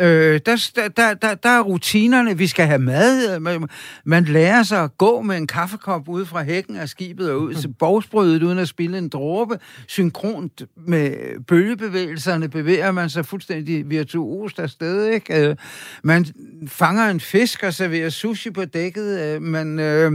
Øh, 0.00 0.40
der, 0.46 0.70
der, 0.96 1.14
der, 1.14 1.34
der 1.34 1.48
er 1.48 1.60
rutinerne, 1.60 2.38
vi 2.38 2.46
skal 2.46 2.66
have 2.66 2.78
mad. 2.78 3.40
Man, 3.40 3.68
man 4.04 4.24
lærer 4.24 4.62
sig 4.62 4.82
at 4.82 4.98
gå 4.98 5.20
med 5.22 5.36
en 5.36 5.46
kaffekop 5.46 6.08
ud 6.08 6.26
fra 6.26 6.42
hækken 6.42 6.76
af 6.76 6.88
skibet 6.88 7.30
og 7.30 7.40
ud 7.40 7.54
til 7.54 7.74
bogsbrødet, 7.78 8.42
uden 8.42 8.58
at 8.58 8.68
spille 8.68 8.98
en 8.98 9.08
dråbe. 9.08 9.58
Synkront 9.88 10.62
med 10.86 11.14
bølgebevægelserne 11.46 12.48
bevæger 12.48 12.92
man 12.92 13.10
sig 13.10 13.26
fuldstændig 13.26 13.90
virtuost 13.90 14.58
afsted. 14.58 15.06
Ikke? 15.06 15.48
Øh, 15.48 15.56
man 16.02 16.26
fanger 16.68 17.04
en 17.04 17.20
fisk 17.20 17.62
og 17.62 17.74
serverer 17.74 18.10
sushi 18.10 18.50
på 18.50 18.64
dækket. 18.64 19.20
Øh, 19.20 19.42
man, 19.42 19.78
øh, 19.78 20.12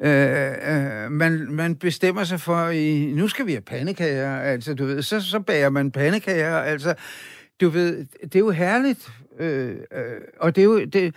øh, 0.00 0.50
øh, 0.68 1.10
man, 1.10 1.46
man 1.50 1.74
bestemmer 1.74 2.24
sig 2.24 2.40
for, 2.40 2.68
i, 2.68 3.12
nu 3.16 3.28
skal 3.28 3.46
vi 3.46 3.52
have 3.52 3.62
pandekager. 3.62 4.40
Altså, 4.40 4.74
du 4.74 4.86
ved, 4.86 5.02
så, 5.02 5.20
så 5.20 5.40
bager 5.40 5.70
man 5.70 5.90
pandekager. 5.90 6.56
Altså, 6.56 6.94
du 7.60 7.68
ved, 7.68 8.06
det 8.22 8.34
er 8.34 8.38
jo 8.38 8.50
herligt. 8.50 9.10
Øh, 9.40 9.68
øh, 9.70 9.76
og 10.40 10.56
det 10.56 10.62
er, 10.62 10.64
jo, 10.64 10.80
det, 10.80 10.92
det, 10.92 11.14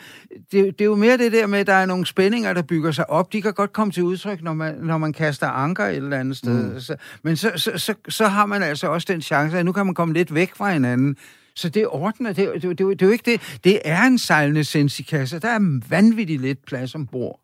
det 0.52 0.82
er 0.82 0.86
jo 0.86 0.96
mere 0.96 1.18
det 1.18 1.32
der 1.32 1.48
med, 1.48 1.60
at 1.60 1.68
der 1.68 1.74
er 1.74 1.86
nogle 1.86 2.06
spændinger, 2.06 2.54
der 2.54 2.62
bygger 2.62 2.92
sig 2.92 3.10
op. 3.10 3.34
De 3.34 3.42
kan 3.42 3.54
godt 3.54 3.74
komme 3.74 3.92
til 3.92 4.04
udtryk, 4.04 4.42
når 4.42 4.54
man, 4.54 4.76
når 4.76 4.98
man 4.98 5.14
kaster 5.14 5.48
anker 5.48 5.86
et 5.86 5.96
eller 5.96 6.20
andet 6.20 6.38
sted. 6.38 6.74
Mm. 6.74 6.80
Så, 6.80 6.96
men 7.24 7.36
så, 7.36 7.52
så, 7.56 7.72
så, 7.78 7.94
så 8.10 8.28
har 8.28 8.46
man 8.46 8.64
altså 8.64 8.88
også 8.88 9.06
den 9.14 9.22
chance, 9.22 9.58
at 9.60 9.66
nu 9.66 9.72
kan 9.72 9.86
man 9.86 9.96
komme 9.96 10.14
lidt 10.14 10.36
væk 10.36 10.56
fra 10.56 10.74
hinanden. 10.74 11.18
Så 11.56 11.70
det 11.70 11.88
ordner, 11.88 12.34
det, 12.34 12.52
det, 12.54 12.62
det, 12.62 12.78
det, 12.78 12.80
det 12.80 13.02
er 13.02 13.06
jo 13.06 13.12
ikke 13.12 13.32
det. 13.32 13.60
Det 13.64 13.80
er 13.86 14.02
en 14.04 14.18
sejlende 14.18 14.64
sensikasse. 14.64 15.40
Der 15.40 15.50
er 15.50 15.80
vanvittigt 15.90 16.42
lidt 16.42 16.66
plads 16.66 16.96
ombord. 16.96 17.40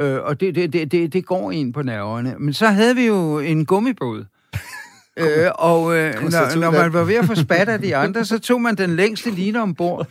Øh, 0.00 0.18
og 0.22 0.40
det, 0.40 0.54
det, 0.54 0.72
det, 0.72 0.92
det, 0.92 1.12
det 1.12 1.26
går 1.26 1.52
ind 1.52 1.72
på 1.72 1.82
nerverne. 1.82 2.34
Men 2.38 2.54
så 2.54 2.66
havde 2.66 2.94
vi 2.94 3.06
jo 3.06 3.38
en 3.38 3.66
gummibåd. 3.66 4.24
Øh, 5.18 5.50
og 5.54 5.96
øh, 5.96 6.14
når, 6.22 6.56
når 6.56 6.70
man 6.70 6.92
var 6.92 7.04
ved 7.04 7.14
at 7.14 7.24
få 7.24 7.34
spat 7.34 7.68
af 7.68 7.80
de 7.80 7.96
andre, 7.96 8.24
så 8.24 8.38
tog 8.38 8.60
man 8.60 8.74
den 8.74 8.96
længste 8.96 9.30
line 9.30 9.62
ombord. 9.62 10.06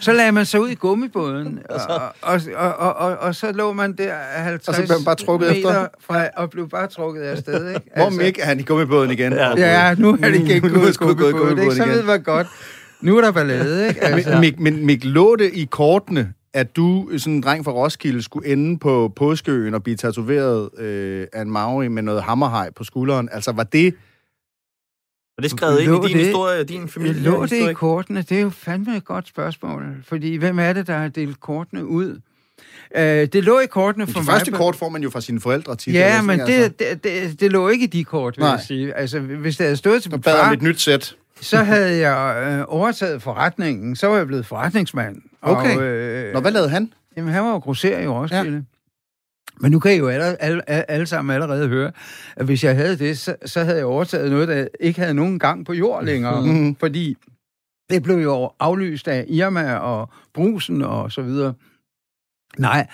Så 0.00 0.12
lagde 0.12 0.32
man 0.32 0.46
sig 0.46 0.60
ud 0.60 0.68
i 0.68 0.74
gummibåden, 0.74 1.58
og, 1.70 2.00
og, 2.22 2.40
og, 2.56 2.74
og, 2.74 2.96
og, 2.96 3.16
og 3.16 3.34
så 3.34 3.52
lå 3.52 3.72
man 3.72 3.92
der 3.92 4.14
50 4.36 4.68
og 4.68 4.74
så 4.74 4.80
blev 4.80 4.96
man 4.98 5.04
bare 5.04 5.14
trukket 5.14 5.48
meter 5.48 5.56
efter. 5.56 5.86
Fra, 6.00 6.28
og 6.36 6.50
blev 6.50 6.68
bare 6.68 6.86
trukket 6.86 7.22
afsted. 7.22 7.68
Ikke? 7.68 7.80
Hvor 7.96 8.04
altså, 8.04 8.20
Mik 8.20 8.38
er 8.38 8.44
han 8.44 8.60
i 8.60 8.62
gummibåden 8.62 9.10
igen? 9.10 9.32
Ja, 9.32 9.50
ja 9.56 9.94
nu 9.94 10.18
er 10.22 10.30
det 10.30 10.34
igen 10.34 10.60
gået 10.60 10.94
i 10.94 10.98
gummibåden. 10.98 11.36
gummibåden 11.36 11.76
så 11.76 11.84
ved 11.84 12.02
man 12.02 12.22
godt. 12.22 12.46
Nu 13.00 13.16
er 13.16 13.20
der 13.20 13.32
ballade, 13.32 13.88
ikke? 13.88 14.04
Altså. 14.04 14.38
Mik, 14.40 14.60
men 14.60 14.86
Mik, 14.86 15.04
lå 15.04 15.36
det 15.36 15.50
i 15.54 15.68
kortene, 15.70 16.32
at 16.54 16.76
du, 16.76 17.08
sådan 17.18 17.34
en 17.34 17.42
dreng 17.42 17.64
fra 17.64 17.72
Roskilde, 17.72 18.22
skulle 18.22 18.48
ende 18.48 18.78
på 18.78 19.12
påskeøen 19.16 19.74
og 19.74 19.82
blive 19.82 19.96
tatoveret 19.96 20.78
øh, 20.78 21.26
af 21.32 21.42
en 21.42 21.50
Maori 21.50 21.88
med 21.88 22.02
noget 22.02 22.22
hammerhaj 22.22 22.70
på 22.76 22.84
skulderen? 22.84 23.28
Altså, 23.32 23.52
var 23.52 23.62
det 23.62 23.94
det 25.42 25.50
skrevet 25.50 25.80
ind 25.80 26.04
i 26.04 26.08
din 26.08 26.16
det, 26.16 26.24
historie 26.26 26.60
og 26.60 26.68
din 26.68 26.88
familie? 26.88 27.22
Lå 27.22 27.46
det 27.46 27.70
i 27.70 27.72
kortene? 27.72 28.22
Det 28.22 28.36
er 28.38 28.42
jo 28.42 28.50
fandme 28.50 28.96
et 28.96 29.04
godt 29.04 29.28
spørgsmål. 29.28 29.84
Fordi 30.08 30.36
hvem 30.36 30.58
er 30.58 30.72
det, 30.72 30.86
der 30.86 30.96
har 30.96 31.08
delt 31.08 31.40
kortene 31.40 31.86
ud? 31.86 32.20
Uh, 32.96 33.00
det 33.00 33.34
lå 33.34 33.60
i 33.60 33.66
kortene 33.66 34.06
for 34.06 34.20
mig... 34.20 34.26
De 34.26 34.32
første 34.32 34.50
kort 34.50 34.76
får 34.76 34.88
man 34.88 35.02
jo 35.02 35.10
fra 35.10 35.20
sine 35.20 35.40
forældre 35.40 35.76
tit. 35.76 35.94
Ja, 35.94 36.22
men 36.22 36.38
det, 36.38 36.48
altså. 36.48 36.72
det, 36.78 37.04
det, 37.04 37.40
det 37.40 37.52
lå 37.52 37.68
ikke 37.68 37.84
i 37.84 37.88
de 37.88 38.04
kort, 38.04 38.36
vil 38.36 38.42
Nej. 38.42 38.50
jeg 38.50 38.60
sige. 38.60 38.94
Altså, 38.94 39.20
hvis 39.20 39.56
det 39.56 39.64
havde 39.64 39.76
stået 39.76 40.02
til 40.02 40.10
min 40.10 40.22
far... 40.22 40.52
et 40.52 40.62
nyt 40.62 40.80
sæt. 40.80 41.14
Så 41.40 41.56
havde 41.56 42.08
jeg 42.08 42.52
øh, 42.52 42.64
overtaget 42.68 43.22
forretningen. 43.22 43.96
Så 43.96 44.06
var 44.06 44.16
jeg 44.16 44.26
blevet 44.26 44.46
forretningsmand. 44.46 45.16
Okay. 45.42 45.76
Og, 45.76 45.82
øh, 45.82 46.34
Nå, 46.34 46.40
hvad 46.40 46.50
lavede 46.50 46.70
han? 46.70 46.92
Jamen, 47.16 47.32
han 47.32 47.44
var 47.44 47.50
jo 47.50 47.58
grosser 47.58 47.98
i 47.98 48.06
Roskilde. 48.06 48.56
Ja. 48.56 48.71
Men 49.60 49.72
nu 49.72 49.78
kan 49.78 49.94
I 49.94 49.96
jo 49.96 50.08
alle, 50.08 50.42
alle, 50.42 50.90
alle 50.90 51.06
sammen 51.06 51.34
allerede 51.34 51.68
høre, 51.68 51.92
at 52.36 52.46
hvis 52.46 52.64
jeg 52.64 52.76
havde 52.76 52.98
det, 52.98 53.18
så, 53.18 53.36
så 53.44 53.64
havde 53.64 53.76
jeg 53.76 53.86
overtaget 53.86 54.30
noget, 54.30 54.48
der 54.48 54.66
ikke 54.80 55.00
havde 55.00 55.14
nogen 55.14 55.38
gang 55.38 55.66
på 55.66 55.72
jord 55.72 56.04
længere. 56.04 56.42
Mm. 56.46 56.76
Fordi 56.76 57.16
det 57.90 58.02
blev 58.02 58.16
jo 58.16 58.50
aflyst 58.60 59.08
af 59.08 59.24
Irma 59.28 59.74
og 59.74 60.10
Brusen 60.34 60.82
og 60.82 61.12
så 61.12 61.22
videre. 61.22 61.54
Nej, 62.58 62.86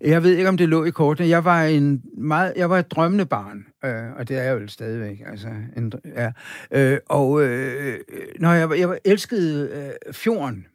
jeg 0.00 0.22
ved 0.22 0.36
ikke, 0.36 0.48
om 0.48 0.56
det 0.56 0.68
lå 0.68 0.84
i 0.84 0.90
kortene. 0.90 1.28
Jeg 1.28 1.44
var 1.44 1.62
en 1.62 2.02
meget, 2.16 2.52
jeg 2.56 2.70
var 2.70 2.78
et 2.78 2.90
drømmende 2.90 3.26
barn, 3.26 3.66
øh, 3.84 4.12
og 4.16 4.28
det 4.28 4.38
er 4.38 4.42
jeg 4.42 4.60
jo 4.60 4.68
stadigvæk. 4.68 5.22
Altså, 5.26 5.48
en, 5.76 5.92
ja. 6.04 6.32
øh, 6.70 6.98
og 7.08 7.42
øh, 7.42 7.98
når 8.38 8.52
jeg, 8.52 8.78
jeg 8.78 8.98
elskede 9.04 9.70
øh, 9.72 10.14
fjorden, 10.14 10.66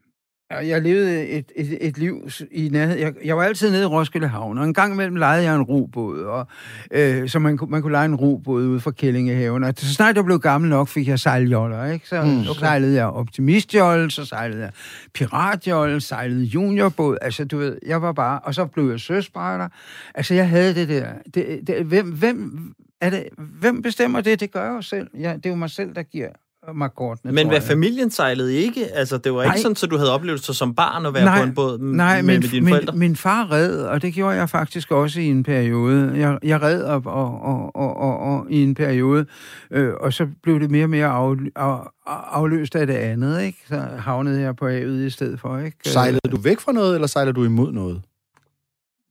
jeg 0.55 0.81
levede 0.81 1.27
et, 1.27 1.51
et, 1.55 1.77
et 1.81 1.97
liv 1.97 2.29
i 2.51 2.69
nærhed. 2.69 2.97
Jeg, 2.97 3.13
jeg 3.25 3.37
var 3.37 3.43
altid 3.43 3.71
nede 3.71 3.83
i 3.83 3.85
Roskilde 3.85 4.27
Havn, 4.27 4.57
og 4.57 4.65
en 4.65 4.73
gang 4.73 4.93
imellem 4.93 5.15
lejede 5.15 5.43
jeg 5.43 5.55
en 5.55 5.61
robåd, 5.61 6.19
og, 6.19 6.47
øh, 6.91 7.29
så 7.29 7.39
man, 7.39 7.59
man 7.67 7.81
kunne 7.81 7.91
lege 7.91 8.05
en 8.05 8.15
robåd 8.15 8.63
ude 8.63 8.79
fra 8.79 8.91
Kællingehaven. 8.91 9.63
Og 9.63 9.73
så 9.77 9.93
snart 9.93 10.15
jeg 10.15 10.25
blev 10.25 10.39
gammel 10.39 10.69
nok, 10.69 10.87
fik 10.87 11.07
jeg 11.07 11.19
sejljoller, 11.19 11.85
ikke? 11.85 12.07
Så 12.07 12.21
mm, 12.21 12.39
okay. 12.39 12.59
sejlede 12.59 12.95
jeg 12.95 13.05
optimistjolle, 13.05 14.11
så 14.11 14.25
sejlede 14.25 14.61
jeg 14.61 14.71
piratjolle, 15.13 16.01
sejlede 16.01 16.43
juniorbåd. 16.43 17.17
Altså, 17.21 17.45
du 17.45 17.57
ved, 17.57 17.77
jeg 17.85 18.01
var 18.01 18.11
bare... 18.11 18.39
Og 18.39 18.55
så 18.55 18.65
blev 18.65 18.89
jeg 18.89 18.99
søspejder. 18.99 19.67
Altså, 20.15 20.33
jeg 20.33 20.49
havde 20.49 20.75
det 20.75 20.89
der. 20.89 21.07
Det, 21.33 21.59
det, 21.67 21.85
hvem, 21.85 22.11
hvem, 22.11 22.73
er 23.01 23.09
det, 23.09 23.25
hvem 23.37 23.81
bestemmer 23.81 24.21
det? 24.21 24.39
Det 24.39 24.51
gør 24.51 24.63
jeg 24.63 24.75
jo 24.75 24.81
selv. 24.81 25.07
Ja, 25.19 25.33
det 25.33 25.45
er 25.45 25.49
jo 25.49 25.55
mig 25.55 25.69
selv, 25.69 25.95
der 25.95 26.03
giver 26.03 26.29
markkortene, 26.73 27.31
Men 27.31 27.47
hvad 27.47 27.61
familien 27.61 28.11
sejlede 28.11 28.55
ikke? 28.55 28.87
Altså, 28.93 29.17
det 29.17 29.33
var 29.33 29.43
ikke 29.43 29.49
Nej. 29.49 29.61
sådan, 29.61 29.75
at 29.83 29.91
du 29.91 29.97
havde 29.97 30.13
oplevelser 30.13 30.53
som 30.53 30.75
barn 30.75 31.05
at 31.05 31.13
være 31.13 31.25
Nej, 31.25 31.39
på 31.39 31.43
en 31.43 31.55
båd 31.55 31.79
Nej, 31.79 32.21
med, 32.21 32.33
min, 32.33 32.41
med 32.41 32.49
dine 32.49 32.65
min, 32.65 32.73
forældre? 32.73 32.95
min 32.95 33.15
far 33.15 33.51
red, 33.51 33.81
og 33.81 34.01
det 34.01 34.13
gjorde 34.13 34.35
jeg 34.35 34.49
faktisk 34.49 34.91
også 34.91 35.19
i 35.21 35.25
en 35.25 35.43
periode. 35.43 36.11
Jeg, 36.15 36.37
jeg 36.43 36.61
red 36.61 36.83
op 36.83 37.05
og, 37.05 37.41
og, 37.41 37.75
og, 37.75 37.97
og, 37.97 38.19
og, 38.19 38.45
i 38.49 38.63
en 38.63 38.75
periode, 38.75 39.25
øh, 39.71 39.93
og 39.99 40.13
så 40.13 40.27
blev 40.43 40.59
det 40.59 40.71
mere 40.71 40.83
og 40.83 40.89
mere 40.89 41.07
af, 41.07 41.35
af, 41.55 41.79
afløst 42.07 42.75
af 42.75 42.87
det 42.87 42.93
andet, 42.93 43.41
ikke? 43.41 43.57
Så 43.67 43.77
havnede 43.99 44.41
jeg 44.41 44.55
på 44.55 44.69
havet 44.69 45.05
i 45.05 45.09
stedet 45.09 45.39
for, 45.39 45.57
ikke? 45.57 45.77
Sejlede 45.85 46.29
du 46.31 46.37
væk 46.37 46.59
fra 46.59 46.71
noget, 46.71 46.95
eller 46.95 47.07
sejlede 47.07 47.33
du 47.33 47.43
imod 47.45 47.71
noget? 47.71 48.01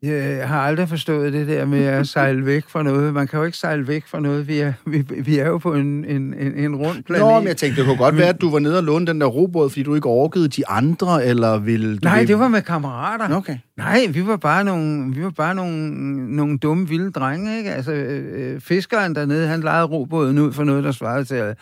Jeg 0.03 0.49
har 0.49 0.61
aldrig 0.61 0.89
forstået 0.89 1.33
det 1.33 1.47
der 1.49 1.65
med 1.65 1.85
at 1.85 2.09
sejle 2.09 2.47
væk 2.47 2.65
fra 2.69 2.83
noget. 2.83 3.15
Man 3.15 3.27
kan 3.27 3.39
jo 3.39 3.45
ikke 3.45 3.59
sejle 3.59 3.89
væk 3.89 4.05
fra 4.07 4.21
noget. 4.21 4.49
Vi 4.49 4.59
er, 4.59 4.73
vi, 4.87 4.99
vi 5.01 5.39
er 5.39 5.47
jo 5.49 5.59
på 5.59 5.75
en, 5.75 6.05
en, 6.05 6.35
en, 6.39 6.55
en 6.55 6.77
rund 6.77 7.03
planet. 7.03 7.23
Nå, 7.27 7.39
men 7.39 7.49
jeg 7.49 7.57
tænkte, 7.57 7.81
det 7.81 7.87
kunne 7.89 7.97
godt 7.99 8.17
være, 8.17 8.29
at 8.29 8.41
du 8.41 8.51
var 8.51 8.59
nede 8.59 8.77
og 8.79 8.85
låne 8.85 9.07
den 9.07 9.21
der 9.21 9.27
robåd, 9.27 9.71
fordi 9.71 9.83
du 9.83 9.95
ikke 9.95 10.09
orkede 10.09 10.49
de 10.49 10.69
andre, 10.69 11.27
eller 11.27 11.59
ville... 11.59 11.95
Du 11.97 12.01
Nej, 12.03 12.19
vil- 12.19 12.29
det 12.29 12.39
var 12.39 12.49
med 12.49 12.63
kammerater. 12.63 13.37
Okay. 13.37 13.57
Nej, 13.77 14.07
vi 14.11 14.27
var 14.27 14.37
bare 14.37 14.65
nogle, 14.65 15.15
vi 15.15 15.23
var 15.25 15.31
bare 15.31 15.55
nogle, 15.55 15.89
nogle 16.37 16.59
dumme, 16.59 16.89
vilde 16.89 17.11
drenge, 17.11 17.59
ikke? 17.59 17.71
Altså, 17.73 17.93
øh, 17.93 18.61
fiskeren 18.61 19.15
dernede, 19.15 19.47
han 19.47 19.61
lejede 19.61 19.85
robåden 19.85 20.39
ud 20.39 20.53
for 20.53 20.65
noget, 20.65 20.85
der 20.85 20.93
svarede 20.93 21.25
til 21.25 21.37
øh, 21.37 21.55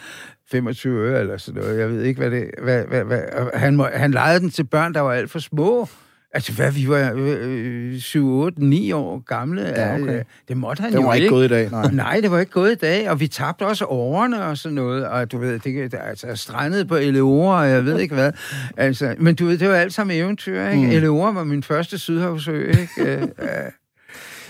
25 0.50 0.98
øre 0.98 1.20
eller 1.20 1.36
sådan 1.36 1.62
noget. 1.62 1.78
Jeg 1.78 1.88
ved 1.90 2.02
ikke, 2.02 2.20
hvad 2.20 2.30
det... 2.30 2.44
Hvad, 2.62 2.84
hvad, 2.88 3.04
hvad, 3.04 3.20
han, 3.54 3.76
må, 3.76 3.86
han 3.94 4.10
lejede 4.10 4.40
den 4.40 4.50
til 4.50 4.64
børn, 4.64 4.94
der 4.94 5.00
var 5.00 5.12
alt 5.12 5.30
for 5.30 5.38
små. 5.38 5.88
Altså, 6.34 6.52
hvad, 6.52 6.72
vi 6.72 6.88
var 6.88 7.12
øh, 7.16 7.98
7, 7.98 8.28
8, 8.28 8.64
9 8.64 8.92
år 8.92 9.18
gamle. 9.26 9.62
Ja, 9.62 9.94
okay. 9.94 10.18
Øh, 10.18 10.24
Det 10.48 10.56
måtte 10.56 10.80
han 10.80 10.92
Det 10.92 10.98
jo 10.98 11.02
var 11.02 11.14
ikke 11.14 11.28
gået 11.28 11.44
i 11.44 11.48
dag, 11.48 11.70
nej. 11.70 11.90
Nej, 12.04 12.20
det 12.20 12.30
var 12.30 12.38
ikke 12.40 12.52
gået 12.52 12.72
i 12.72 12.74
dag, 12.74 13.10
og 13.10 13.20
vi 13.20 13.28
tabte 13.28 13.66
også 13.66 13.84
årene 13.84 14.44
og 14.44 14.58
sådan 14.58 14.74
noget, 14.74 15.06
og 15.06 15.32
du 15.32 15.38
ved, 15.38 15.58
det, 15.58 15.92
det 15.92 15.98
altså 16.04 16.36
strandet 16.36 16.88
på 16.88 16.96
Eleore, 16.96 17.56
og 17.58 17.68
jeg 17.70 17.84
ved 17.84 17.98
ikke 17.98 18.14
hvad. 18.14 18.32
Altså, 18.76 19.14
men 19.18 19.34
du 19.34 19.46
ved, 19.46 19.58
det 19.58 19.68
var 19.68 19.74
alt 19.74 19.94
sammen 19.94 20.16
eventyr, 20.16 20.68
ikke? 20.68 20.84
Mm. 20.86 20.90
Eleore 20.90 21.34
var 21.34 21.44
min 21.44 21.62
første 21.62 21.98
sydhavsø, 21.98 22.66
ikke? 22.70 22.88
Øh, 22.98 23.22
øh, 23.22 23.28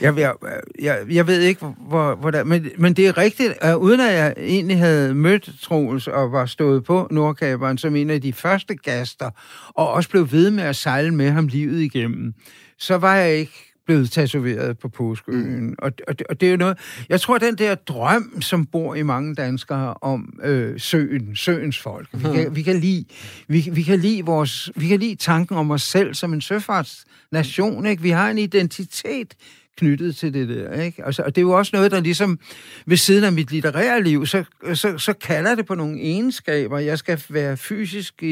jeg, 0.00 0.16
jeg, 0.16 0.34
jeg, 0.80 0.98
jeg 1.10 1.26
ved 1.26 1.40
ikke, 1.40 1.66
hvor, 1.78 2.14
hvordan, 2.14 2.46
men, 2.46 2.68
men 2.78 2.94
det 2.94 3.08
er 3.08 3.18
rigtigt, 3.18 3.54
at 3.60 3.74
uden 3.74 4.00
at 4.00 4.14
jeg 4.14 4.34
egentlig 4.38 4.78
havde 4.78 5.14
mødt 5.14 5.50
Troels 5.62 6.06
og 6.06 6.32
var 6.32 6.46
stået 6.46 6.84
på 6.84 7.08
Nordkaberen 7.10 7.78
som 7.78 7.96
en 7.96 8.10
af 8.10 8.20
de 8.20 8.32
første 8.32 8.74
gaster, 8.74 9.30
og 9.68 9.90
også 9.90 10.10
blev 10.10 10.32
ved 10.32 10.50
med 10.50 10.64
at 10.64 10.76
sejle 10.76 11.14
med 11.14 11.30
ham 11.30 11.46
livet 11.46 11.80
igennem, 11.80 12.34
så 12.78 12.98
var 12.98 13.16
jeg 13.16 13.34
ikke 13.36 13.70
blevet 13.86 14.10
tatoveret 14.10 14.78
på 14.78 14.88
påskeøen. 14.88 15.66
Mm. 15.66 15.74
Og, 15.78 15.92
og, 16.08 16.14
og 16.28 16.40
det 16.40 16.46
er 16.46 16.50
jo 16.50 16.56
noget... 16.56 16.78
Jeg 17.08 17.20
tror, 17.20 17.38
den 17.38 17.58
der 17.58 17.74
drøm, 17.74 18.40
som 18.40 18.66
bor 18.66 18.94
i 18.94 19.02
mange 19.02 19.34
danskere 19.34 19.94
om 20.00 20.38
øh, 20.42 20.80
søen, 20.80 21.36
søens 21.36 21.78
folk, 21.78 22.08
vi 22.12 22.22
kan, 22.34 22.56
vi 22.56 22.62
kan 22.62 22.76
lide, 22.76 23.04
vi, 23.48 23.68
vi 23.72 23.82
kan 23.82 23.98
lide 23.98 24.24
vores, 24.24 24.70
vi 24.76 24.88
kan 24.88 25.00
lide 25.00 25.14
tanken 25.14 25.56
om 25.56 25.70
os 25.70 25.82
selv 25.82 26.14
som 26.14 26.32
en 26.32 26.40
søfartsnation, 26.40 27.86
ikke? 27.86 28.02
Vi 28.02 28.10
har 28.10 28.30
en 28.30 28.38
identitet 28.38 29.34
knyttet 29.76 30.16
til 30.16 30.34
det 30.34 30.48
der, 30.48 30.80
ikke? 30.82 31.04
Altså, 31.06 31.22
og 31.22 31.34
det 31.36 31.40
er 31.40 31.46
jo 31.46 31.50
også 31.50 31.70
noget, 31.74 31.90
der 31.90 32.00
ligesom 32.00 32.38
ved 32.86 32.96
siden 32.96 33.24
af 33.24 33.32
mit 33.32 33.50
litterære 33.50 34.02
liv, 34.02 34.26
så, 34.26 34.44
så, 34.74 34.98
så 34.98 35.12
kalder 35.12 35.54
det 35.54 35.66
på 35.66 35.74
nogle 35.74 36.00
egenskaber. 36.00 36.78
Jeg 36.78 36.98
skal 36.98 37.22
være 37.28 37.56
fysisk 37.56 38.22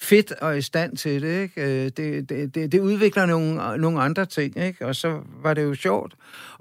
fedt 0.00 0.32
og 0.32 0.58
i 0.58 0.62
stand 0.62 0.96
til 0.96 1.22
det, 1.22 1.42
ikke? 1.42 1.84
Øh, 1.84 1.90
Det, 1.96 2.28
det, 2.28 2.54
det, 2.54 2.72
det 2.72 2.80
udvikler 2.80 3.26
nogle, 3.26 3.78
nogle 3.78 4.00
andre 4.00 4.26
ting, 4.26 4.56
ikke? 4.56 4.86
Og 4.86 4.96
så 4.96 5.20
var 5.42 5.54
det 5.54 5.62
jo 5.62 5.74
sjovt 5.74 6.14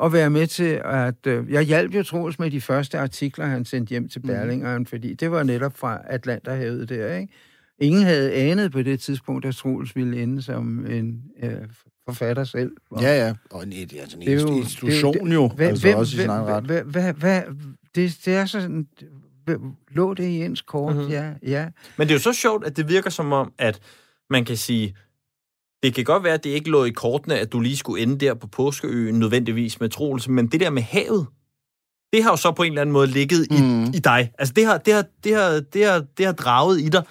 at 0.04 0.14
være 0.14 0.30
med 0.30 0.48
til, 0.48 0.82
at 0.86 1.28
øh, 1.28 1.52
jeg 1.52 1.64
hjalp 1.64 1.96
jo 1.96 2.04
Troels 2.04 2.40
med 2.40 2.52
de 2.52 2.62
første 2.62 3.00
artikler, 3.00 3.46
han 3.46 3.66
sendte 3.66 3.90
hjem 3.90 4.10
til 4.10 4.20
Berlingeren, 4.20 4.86
fordi 4.86 5.14
det 5.14 5.32
var 5.32 5.44
netop 5.44 5.78
fra 5.78 6.02
Atlanterhavet 6.10 6.90
der, 6.90 7.16
ikke? 7.16 7.34
Ingen 7.84 8.04
havde 8.04 8.34
anet 8.34 8.72
på 8.72 8.82
det 8.82 9.00
tidspunkt, 9.00 9.46
at 9.46 9.56
Troels 9.56 9.96
ville 9.96 10.24
ende 10.24 10.42
som 10.42 10.86
en 10.86 11.24
øh, 11.44 11.52
forfatter 12.08 12.44
selv. 12.44 12.72
Og 12.92 13.02
Ja, 13.02 13.26
ja. 13.28 13.34
Og 13.52 13.64
en, 13.64 13.74
altså 13.74 14.18
en 14.18 14.22
det 14.28 14.34
er 14.34 14.42
jo- 14.42 14.58
institution 14.58 15.14
det- 15.14 15.22
det- 15.24 15.34
jo, 15.34 15.52
altså 15.60 15.88
hvem, 15.88 15.98
også 15.98 16.16
i 16.16 16.20
sin 16.20 16.30
egen 16.30 16.46
ret. 16.46 16.64
det, 17.96 18.18
det 18.26 18.34
er 18.36 18.46
sådan... 18.46 18.88
Lå 19.92 20.14
det 20.14 20.24
i 20.24 20.44
ens 20.44 20.62
kort? 20.62 20.94
Mhm. 20.96 21.00
Mm-hmm. 21.04 21.14
Ja, 21.14 21.34
ja. 21.44 21.68
Men 21.98 22.08
det 22.08 22.14
er 22.14 22.16
jo 22.16 22.22
så 22.22 22.34
sjovt, 22.34 22.66
at 22.66 22.78
det 22.78 22.90
virker 22.90 23.10
som 23.10 23.32
om, 23.34 23.54
at 23.58 23.80
man 24.30 24.46
kan 24.46 24.58
sige, 24.58 24.96
det 25.84 25.94
kan 25.96 26.04
godt 26.06 26.24
være, 26.24 26.34
at 26.34 26.44
det 26.44 26.50
ikke 26.50 26.70
lå 26.70 26.84
i 26.84 26.90
kortene, 26.90 27.40
at 27.40 27.52
du 27.52 27.60
lige 27.60 27.78
skulle 27.78 28.04
ende 28.04 28.18
der 28.26 28.34
på 28.34 28.48
Påskeøen 28.48 29.20
nødvendigvis 29.20 29.80
med 29.80 29.90
Troels, 29.90 30.28
men 30.28 30.48
det 30.48 30.60
der 30.60 30.70
med 30.70 30.82
havet, 30.82 31.28
det 32.14 32.24
har 32.24 32.30
jo 32.32 32.36
så 32.38 32.52
på 32.52 32.64
en 32.64 32.72
eller 32.72 32.82
anden 32.82 32.94
måde 32.94 33.08
ligget 33.08 33.48
i, 33.52 33.62
Mm. 33.62 33.84
i 33.84 34.00
dig. 34.04 34.32
Altså 34.40 34.54
det 34.54 34.66
har, 34.66 34.78
det, 34.78 34.94
har, 34.94 35.06
det, 35.24 35.36
har, 35.36 35.62
det, 35.74 35.86
har, 35.86 36.06
det 36.18 36.26
har 36.26 36.34
draget 36.34 36.82
i 36.82 36.90
dig, 36.90 37.04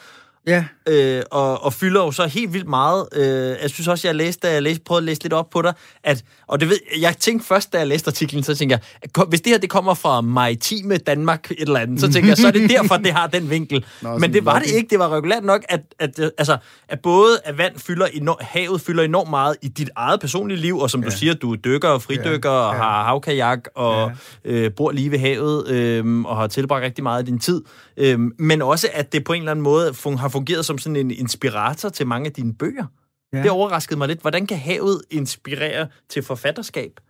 Ja, 0.44 0.70
øh, 0.88 1.22
og, 1.30 1.64
og 1.64 1.72
fylder 1.72 2.04
jo 2.04 2.12
så 2.12 2.26
helt 2.26 2.52
vildt 2.52 2.68
meget. 2.68 3.08
Øh, 3.12 3.56
jeg 3.62 3.70
synes 3.70 3.88
også, 3.88 4.08
jeg 4.08 4.14
læste, 4.14 4.48
da 4.48 4.52
jeg 4.52 4.62
læste, 4.62 4.84
prøvede 4.84 5.00
at 5.00 5.04
læse 5.04 5.22
lidt 5.22 5.32
op 5.32 5.50
på 5.50 5.62
dig, 5.62 5.72
at, 6.04 6.24
og 6.46 6.60
det 6.60 6.68
ved, 6.68 6.78
jeg 7.00 7.16
tænkte 7.16 7.46
først, 7.46 7.72
da 7.72 7.78
jeg 7.78 7.86
læste 7.86 8.08
artiklen, 8.08 8.42
så 8.42 8.54
tænkte 8.54 8.72
jeg, 8.72 8.80
at 9.02 9.28
hvis 9.28 9.40
det 9.40 9.52
her 9.52 9.58
det 9.58 9.70
kommer 9.70 9.94
fra 9.94 10.20
maritime 10.20 10.96
Danmark 10.96 11.50
et 11.50 11.60
eller 11.60 11.80
andet, 11.80 12.00
så 12.00 12.12
tænker 12.12 12.30
jeg, 12.30 12.36
så 12.36 12.46
er 12.46 12.50
det 12.50 12.70
derfor, 12.70 12.96
det 12.96 13.12
har 13.12 13.26
den 13.26 13.50
vinkel. 13.50 13.84
Nå, 14.02 14.18
Men 14.18 14.32
det 14.32 14.44
var 14.44 14.58
det 14.58 14.70
ikke. 14.70 14.88
Det 14.90 14.98
var 14.98 15.08
regulært 15.08 15.44
nok, 15.44 15.62
at, 15.68 15.80
at, 15.98 16.18
øh, 16.18 16.30
altså, 16.38 16.56
at 16.88 17.00
både 17.00 17.40
at 17.44 17.58
vand 17.58 17.78
fylder 17.78 18.06
enormt, 18.06 18.42
havet 18.42 18.80
fylder 18.80 19.02
enormt 19.02 19.30
meget 19.30 19.56
i 19.62 19.68
dit 19.68 19.90
eget 19.96 20.20
personlige 20.20 20.58
liv, 20.58 20.78
og 20.78 20.90
som 20.90 21.02
ja. 21.02 21.06
du 21.10 21.16
siger, 21.16 21.34
du 21.34 21.52
er 21.52 21.56
dykker 21.56 21.88
og 21.88 22.02
fridykker 22.02 22.50
ja. 22.50 22.56
og 22.56 22.74
har 22.74 23.04
havkajak 23.04 23.60
og 23.74 24.12
ja. 24.44 24.50
øh, 24.50 24.70
bor 24.76 24.90
lige 24.90 25.10
ved 25.10 25.18
havet 25.18 25.68
øh, 25.68 26.20
og 26.24 26.36
har 26.36 26.46
tilbragt 26.46 26.84
rigtig 26.84 27.02
meget 27.02 27.18
af 27.18 27.26
din 27.26 27.38
tid. 27.38 27.62
Øh, 27.96 28.18
men 28.38 28.62
også, 28.62 28.88
at 28.92 29.12
det 29.12 29.24
på 29.24 29.32
en 29.32 29.42
eller 29.42 29.50
anden 29.50 29.62
måde 29.62 29.90
fun- 29.90 30.16
har 30.16 30.28
fungeret 30.28 30.64
som 30.72 30.78
sådan 30.78 30.96
en 30.96 31.10
inspirator 31.10 31.88
til 31.88 32.06
mange 32.06 32.26
af 32.26 32.32
dine 32.32 32.54
bøger. 32.54 32.86
Ja. 33.32 33.42
Det 33.42 33.50
overraskede 33.50 33.98
mig 33.98 34.08
lidt. 34.08 34.20
Hvordan 34.20 34.46
kan 34.46 34.58
havet 34.58 35.02
inspirere 35.10 35.88
til 36.08 36.22
forfatterskab? 36.22 37.00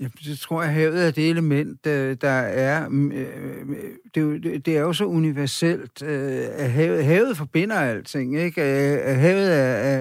Ja, 0.00 0.06
det 0.24 0.38
tror 0.38 0.62
jeg, 0.62 0.72
havet 0.72 1.06
er 1.06 1.10
det 1.10 1.30
element, 1.30 1.84
der 1.84 2.28
er... 2.30 2.88
Mm, 2.88 3.12
øh, 3.12 3.26
mm, 3.66 3.72
øh, 3.72 3.78
det 4.14 4.20
er 4.20 4.24
jo, 4.24 4.38
det 4.38 4.68
er 4.76 4.80
jo 4.80 4.92
så 4.92 5.04
universelt. 5.04 6.02
Øh, 6.02 6.42
at 6.56 6.70
Havet, 6.70 7.04
havet 7.04 7.36
forbinder 7.36 7.76
alting, 7.76 8.38
ikke? 8.38 8.60
Havet 9.06 9.52
er, 9.52 9.56
er, 9.56 9.98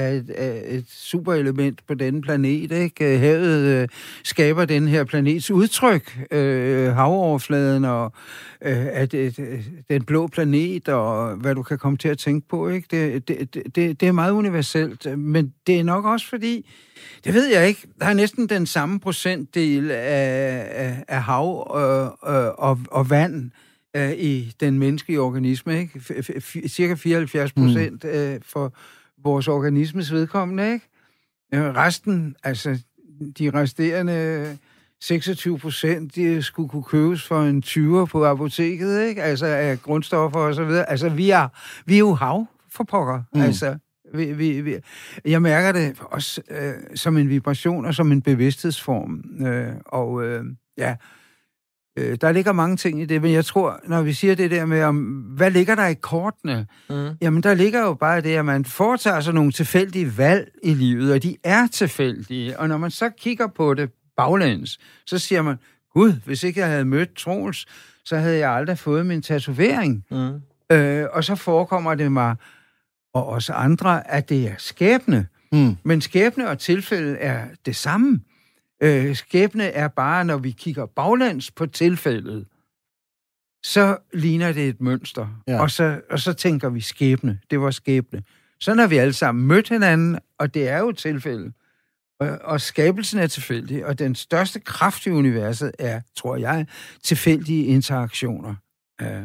er, 0.00 0.10
et, 0.12 0.30
er 0.34 0.60
et 0.78 0.84
super 0.88 1.32
element 1.34 1.80
på 1.88 1.94
denne 1.94 2.22
planet, 2.22 2.72
ikke? 2.72 3.18
Havet 3.18 3.90
skaber 4.24 4.64
den 4.64 4.88
her 4.88 5.04
planets 5.04 5.50
udtryk, 5.50 6.18
havoverfladen 6.94 7.84
og 7.84 8.12
at, 8.60 9.12
den 9.90 10.04
blå 10.06 10.26
planet 10.26 10.88
og 10.88 11.36
hvad 11.36 11.54
du 11.54 11.62
kan 11.62 11.78
komme 11.78 11.98
til 11.98 12.08
at 12.08 12.18
tænke 12.18 12.48
på, 12.48 12.68
ikke? 12.68 12.86
Det, 12.90 13.28
det- 13.28 13.52
det, 13.74 14.00
det 14.00 14.08
er 14.08 14.12
meget 14.12 14.32
universelt, 14.32 15.18
men 15.18 15.52
det 15.66 15.78
er 15.80 15.84
nok 15.84 16.04
også 16.04 16.28
fordi, 16.28 16.70
det 17.24 17.34
ved 17.34 17.46
jeg 17.46 17.68
ikke. 17.68 17.88
Der 18.00 18.06
er 18.06 18.14
næsten 18.14 18.48
den 18.48 18.66
samme 18.66 19.00
procentdel 19.00 19.90
af, 19.90 20.66
af, 20.70 21.04
af 21.08 21.22
hav 21.22 21.66
og, 21.70 22.16
og, 22.22 22.58
og, 22.58 22.78
og 22.90 23.10
vand 23.10 23.50
øh, 23.96 24.12
i 24.12 24.54
den 24.60 24.78
menneskelige 24.78 25.20
organisme. 25.20 25.80
Ikke? 25.80 25.98
F- 25.98 26.38
f- 26.38 26.68
cirka 26.68 26.94
74 26.94 27.52
procent 27.52 28.04
øh, 28.04 28.40
for 28.44 28.72
vores 29.24 29.48
organismes 29.48 30.12
vedkommende. 30.12 30.72
Ikke? 30.72 30.86
Øh, 31.54 31.74
resten, 31.74 32.36
altså 32.44 32.78
de 33.38 33.50
resterende 33.50 34.58
26 35.00 35.58
procent, 35.58 36.14
de 36.14 36.42
skulle 36.42 36.68
kunne 36.68 36.82
købes 36.82 37.22
for 37.26 37.42
en 37.42 37.62
20'er 37.66 38.04
på 38.04 38.24
apoteket, 38.26 39.08
ikke? 39.08 39.22
Altså 39.22 39.46
af 39.46 39.82
grundstoffer 39.82 40.40
og 40.40 40.54
så 40.54 40.64
videre. 40.64 40.90
Altså 40.90 41.08
vi 41.08 41.30
er, 41.30 41.48
vi 41.86 41.94
er 41.94 41.98
jo 41.98 42.14
hav 42.14 42.46
for 42.70 42.84
pokker. 42.84 43.22
Mm. 43.34 43.40
Altså, 43.40 43.76
vi, 44.14 44.32
vi, 44.32 44.60
vi, 44.60 44.76
jeg 45.24 45.42
mærker 45.42 45.72
det 45.72 45.96
også 46.00 46.40
øh, 46.50 46.72
som 46.94 47.16
en 47.16 47.28
vibration 47.28 47.86
og 47.86 47.94
som 47.94 48.12
en 48.12 48.22
bevidsthedsform. 48.22 49.24
Øh, 49.46 49.72
og 49.86 50.24
øh, 50.24 50.44
ja, 50.78 50.96
øh, 51.98 52.18
der 52.20 52.32
ligger 52.32 52.52
mange 52.52 52.76
ting 52.76 53.02
i 53.02 53.04
det, 53.04 53.22
men 53.22 53.32
jeg 53.32 53.44
tror, 53.44 53.80
når 53.84 54.02
vi 54.02 54.12
siger 54.12 54.34
det 54.34 54.50
der 54.50 54.66
med, 54.66 54.82
om, 54.82 54.96
hvad 55.36 55.50
ligger 55.50 55.74
der 55.74 55.86
i 55.86 55.94
kortene? 55.94 56.66
Mm. 56.90 57.08
Jamen, 57.20 57.42
der 57.42 57.54
ligger 57.54 57.80
jo 57.80 57.94
bare 57.94 58.20
det, 58.20 58.36
at 58.36 58.44
man 58.44 58.64
foretager 58.64 59.20
sig 59.20 59.34
nogle 59.34 59.52
tilfældige 59.52 60.18
valg 60.18 60.50
i 60.62 60.74
livet, 60.74 61.12
og 61.12 61.22
de 61.22 61.36
er 61.44 61.66
tilfældige. 61.66 62.58
Og 62.58 62.68
når 62.68 62.76
man 62.76 62.90
så 62.90 63.10
kigger 63.18 63.46
på 63.46 63.74
det 63.74 63.90
baglæns, 64.16 64.78
så 65.06 65.18
siger 65.18 65.42
man, 65.42 65.56
gud, 65.94 66.12
hvis 66.24 66.42
ikke 66.42 66.60
jeg 66.60 66.68
havde 66.68 66.84
mødt 66.84 67.14
Troels, 67.16 67.66
så 68.04 68.16
havde 68.16 68.38
jeg 68.38 68.50
aldrig 68.50 68.78
fået 68.78 69.06
min 69.06 69.22
tatovering. 69.22 70.04
Mm. 70.10 70.40
Øh, 70.76 71.06
og 71.12 71.24
så 71.24 71.34
forekommer 71.34 71.94
det 71.94 72.12
mig, 72.12 72.36
og 73.14 73.26
også 73.26 73.52
andre, 73.52 74.10
at 74.10 74.28
det 74.28 74.48
er 74.48 74.54
skæbne. 74.58 75.26
Mm. 75.52 75.76
Men 75.82 76.00
skæbne 76.00 76.48
og 76.48 76.58
tilfælde 76.58 77.18
er 77.18 77.46
det 77.66 77.76
samme. 77.76 78.20
Øh, 78.82 79.16
skæbne 79.16 79.64
er 79.64 79.88
bare, 79.88 80.24
når 80.24 80.36
vi 80.36 80.50
kigger 80.50 80.86
baglæns 80.86 81.50
på 81.50 81.66
tilfældet, 81.66 82.46
så 83.64 83.96
ligner 84.12 84.52
det 84.52 84.68
et 84.68 84.80
mønster. 84.80 85.42
Ja. 85.48 85.60
Og, 85.60 85.70
så, 85.70 86.00
og 86.10 86.18
så 86.18 86.32
tænker 86.32 86.68
vi 86.68 86.80
skæbne. 86.80 87.38
Det 87.50 87.60
var 87.60 87.70
skæbne. 87.70 88.22
Så 88.60 88.74
når 88.74 88.86
vi 88.86 88.96
alle 88.96 89.12
sammen 89.12 89.46
mødt 89.46 89.68
hinanden, 89.68 90.18
og 90.38 90.54
det 90.54 90.68
er 90.68 90.78
jo 90.78 90.88
et 90.88 90.98
tilfælde, 90.98 91.52
og, 92.20 92.38
og 92.42 92.60
skabelsen 92.60 93.18
er 93.18 93.26
tilfældig, 93.26 93.86
og 93.86 93.98
den 93.98 94.14
største 94.14 94.60
kraft 94.60 95.06
i 95.06 95.10
universet 95.10 95.72
er, 95.78 96.00
tror 96.16 96.36
jeg, 96.36 96.66
tilfældige 97.02 97.64
interaktioner. 97.64 98.54
Øh, 99.00 99.22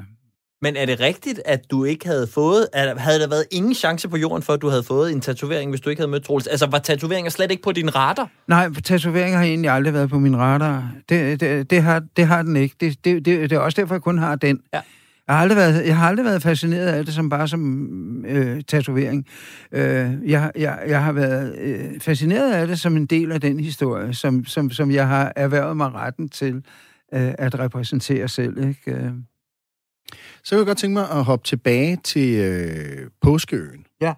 Men 0.62 0.76
er 0.76 0.86
det 0.86 1.00
rigtigt, 1.00 1.42
at 1.46 1.72
du 1.72 1.84
ikke 1.84 2.08
havde 2.08 2.28
fået... 2.28 2.68
At, 2.74 3.02
havde 3.02 3.20
der 3.20 3.28
været 3.28 3.46
ingen 3.52 3.74
chance 3.74 4.10
på 4.10 4.18
jorden 4.18 4.44
for, 4.44 4.54
at 4.54 4.62
du 4.62 4.70
havde 4.70 4.84
fået 4.84 5.12
en 5.12 5.22
tatovering, 5.22 5.70
hvis 5.70 5.82
du 5.82 5.90
ikke 5.90 6.00
havde 6.00 6.12
mødt 6.12 6.24
Troels? 6.24 6.48
Altså, 6.48 6.66
var 6.66 6.80
tatoveringer 6.80 7.32
slet 7.32 7.52
ikke 7.52 7.64
på 7.64 7.72
din 7.72 7.96
radar? 7.96 8.30
Nej, 8.48 8.70
tatoveringer 8.84 9.38
har 9.38 9.46
egentlig 9.46 9.72
aldrig 9.72 9.94
været 9.94 10.10
på 10.10 10.20
min 10.20 10.38
radar. 10.38 10.92
Det, 11.10 11.40
det, 11.40 11.70
det, 11.70 11.84
har, 11.84 12.04
det 12.18 12.28
har 12.28 12.42
den 12.42 12.56
ikke. 12.56 12.76
Det, 12.80 13.06
det, 13.06 13.26
det, 13.26 13.50
det 13.50 13.52
er 13.52 13.60
også 13.60 13.82
derfor, 13.82 13.96
jeg 13.96 14.02
kun 14.02 14.18
har 14.18 14.36
den. 14.36 14.60
Ja. 14.74 14.82
Jeg 15.28 15.36
har, 15.36 15.42
aldrig 15.42 15.58
været, 15.58 15.88
jeg 15.88 15.98
har 15.98 16.08
aldrig 16.08 16.26
været 16.26 16.44
fascineret 16.44 16.88
af 16.88 17.06
det 17.06 17.14
som 17.14 17.30
bare 17.30 17.48
som 17.48 18.26
øh, 18.26 18.62
tatovering. 18.68 19.26
Øh, 19.72 20.12
jeg, 20.26 20.52
jeg, 20.56 20.80
jeg 20.88 21.04
har 21.04 21.12
været 21.12 21.56
øh, 21.60 22.00
fascineret 22.00 22.54
af 22.54 22.68
det 22.68 22.80
som 22.80 22.98
en 22.98 23.06
del 23.06 23.32
af 23.32 23.42
den 23.42 23.60
historie, 23.60 24.14
som, 24.14 24.46
som, 24.46 24.72
som 24.72 24.92
jeg 24.92 25.08
har 25.08 25.34
erhvervet 25.36 25.78
mig 25.78 25.94
retten 25.94 26.30
til 26.30 26.56
øh, 27.14 27.34
at 27.38 27.60
repræsentere 27.60 28.28
selv. 28.28 28.68
Ikke? 28.68 29.12
Så 30.44 30.50
kan 30.50 30.58
jeg 30.58 30.66
godt 30.66 30.78
tænke 30.78 30.94
mig 30.94 31.10
at 31.10 31.24
hoppe 31.24 31.44
tilbage 31.48 31.98
til 32.04 32.36
øh, 32.36 33.10
Påskeøen. 33.22 33.86
Ja. 34.02 34.14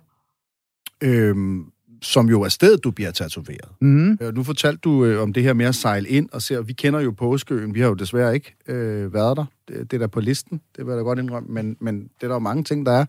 Øhm, 1.03 1.65
som 2.01 2.29
jo 2.29 2.41
er 2.41 2.49
stedet, 2.49 2.83
du 2.83 2.91
bliver 2.91 3.11
tatoveret. 3.11 3.69
Mm. 3.81 4.17
Øh, 4.21 4.35
Nu 4.35 4.43
fortalte 4.43 4.79
du 4.83 5.05
øh, 5.05 5.21
om 5.21 5.33
det 5.33 5.43
her 5.43 5.53
med 5.53 5.65
at 5.65 5.75
sejle 5.75 6.07
ind 6.09 6.29
og 6.31 6.41
se, 6.41 6.57
og 6.57 6.67
vi 6.67 6.73
kender 6.73 6.99
jo 6.99 7.11
Påskeøen. 7.11 7.75
Vi 7.75 7.79
har 7.79 7.87
jo 7.87 7.93
desværre 7.93 8.33
ikke 8.33 8.55
øh, 8.67 9.13
været 9.13 9.37
der. 9.37 9.45
Det, 9.67 9.91
det 9.91 9.97
er 9.97 9.99
der 9.99 10.07
på 10.07 10.19
listen, 10.19 10.61
det 10.75 10.85
vil 10.85 10.91
jeg 10.91 10.97
da 10.97 11.03
godt 11.03 11.19
indrømme, 11.19 11.53
men, 11.53 11.77
men 11.79 12.01
det 12.01 12.23
er 12.23 12.27
der 12.27 12.35
jo 12.35 12.39
mange 12.39 12.63
ting, 12.63 12.85
der 12.85 12.91
er. 12.91 13.05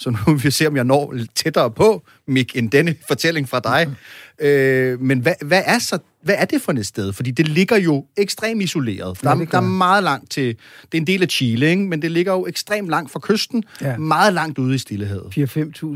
Så 0.00 0.10
nu 0.10 0.18
vil 0.26 0.44
vi 0.44 0.50
se, 0.50 0.66
om 0.66 0.76
jeg 0.76 0.84
når 0.84 1.14
tættere 1.34 1.70
på, 1.70 2.02
Mik, 2.26 2.56
end 2.56 2.70
denne 2.70 2.94
fortælling 3.08 3.48
fra 3.48 3.60
dig. 3.60 3.94
Øh, 4.40 5.00
men 5.00 5.20
hvad, 5.20 5.34
hvad, 5.42 5.62
er 5.66 5.78
så, 5.78 5.98
hvad 6.22 6.34
er 6.38 6.44
det 6.44 6.62
for 6.62 6.72
et 6.72 6.86
sted? 6.86 7.12
Fordi 7.12 7.30
det 7.30 7.48
ligger 7.48 7.76
jo 7.76 8.06
ekstremt 8.16 8.62
isoleret. 8.62 9.22
Der, 9.22 9.30
Ja, 9.38 9.44
der 9.44 9.56
er 9.56 9.60
meget 9.60 10.02
langt 10.04 10.30
til... 10.30 10.56
Det 10.82 10.98
er 10.98 11.00
en 11.00 11.06
del 11.06 11.22
af 11.22 11.28
Chile, 11.28 11.70
ikke? 11.70 11.82
men 11.82 12.02
det 12.02 12.10
ligger 12.10 12.32
jo 12.32 12.46
ekstremt 12.46 12.88
langt 12.88 13.12
fra 13.12 13.20
kysten. 13.22 13.64
Ja. 13.80 13.96
Meget 13.96 14.34
langt 14.34 14.58
ude 14.58 14.74
i 14.74 14.78
stillehed. 14.78 15.22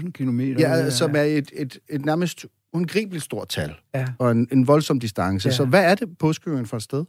4-5.000 0.04 0.10
kilometer. 0.10 0.76
Ja, 0.76 0.90
som 0.90 1.16
er 1.16 1.22
et, 1.22 1.50
et, 1.56 1.78
et 1.90 2.04
nærmest 2.04 2.46
ungribeligt 2.72 3.24
stort 3.24 3.48
tal. 3.48 3.74
Ja. 3.94 4.06
Og 4.18 4.30
en, 4.30 4.48
en 4.52 4.66
voldsom 4.66 5.00
distance. 5.00 5.48
Ja. 5.48 5.54
Så 5.54 5.64
hvad 5.64 5.84
er 5.84 5.94
det 5.94 6.08
Påskeøen 6.18 6.66
for 6.66 6.76
et 6.76 6.82
sted? 6.82 7.04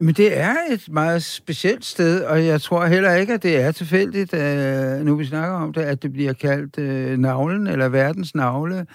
Men 0.00 0.14
det 0.14 0.38
er 0.38 0.54
et 0.70 0.88
meget 0.90 1.22
specielt 1.22 1.84
sted, 1.84 2.24
og 2.24 2.46
jeg 2.46 2.60
tror 2.60 2.86
heller 2.86 3.14
ikke, 3.14 3.32
at 3.32 3.42
det 3.42 3.56
er 3.56 3.72
tilfældigt, 3.72 4.34
øh, 4.34 5.04
nu 5.06 5.16
vi 5.16 5.24
snakker 5.24 5.56
om 5.56 5.72
det, 5.72 5.80
at 5.80 6.02
det 6.02 6.12
bliver 6.12 6.32
kaldt 6.32 6.78
øh, 6.78 7.18
navlen, 7.18 7.66
eller 7.66 7.88
verdens 7.88 8.34
navle. 8.34 8.86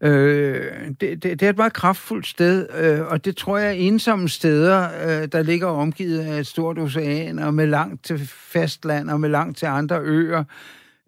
Øh, 0.00 0.62
det, 1.00 1.22
det, 1.22 1.22
det 1.22 1.42
er 1.42 1.50
et 1.50 1.56
meget 1.56 1.72
kraftfuldt 1.72 2.26
sted, 2.26 2.66
øh, 2.80 3.00
og 3.00 3.24
det 3.24 3.36
tror 3.36 3.58
jeg 3.58 3.68
er 3.68 3.72
ensomme 3.72 4.28
steder, 4.28 4.88
øh, 5.04 5.28
der 5.32 5.42
ligger 5.42 5.66
omgivet 5.66 6.18
af 6.18 6.38
et 6.40 6.46
stort 6.46 6.78
ocean, 6.78 7.38
og 7.38 7.54
med 7.54 7.66
langt 7.66 8.04
til 8.04 8.18
fastland, 8.28 9.10
og 9.10 9.20
med 9.20 9.28
langt 9.28 9.58
til 9.58 9.66
andre 9.66 10.00
øer. 10.02 10.44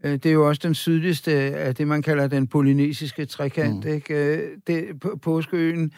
Øh, 0.05 0.12
Det 0.12 0.26
er 0.26 0.32
jo 0.32 0.49
også 0.49 0.61
den 0.64 0.74
sydligste 0.74 1.32
af 1.32 1.74
det, 1.74 1.88
man 1.88 2.03
kalder 2.03 2.26
den 2.26 2.47
polynesiske 2.47 3.24
trekant, 3.26 3.84
mm. 3.84 3.91
ikke? 3.91 4.14
Øh, 4.14 4.49
Det, 4.66 4.84
på, 5.01 5.18
Påskeøen, 5.22 5.93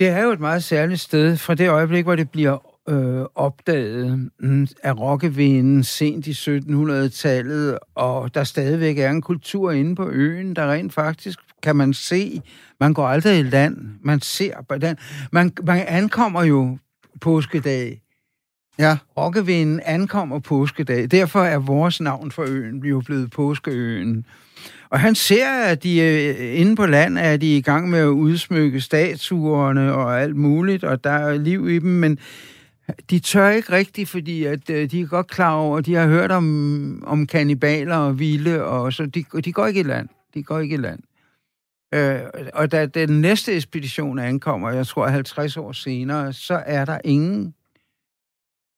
det 0.00 0.08
er 0.08 0.22
jo 0.22 0.30
et 0.30 0.40
meget 0.40 0.64
særligt 0.64 1.00
sted 1.00 1.36
fra 1.36 1.54
det 1.54 1.68
øjeblik, 1.68 2.04
hvor 2.04 2.16
det 2.16 2.30
bliver 2.30 2.76
øh, 2.88 3.24
opdaget 3.34 4.30
mm, 4.40 4.68
af 4.82 4.98
rockevinden 4.98 5.84
sent 5.84 6.26
i 6.26 6.30
1700-tallet, 6.30 7.78
og 7.94 8.34
der 8.34 8.44
stadigvæk 8.44 8.98
er 8.98 9.10
en 9.10 9.22
kultur 9.22 9.70
inde 9.70 9.96
på 9.96 10.08
øen, 10.08 10.56
der 10.56 10.72
rent 10.72 10.92
faktisk 10.92 11.38
kan 11.62 11.76
man 11.76 11.94
se. 11.94 12.42
Man 12.80 12.94
går 12.94 13.06
aldrig 13.06 13.38
i 13.38 13.42
land. 13.42 13.76
Man 14.02 14.20
ser 14.20 14.62
på 14.68 14.78
den. 14.78 14.96
Man, 15.32 15.52
man 15.62 15.84
ankommer 15.88 16.42
jo 16.42 16.78
påskedag. 17.20 18.02
Ja. 18.78 18.98
Rokkevinden 19.16 19.80
ankommer 19.84 20.38
påskedag. 20.38 21.10
Derfor 21.10 21.40
er 21.40 21.58
vores 21.58 22.00
navn 22.00 22.30
for 22.30 22.44
øen 22.48 22.84
jo 22.84 23.00
blevet 23.00 23.30
Påskeøen. 23.30 24.26
Og 24.90 25.00
han 25.00 25.14
ser, 25.14 25.48
at 25.50 25.82
de 25.82 26.00
øh, 26.00 26.60
inde 26.60 26.76
på 26.76 26.86
land 26.86 27.18
er 27.18 27.36
de 27.36 27.56
i 27.56 27.60
gang 27.60 27.90
med 27.90 27.98
at 27.98 28.06
udsmykke 28.06 28.80
statuerne 28.80 29.92
og 29.94 30.20
alt 30.20 30.36
muligt, 30.36 30.84
og 30.84 31.04
der 31.04 31.10
er 31.10 31.38
liv 31.38 31.68
i 31.68 31.78
dem, 31.78 31.90
men 31.90 32.18
de 33.10 33.18
tør 33.18 33.48
ikke 33.48 33.72
rigtigt, 33.72 34.08
fordi 34.08 34.44
at, 34.44 34.70
øh, 34.70 34.90
de 34.90 35.00
er 35.00 35.06
godt 35.06 35.30
klar 35.30 35.54
over, 35.54 35.80
de 35.80 35.94
har 35.94 36.06
hørt 36.06 36.30
om, 36.30 37.02
om 37.06 37.26
kannibaler 37.26 37.96
og 37.96 38.18
vilde, 38.18 38.64
og 38.64 38.92
så 38.92 39.06
de, 39.06 39.24
de 39.44 39.52
går 39.52 39.66
ikke 39.66 39.80
i 39.80 39.82
land. 39.82 40.08
De 40.34 40.42
går 40.42 40.58
ikke 40.58 40.74
i 40.74 40.78
land. 40.78 41.00
Øh, 41.94 42.20
og 42.54 42.72
da 42.72 42.86
den 42.86 43.20
næste 43.20 43.52
ekspedition 43.52 44.18
ankommer, 44.18 44.70
jeg 44.70 44.86
tror 44.86 45.06
50 45.06 45.56
år 45.56 45.72
senere, 45.72 46.32
så 46.32 46.62
er 46.66 46.84
der 46.84 46.98
ingen 47.04 47.54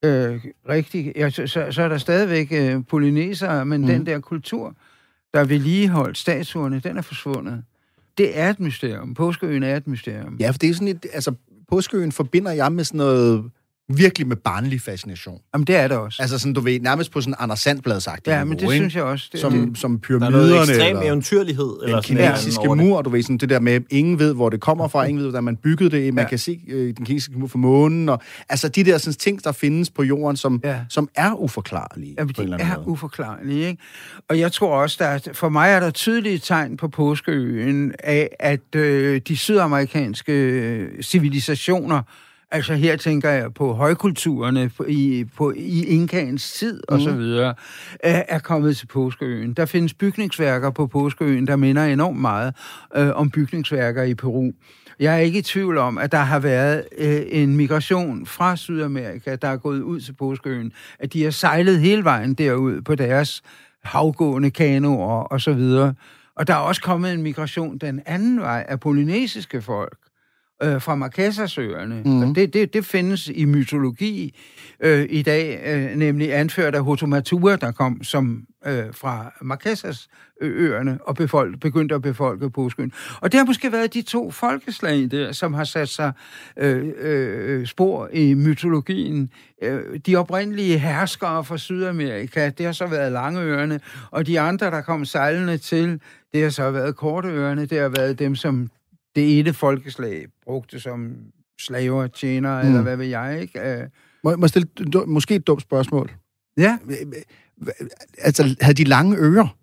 øh, 0.05 0.45
rigtig... 0.69 1.13
Ja, 1.17 1.31
så, 1.31 1.47
så, 1.47 1.67
så 1.71 1.83
er 1.83 1.89
der 1.89 1.99
stadigvæk 1.99 2.53
øh, 2.53 2.85
polynesere, 2.89 3.67
men 3.67 3.81
mm. 3.81 3.87
den 3.87 4.07
der 4.07 4.21
kultur, 4.21 4.75
der 5.35 5.45
vedligeholdt 5.45 6.19
statuerne, 6.19 6.81
den 6.81 6.97
er 6.97 7.03
forsvundet. 7.03 7.65
Det 8.19 8.39
er 8.39 8.51
et 8.51 8.61
mysterium. 8.61 9.15
Påskeøen 9.15 9.63
er 9.63 9.77
et 9.77 9.87
mysterium. 9.87 10.37
Ja, 10.41 10.51
for 10.51 10.59
det 10.59 10.71
er 10.71 10.75
sådan 10.75 10.89
et... 10.89 11.07
Altså, 11.13 11.35
Påskeøen 11.69 12.13
forbinder 12.13 12.53
jeg 12.53 12.73
med 12.73 12.85
sådan 12.85 12.99
noget 12.99 13.51
virkelig 13.89 14.27
med 14.29 14.37
barnlig 14.37 14.81
fascination. 14.81 15.39
Jamen, 15.55 15.67
det 15.67 15.77
er 15.77 15.89
det 15.89 15.97
også. 15.97 16.23
Altså 16.23 16.39
sådan, 16.39 16.53
du 16.53 16.61
ved, 16.61 16.81
nærmest 16.81 17.13
på 17.13 17.21
sådan 17.21 17.35
Anders 17.39 17.61
Sandblad 17.61 18.01
sagt. 18.01 18.27
ja, 18.27 18.45
men 18.45 18.59
det 18.59 18.71
synes 18.71 18.95
jeg 18.97 19.03
også. 19.03 19.29
Det, 19.33 19.41
Som, 19.41 19.53
det, 19.69 19.79
som 19.79 19.91
Der 19.91 19.97
er 19.97 20.01
pyramiderne, 20.01 20.37
noget 20.37 20.59
ekstrem 20.71 20.97
eller 20.97 21.03
eventyrlighed. 21.03 21.79
Eller 21.83 21.97
den 21.97 22.03
sådan 22.03 22.17
noget 22.17 22.35
kinesiske 22.35 22.69
det. 22.69 22.77
mur, 22.77 23.03
du 23.03 23.11
ved, 23.11 23.23
sådan 23.23 23.39
det 23.39 23.49
der 23.49 23.61
med, 23.61 23.81
ingen 23.91 24.19
ved, 24.19 24.35
hvor 24.35 24.49
det 24.51 24.61
kommer 24.61 24.89
fra, 24.89 25.05
ingen 25.05 25.19
ved, 25.23 25.31
hvordan 25.31 25.45
man 25.45 25.57
byggede 25.57 25.91
det, 25.91 26.15
man 26.15 26.25
Ja. 26.25 26.29
kan 26.29 26.39
se 26.39 26.61
øh, 26.69 26.95
den 26.97 27.05
kinesiske 27.07 27.39
mur 27.39 27.47
fra 27.47 27.59
månen, 27.59 28.09
og 28.09 28.21
altså 28.49 28.69
de 28.69 28.85
der 28.85 28.99
sådan, 28.99 29.15
ting, 29.19 29.45
der 29.45 29.53
findes 29.53 29.91
på 29.91 30.03
jorden, 30.03 30.37
som, 30.37 30.61
Ja. 30.65 30.81
som 30.89 31.09
er 31.15 31.33
uforklarlige 31.35 32.17
en 32.21 32.29
de 32.29 32.43
er 32.43 32.77
måde. 32.77 32.89
uforklarlige, 32.89 33.69
ikke? 33.69 33.83
Og 34.29 34.39
jeg 34.39 34.53
tror 34.53 34.75
også, 34.83 34.97
der 35.01 35.07
er, 35.07 35.19
for 35.33 35.49
mig 35.49 35.71
er 35.71 35.81
der 35.81 35.91
tydelige 35.91 36.39
tegn 36.39 36.77
på 36.77 36.89
påskeøen 36.89 37.93
af, 37.99 38.29
at 38.41 38.75
øh, 38.77 39.21
de 39.29 39.37
sydamerikanske 39.37 40.33
øh, 40.33 41.03
civilisationer, 41.03 42.03
altså 42.51 42.75
her 42.75 42.97
tænker 42.97 43.31
jeg 43.31 43.55
på 43.55 43.73
højkulturerne 43.73 44.71
på, 44.77 44.85
i, 44.89 45.25
på, 45.37 45.53
i 45.57 45.85
Inkaens 45.85 46.53
tid 46.53 46.83
og 46.89 47.01
så 47.01 47.13
videre, 47.13 47.55
er, 48.01 48.23
er 48.29 48.39
kommet 48.39 48.77
til 48.77 48.87
påskeøen. 48.87 49.53
Der 49.53 49.67
findes 49.67 49.95
bygningsværker 49.95 50.71
på 50.71 50.87
påskeøen, 50.87 51.47
der 51.47 51.57
minder 51.57 51.85
enormt 51.85 52.21
meget 52.21 52.55
øh, 52.97 53.11
om 53.15 53.31
bygningsværker 53.31 54.03
i 54.03 54.15
Peru. 54.15 54.53
Jeg 55.01 55.15
er 55.15 55.19
ikke 55.19 55.39
i 55.39 55.43
tvivl 55.43 55.79
om, 55.79 55.99
at 55.99 56.13
der 56.13 56.19
har 56.19 56.39
været 56.39 56.85
øh, 56.99 57.23
en 57.29 57.57
migration 57.57 58.27
fra 58.27 58.57
Sydamerika, 58.57 59.37
der 59.37 59.49
er 59.49 59.57
gået 59.57 59.81
ud 59.81 60.01
til 60.01 60.13
Påskeøen, 60.13 60.73
at 60.99 61.13
de 61.13 61.25
har 61.25 61.31
sejlet 61.31 61.81
hele 61.81 62.05
vejen 62.05 62.35
derud 62.35 62.81
på 62.81 62.95
deres 62.95 63.43
havgående 63.85 64.51
kanoer 64.51 65.23
og 65.23 65.41
så 65.41 65.53
videre. 65.53 65.95
Og 66.37 66.47
der 66.47 66.55
er 66.55 66.59
også 66.59 66.83
kommet 66.83 67.13
en 67.13 67.23
migration 67.23 67.79
den 67.79 68.01
anden 68.07 68.41
vej 68.41 68.67
af 68.69 68.81
polynesiske 68.81 69.63
folk 69.63 69.99
øh, 70.63 70.83
fra 70.83 70.95
Marquesasøerne. 70.95 72.03
Mm. 72.05 72.35
Det, 72.35 72.55
det, 72.55 72.75
det 72.75 72.85
findes 72.85 73.29
i 73.29 73.45
mytologi 73.45 74.39
øh, 74.81 75.07
i 75.11 75.23
dag, 75.23 75.63
øh, 75.67 75.97
nemlig 75.97 76.35
anført 76.35 76.75
af 76.75 76.85
Hotomatua, 76.85 77.57
der 77.57 77.73
kom 77.73 78.03
som 78.03 78.45
øh, 78.67 78.85
fra 78.93 79.33
Marquesas 79.43 80.09
øerne 80.41 80.99
og 81.03 81.17
befolk, 81.17 81.61
begyndte 81.61 81.95
at 81.95 82.03
befolke 82.03 82.51
påskøen. 82.51 82.93
Og 83.21 83.33
det 83.33 83.39
har 83.39 83.45
måske 83.45 83.73
været 83.73 83.95
de 83.95 84.03
to 84.03 84.31
folkeslag 84.31 85.11
der, 85.11 85.33
som 85.33 85.55
har 85.55 85.65
sat 85.65 85.89
sig 85.89 86.13
øh, 86.57 86.93
øh, 86.99 87.67
spor 87.67 88.09
i 88.13 88.35
mytologien. 88.35 89.31
Øh, 89.63 90.01
de 90.07 90.17
oprindelige 90.17 90.79
herskere 90.79 91.45
fra 91.45 91.59
Sydamerika, 91.59 92.51
det 92.59 92.67
har 92.67 92.73
så 92.73 92.87
været 92.87 93.13
Langeøerne, 93.13 93.81
og 94.11 94.27
de 94.27 94.41
andre, 94.41 94.67
der 94.67 94.81
kom 94.81 95.05
sejlende 95.05 95.59
til, 95.59 96.01
det 96.33 96.43
har 96.43 96.51
så 96.51 96.71
været 96.71 96.97
Korteøerne, 96.97 97.67
det 97.67 97.81
har 97.81 97.89
været 97.89 98.19
dem, 98.19 98.35
som 98.35 98.71
det 99.19 99.39
ene 99.39 99.53
folkeslag 99.53 100.27
brugte 100.45 100.81
som 100.81 101.17
slaver, 101.61 102.07
tjenere, 102.07 102.63
mm. 102.63 102.69
eller 102.69 102.83
hvad 102.83 102.97
ved 102.97 103.07
jeg, 103.07 103.41
ikke? 103.43 103.61
Øh, 103.61 103.87
Må, 104.25 104.37
må 104.37 104.49
stille 104.49 104.69
du- 104.93 105.05
måske 105.07 105.35
et 105.35 105.47
dumt 105.47 105.63
spørgsmål? 105.63 106.11
ja, 106.57 106.79
Altså, 108.19 108.57
havde 108.61 108.75
de 108.75 108.85
lange 108.85 109.17
ører? 109.17 109.57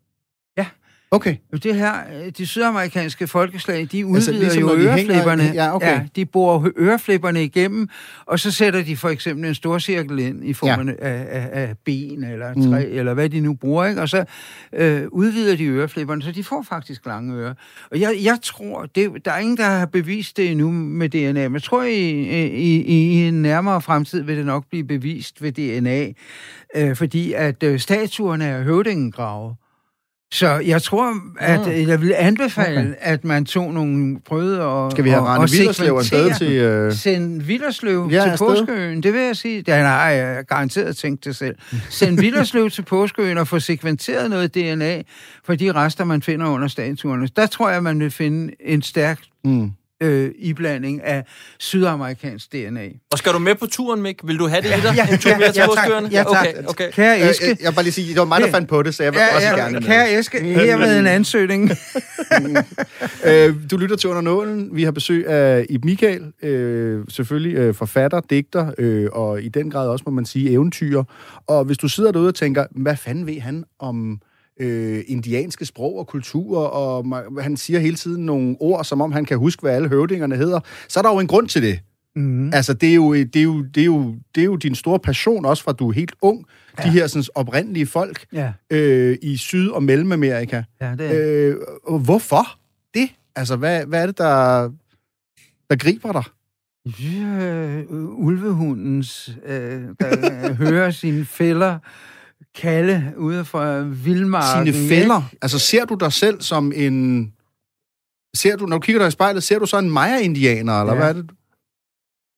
Ja. 1.12 1.16
Okay. 1.16 1.36
Det 1.64 1.76
her, 1.76 1.94
øh, 2.26 2.32
de 2.38 2.46
sydamerikanske 2.46 3.28
folkeslag, 3.28 3.88
de 3.92 4.06
udvider 4.06 4.16
Altså, 4.16 4.32
altså, 4.32 4.44
ligesom 4.44 4.64
jo 4.64 4.70
hænger- 4.76 4.92
øreflipperne. 4.92 5.44
ja, 5.54 5.76
okay. 5.76 5.88
ja, 5.88 6.06
de 6.16 6.26
borer 6.26 6.70
øreflipperne 6.78 7.44
igennem, 7.44 7.90
og 8.26 8.40
så 8.40 8.52
sætter 8.52 8.84
de 8.84 8.98
for 8.98 9.10
eksempel 9.10 9.48
en 9.48 9.56
stor 9.56 9.80
cirkel 9.80 10.20
ind 10.20 10.46
i 10.46 10.54
form 10.54 10.90
af, 10.90 10.96
af, 11.02 11.50
af 11.52 11.74
ben 11.86 12.24
eller 12.24 12.54
træ, 12.54 12.86
mm. 12.86 12.98
eller 12.98 13.14
hvad 13.14 13.30
de 13.30 13.40
nu 13.40 13.54
bruger, 13.54 13.86
ikke? 13.86 14.02
og 14.02 14.10
så 14.10 14.26
øh, 14.74 15.04
udvider 15.12 15.56
de 15.56 15.66
øreflipperne, 15.66 16.22
så 16.22 16.32
de 16.32 16.44
får 16.44 16.66
faktisk 16.70 17.06
lange 17.06 17.36
ører. 17.36 17.54
Og 17.92 18.00
jeg, 18.00 18.16
jeg 18.24 18.38
tror, 18.44 18.86
det, 18.96 19.26
der 19.26 19.32
er 19.32 19.38
ingen, 19.40 19.58
der 19.58 19.64
har 19.70 19.86
bevist 19.86 20.38
det 20.38 20.52
endnu 20.52 20.72
med 20.72 21.10
DNA, 21.10 21.48
men 21.48 21.54
jeg 21.54 21.64
tror, 21.64 21.84
i, 21.84 22.10
i, 22.50 22.82
i 22.82 23.28
en 23.28 23.42
nærmere 23.42 23.82
fremtid 23.82 24.22
vil 24.22 24.38
det 24.38 24.46
nok 24.46 24.66
blive 24.70 24.84
bevist 24.84 25.42
ved 25.42 25.52
DNA, 25.52 26.12
øh, 26.76 26.96
fordi 26.96 27.34
at 27.34 27.64
øh, 27.64 27.80
statuerne 27.80 28.46
er 28.46 28.64
høvdingengrave. 28.64 29.56
Så 30.36 30.50
jeg 30.50 30.82
tror, 30.82 31.14
at 31.40 31.60
mm. 31.60 31.88
jeg 31.88 32.02
vil 32.02 32.14
anbefale, 32.18 32.80
okay. 32.80 32.94
at 33.00 33.24
man 33.24 33.46
tog 33.46 33.74
nogle 33.74 34.20
prøvede 34.26 34.62
og 34.62 34.92
Skal 34.92 35.04
vi 35.04 35.10
have 35.10 35.22
Rane 35.22 35.50
Villerslev 35.52 35.94
afsted 35.94 36.36
til... 36.38 36.86
Uh... 36.88 36.94
Send 36.94 37.42
Villerslev 37.42 38.10
ja, 38.12 38.24
til 38.24 38.38
Påskeøen, 38.38 39.04
det 39.04 39.14
vil 39.14 39.22
jeg 39.22 39.36
sige. 39.36 39.62
Det 39.62 39.74
har 39.74 40.10
jeg 40.10 40.46
garanteret 40.46 40.98
tænkt 40.98 41.26
det 41.26 41.36
selv. 41.36 41.56
Send 41.90 42.20
Villerslev 42.20 42.70
til 42.70 42.82
Påskeøen 42.82 43.38
og 43.38 43.48
få 43.48 43.60
sekventeret 43.60 44.30
noget 44.30 44.56
DNA 44.56 45.02
for 45.46 45.56
de 45.56 45.72
rester, 45.72 46.04
man 46.04 46.22
finder 46.22 46.48
under 46.48 46.68
statuerne. 46.68 47.30
Der 47.36 47.46
tror 47.46 47.70
jeg, 47.70 47.84
man 47.84 48.00
vil 48.00 48.12
finde 48.12 48.54
en 48.60 48.82
stærk 48.82 49.20
mm 49.44 49.72
øh, 50.04 50.32
iblanding 50.40 51.04
af 51.04 51.24
sydamerikansk 51.60 52.52
DNA. 52.52 52.88
Og 53.12 53.18
skal 53.18 53.34
du 53.34 53.40
med 53.40 53.56
på 53.56 53.66
turen, 53.66 54.02
Mik? 54.02 54.28
Vil 54.28 54.40
du 54.40 54.48
have 54.48 54.62
det 54.62 54.68
i 54.68 54.82
dig? 54.82 54.96
Ja, 54.96 55.08
mere 55.08 55.18
til 55.18 55.30
ja, 55.30 55.68
tak. 55.76 56.12
Ja, 56.12 56.24
tak. 56.24 56.48
Okay, 56.48 56.54
okay. 56.68 56.92
Kære 56.92 57.30
Eske. 57.30 57.46
Jeg, 57.46 57.58
jeg, 57.62 57.70
vil 57.70 57.76
bare 57.76 57.84
lige 57.84 57.94
sige, 57.94 58.08
det 58.08 58.20
var 58.20 58.26
mig, 58.26 58.42
der 58.42 58.52
fandt 58.52 58.70
på 58.70 58.84
det, 58.84 58.96
så 58.96 59.04
jeg 59.04 59.14
vil 59.14 59.20
ja, 59.20 59.36
også 59.36 59.48
ja, 59.48 59.56
gerne 59.56 59.74
med. 59.74 59.82
Kære 59.82 60.20
Eske, 60.20 60.40
her 60.40 60.78
med 60.78 61.00
en 61.00 61.08
ansøgning. 61.08 61.72
øh, 63.26 63.56
du 63.72 63.78
lytter 63.78 63.96
til 63.96 64.10
Under 64.10 64.22
Nålen. 64.22 64.70
Vi 64.76 64.84
har 64.84 64.92
besøg 64.92 65.28
af 65.28 65.66
Ib 65.70 65.86
Michael, 65.86 66.32
øh, 66.44 67.04
selvfølgelig 67.10 67.58
øh, 67.58 67.74
forfatter, 67.74 68.22
digter, 68.30 68.72
øh, 68.78 69.10
og 69.12 69.42
i 69.42 69.50
den 69.50 69.72
grad 69.72 69.88
også, 69.88 70.04
må 70.08 70.12
man 70.12 70.26
sige, 70.26 70.52
eventyr. 70.52 71.04
Og 71.48 71.66
hvis 71.66 71.78
du 71.78 71.88
sidder 71.88 72.12
derude 72.12 72.28
og 72.28 72.36
tænker, 72.36 72.66
hvad 72.72 72.98
fanden 72.98 73.28
ved 73.28 73.40
han 73.40 73.64
om 73.80 74.22
øh, 74.60 75.04
indianske 75.08 75.66
sprog 75.66 76.00
og 76.00 76.08
kultur, 76.08 76.60
og 76.60 77.06
han 77.42 77.58
siger 77.58 77.80
hele 77.80 77.96
tiden 77.96 78.26
nogle 78.26 78.56
ord, 78.60 78.84
som 78.84 79.02
om 79.02 79.12
han 79.12 79.26
kan 79.26 79.38
huske, 79.38 79.62
hvad 79.62 79.72
alle 79.72 79.88
høvdingerne 79.88 80.36
hedder, 80.36 80.60
så 80.88 81.00
er 81.00 81.04
der 81.04 81.14
jo 81.14 81.20
en 81.20 81.28
grund 81.28 81.48
til 81.48 81.62
det. 81.62 81.80
Mm. 82.16 82.54
Altså, 82.54 82.74
det 82.74 82.90
er, 82.90 82.94
jo, 82.94 83.14
det, 83.14 83.36
er 83.36 83.44
jo, 83.44 83.64
det, 83.64 83.82
er 83.82 83.86
jo, 83.86 84.16
det 84.36 84.42
er 84.42 84.46
jo 84.46 84.56
din 84.56 84.76
store 84.76 85.00
passion, 85.00 85.46
også 85.46 85.64
fra 85.64 85.72
du 85.72 85.90
er 85.90 85.94
helt 85.94 86.14
ung. 86.22 86.46
Ja. 86.80 86.84
De 86.84 86.90
her 86.90 87.08
sådan, 87.08 87.24
oprindelige 87.36 87.86
folk 87.86 88.26
ja. 88.34 88.54
øh, 88.70 89.18
i 89.22 89.38
Syd- 89.38 89.70
og 89.70 89.84
Mellemamerika. 89.84 90.64
Ja, 90.82 90.92
det 90.92 91.16
er. 91.16 91.56
Øh, 91.88 92.00
hvorfor 92.00 92.46
det? 92.94 93.10
Altså, 93.36 93.56
hvad, 93.56 93.86
hvad 93.86 94.02
er 94.02 94.06
det, 94.06 94.18
der, 94.18 94.70
der 95.70 95.76
griber 95.76 96.12
dig? 96.12 96.24
Ja, 96.86 97.82
ulvehundens, 97.92 99.38
øh, 99.46 99.84
der 100.00 100.54
hører 100.54 100.92
sine 100.92 101.26
fælder 101.26 101.80
kalde 102.56 103.14
ude 103.18 103.46
fra 103.46 103.82
vildmarken. 103.82 104.74
Sine 104.74 104.88
fælder. 104.90 105.22
Altså, 105.42 105.60
ser 105.60 105.86
du 105.86 105.96
dig 105.96 106.14
selv 106.14 106.42
som 106.42 106.72
en... 106.76 107.32
Ser 108.36 108.56
du, 108.56 108.66
når 108.66 108.78
du 108.78 108.82
kigger 108.82 109.02
dig 109.02 109.08
i 109.08 109.12
spejlet, 109.12 109.44
ser 109.44 109.60
du 109.60 109.66
så 109.66 109.78
en 109.78 109.90
Maya-indianer, 109.90 110.82
eller 110.82 110.94
ja. 110.94 111.00
hvad 111.00 111.10
er 111.10 111.14
det? 111.14 111.30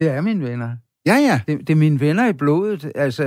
Det 0.01 0.09
er 0.09 0.21
mine 0.21 0.43
venner. 0.43 0.75
Ja, 1.05 1.15
ja. 1.15 1.41
Det, 1.47 1.59
det 1.59 1.69
er 1.69 1.75
mine 1.75 1.99
venner 1.99 2.27
i 2.27 2.33
blodet. 2.33 2.91
Altså, 2.95 3.23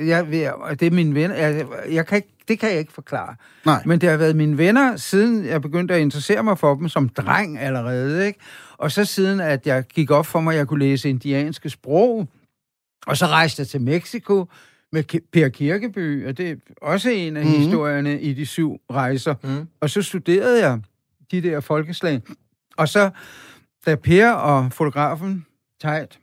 jeg, 0.00 0.26
det 0.26 0.82
er 0.82 0.90
mine 0.90 1.14
venner. 1.14 1.36
Jeg, 1.36 1.66
jeg 1.90 2.06
kan 2.06 2.16
ikke, 2.16 2.28
det 2.48 2.58
kan 2.58 2.70
jeg 2.70 2.78
ikke 2.78 2.92
forklare. 2.92 3.36
Nej. 3.66 3.82
Men 3.86 4.00
det 4.00 4.08
har 4.08 4.16
været 4.16 4.36
mine 4.36 4.58
venner, 4.58 4.96
siden 4.96 5.44
jeg 5.44 5.62
begyndte 5.62 5.94
at 5.94 6.00
interessere 6.00 6.42
mig 6.42 6.58
for 6.58 6.74
dem 6.74 6.88
som 6.88 7.08
dreng 7.08 7.58
allerede. 7.58 8.26
Ikke? 8.26 8.38
Og 8.76 8.92
så 8.92 9.04
siden, 9.04 9.40
at 9.40 9.66
jeg 9.66 9.84
gik 9.84 10.10
op 10.10 10.26
for 10.26 10.40
mig, 10.40 10.52
at 10.52 10.58
jeg 10.58 10.68
kunne 10.68 10.80
læse 10.80 11.08
indianske 11.08 11.70
sprog, 11.70 12.28
og 13.06 13.16
så 13.16 13.26
rejste 13.26 13.60
jeg 13.60 13.68
til 13.68 13.80
Mexico, 13.80 14.46
med 14.92 15.20
Per 15.32 15.48
Kirkeby, 15.48 16.26
og 16.26 16.36
det 16.36 16.50
er 16.50 16.56
også 16.82 17.10
en 17.10 17.36
af 17.36 17.44
mm. 17.44 17.50
historierne 17.50 18.20
i 18.20 18.32
de 18.32 18.46
syv 18.46 18.80
rejser. 18.90 19.34
Mm. 19.42 19.68
Og 19.80 19.90
så 19.90 20.02
studerede 20.02 20.68
jeg 20.68 20.80
de 21.30 21.42
der 21.42 21.60
folkeslag. 21.60 22.22
Og 22.76 22.88
så, 22.88 23.10
da 23.86 23.94
Per 23.94 24.30
og 24.30 24.72
fotografen, 24.72 25.46
Tejt, 25.80 26.18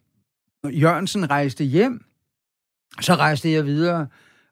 Jørgensen 0.65 1.29
rejste 1.29 1.63
hjem, 1.63 2.03
så 3.01 3.15
rejste 3.15 3.51
jeg 3.51 3.65
videre 3.65 4.07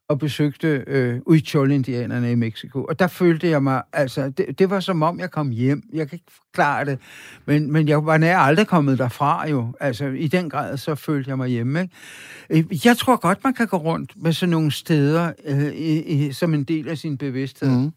og 0.09 0.19
besøgte 0.19 0.83
øh, 0.87 1.21
Huichol-indianerne 1.27 2.31
i 2.31 2.35
Mexico. 2.35 2.83
Og 2.83 2.99
der 2.99 3.07
følte 3.07 3.49
jeg 3.49 3.63
mig, 3.63 3.81
altså, 3.93 4.29
det, 4.29 4.59
det 4.59 4.69
var 4.69 4.79
som 4.79 5.01
om, 5.01 5.19
jeg 5.19 5.31
kom 5.31 5.49
hjem. 5.49 5.83
Jeg 5.93 6.09
kan 6.09 6.15
ikke 6.15 6.31
forklare 6.35 6.85
det, 6.85 6.99
men, 7.45 7.71
men 7.71 7.87
jeg 7.87 8.05
var 8.05 8.17
nær 8.17 8.37
aldrig 8.37 8.67
kommet 8.67 8.97
derfra 8.97 9.49
jo. 9.49 9.73
Altså, 9.79 10.05
i 10.05 10.27
den 10.27 10.49
grad, 10.49 10.77
så 10.77 10.95
følte 10.95 11.29
jeg 11.29 11.37
mig 11.37 11.49
hjemme. 11.49 11.81
Ikke? 11.81 12.69
Øh, 12.69 12.85
jeg 12.85 12.97
tror 12.97 13.15
godt, 13.15 13.43
man 13.43 13.53
kan 13.53 13.67
gå 13.67 13.77
rundt 13.77 14.13
med 14.15 14.33
sådan 14.33 14.51
nogle 14.51 14.71
steder 14.71 15.31
øh, 15.45 15.73
i, 15.73 16.01
i, 16.01 16.31
som 16.31 16.53
en 16.53 16.63
del 16.63 16.89
af 16.89 16.97
sin 16.97 17.17
bevidsthed. 17.17 17.69
Mm. 17.69 17.91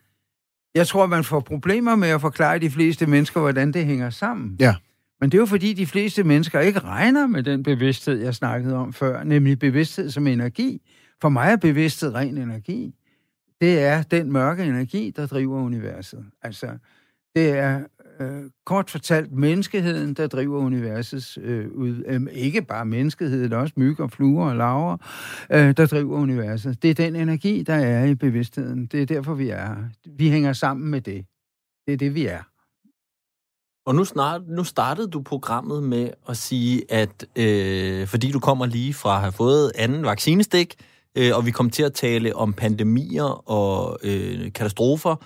Jeg 0.75 0.87
tror, 0.87 1.07
man 1.07 1.25
får 1.25 1.41
problemer 1.41 1.97
med 1.97 2.09
at 2.09 2.21
forklare 2.21 2.59
de 2.59 2.71
fleste 2.71 3.07
mennesker, 3.07 3.41
hvordan 3.41 3.73
det 3.73 3.85
hænger 3.85 4.11
sammen. 4.11 4.57
Ja. 4.61 4.75
Men 5.21 5.31
det 5.31 5.39
er 5.39 5.43
jo 5.43 5.47
fordi, 5.47 5.73
de 5.73 5.87
fleste 5.87 6.25
mennesker 6.25 6.61
ikke 6.61 6.81
regner 6.81 7.27
med 7.27 7.43
den 7.43 7.63
bevidsthed, 7.63 8.23
jeg 8.23 8.35
snakkede 8.35 8.77
om 8.77 8.93
før, 8.93 9.25
nemlig 9.25 9.59
bevidsthed 9.59 10.11
som 10.11 10.27
energi. 10.27 10.81
For 11.21 11.29
mig 11.29 11.53
er 11.53 11.57
bevidsthed 11.57 12.15
ren 12.15 12.39
energi. 12.39 12.95
Det 13.61 13.83
er 13.83 14.03
den 14.03 14.33
mørke 14.33 14.65
energi, 14.65 15.11
der 15.17 15.27
driver 15.27 15.63
universet. 15.63 16.25
Altså, 16.43 16.79
det 17.37 17.51
er 17.51 17.81
øh, 18.21 18.51
kort 18.67 18.91
fortalt 18.91 19.33
menneskeheden, 19.33 20.15
der 20.15 20.27
driver 20.27 20.59
universets 20.59 21.39
øh, 21.43 21.71
ud. 21.73 22.03
Øh, 22.07 22.21
ikke 22.33 22.63
bare 22.63 22.87
menneskeheden, 22.87 23.53
også 23.53 23.75
myg 23.77 24.01
og 24.01 24.11
fluer 24.11 24.51
og 24.51 24.57
laver, 24.57 24.97
øh, 25.51 25.77
der 25.77 25.87
driver 25.87 26.19
universet. 26.19 26.83
Det 26.83 26.91
er 26.91 26.95
den 26.95 27.17
energi, 27.17 27.63
der 27.63 27.75
er 27.75 28.05
i 28.05 28.15
bevidstheden. 28.15 28.87
Det 28.87 29.03
er 29.03 29.07
derfor, 29.07 29.35
vi 29.35 29.49
er 29.49 29.67
her. 29.67 29.77
Vi 30.07 30.31
hænger 30.31 30.53
sammen 30.53 30.91
med 30.91 31.01
det. 31.01 31.27
Det 31.87 31.93
er 31.93 31.97
det, 31.97 32.15
vi 32.15 32.27
er. 32.27 32.43
Og 33.87 33.95
nu, 33.95 34.05
snart, 34.05 34.43
nu 34.49 34.65
startede 34.65 35.09
du 35.09 35.23
programmet 35.23 35.83
med 35.83 36.11
at 36.29 36.37
sige, 36.37 36.93
at 36.93 37.27
øh, 37.37 38.07
fordi 38.07 38.31
du 38.31 38.41
kommer 38.41 38.67
lige 38.67 38.95
fra 38.95 39.15
at 39.15 39.21
have 39.21 39.33
fået 39.33 39.73
anden 39.75 40.05
vaccinestik, 40.05 40.75
øh, 41.19 41.37
og 41.37 41.47
vi 41.47 41.51
kom 41.51 41.71
til 41.71 41.83
at 41.83 41.93
tale 41.93 42.37
om 42.37 42.53
pandemier 42.53 43.51
og 43.51 43.99
øh, 44.03 44.53
katastrofer, 44.53 45.17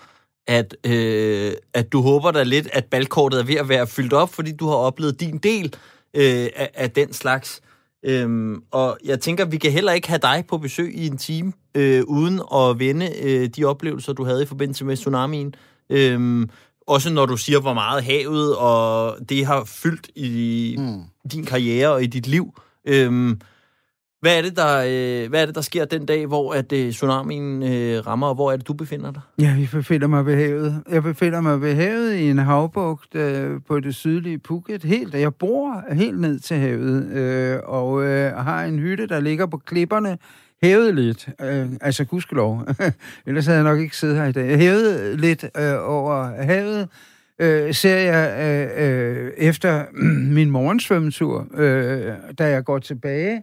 at, 0.47 0.77
øh, 0.87 1.53
at 1.75 1.93
du 1.93 2.01
håber 2.01 2.31
da 2.31 2.43
lidt, 2.43 2.69
at 2.73 2.85
balkortet 2.85 3.41
er 3.41 3.45
ved 3.45 3.55
at 3.55 3.69
være 3.69 3.87
fyldt 3.87 4.13
op, 4.13 4.35
fordi 4.35 4.53
du 4.53 4.67
har 4.67 4.77
oplevet 4.77 5.21
din 5.21 5.39
del 5.39 5.75
øh, 6.15 6.49
af, 6.57 6.71
af 6.75 6.91
den 6.91 7.13
slags. 7.13 7.61
Øhm, 8.05 8.63
og 8.71 8.99
jeg 9.05 9.21
tænker, 9.21 9.45
vi 9.45 9.57
kan 9.57 9.73
heller 9.73 9.93
ikke 9.93 10.09
have 10.09 10.19
dig 10.23 10.45
på 10.49 10.59
besøg 10.59 10.95
i 10.95 11.07
en 11.07 11.19
time, 11.19 11.53
øh, 11.75 12.03
uden 12.07 12.41
at 12.55 12.79
vende 12.79 13.11
øh, 13.23 13.49
de 13.49 13.65
oplevelser, 13.65 14.13
du 14.13 14.25
havde 14.25 14.43
i 14.43 14.47
forbindelse 14.47 14.85
med 14.85 14.97
tsunamien. 14.97 15.55
Øhm, 15.91 16.51
også 16.87 17.11
når 17.11 17.27
du 17.27 17.37
siger, 17.37 17.61
hvor 17.61 17.75
meget 17.75 18.05
havet 18.05 18.57
og 18.57 19.17
det 19.29 19.47
har 19.47 19.65
fyldt 19.65 20.11
i 20.17 20.77
mm. 20.79 21.03
din 21.33 21.45
karriere 21.45 21.89
og 21.89 22.03
i 22.03 22.07
dit 22.07 22.27
liv. 22.27 22.55
Øhm, 22.85 23.41
hvad 24.25 24.39
er, 24.39 24.43
det, 24.43 24.57
der, 24.57 24.77
øh, 24.77 25.31
hvad 25.31 25.43
er 25.43 25.47
det, 25.47 25.55
der 25.55 25.61
sker 25.61 25.85
den 25.85 26.07
dag, 26.07 26.27
hvor 26.27 26.53
at, 26.53 26.73
øh, 26.73 26.93
tsunamien 26.93 27.63
øh, 27.63 28.07
rammer, 28.07 28.27
og 28.27 28.35
hvor 28.35 28.53
er 28.53 28.57
det, 28.57 28.69
du 28.69 28.73
befinder 28.73 29.13
dig? 29.13 29.21
Ja, 29.39 29.55
vi 29.57 29.69
befinder 29.73 30.07
mig 30.07 30.27
ved 30.27 30.37
havet. 30.37 30.83
Jeg 30.91 31.03
befinder 31.03 31.41
mig 31.41 31.61
ved 31.61 31.75
havet 31.75 32.15
i 32.15 32.31
en 32.31 32.39
havbugt 32.39 33.15
øh, 33.15 33.61
på 33.69 33.81
det 33.81 33.95
sydlige 33.95 34.39
Phuket. 34.39 34.85
Helt, 34.85 35.15
jeg 35.15 35.35
bor 35.35 35.95
helt 35.95 36.21
ned 36.21 36.39
til 36.39 36.57
havet, 36.57 37.13
øh, 37.13 37.59
og 37.65 38.05
øh, 38.05 38.33
har 38.33 38.65
en 38.65 38.79
hytte, 38.79 39.07
der 39.07 39.21
ligger 39.21 39.47
på 39.47 39.57
klipperne, 39.57 40.19
hævet 40.63 40.95
lidt, 40.95 41.29
øh, 41.41 41.67
altså 41.81 42.05
gudskelov, 42.05 42.63
ellers 43.27 43.47
havde 43.47 43.59
jeg 43.59 43.65
nok 43.65 43.81
ikke 43.81 43.97
siddet 43.97 44.17
her 44.17 44.25
i 44.25 44.33
dag, 44.33 44.59
hævet 44.59 45.21
lidt 45.21 45.45
øh, 45.45 45.75
over 45.81 46.43
havet, 46.43 46.89
øh, 47.39 47.75
ser 47.75 47.97
jeg 47.97 48.37
øh, 48.79 49.27
øh, 49.27 49.33
efter 49.37 49.85
min 50.37 50.51
morgensvømmetur, 50.51 51.47
øh, 51.55 52.13
da 52.39 52.49
jeg 52.49 52.65
går 52.65 52.79
tilbage, 52.79 53.43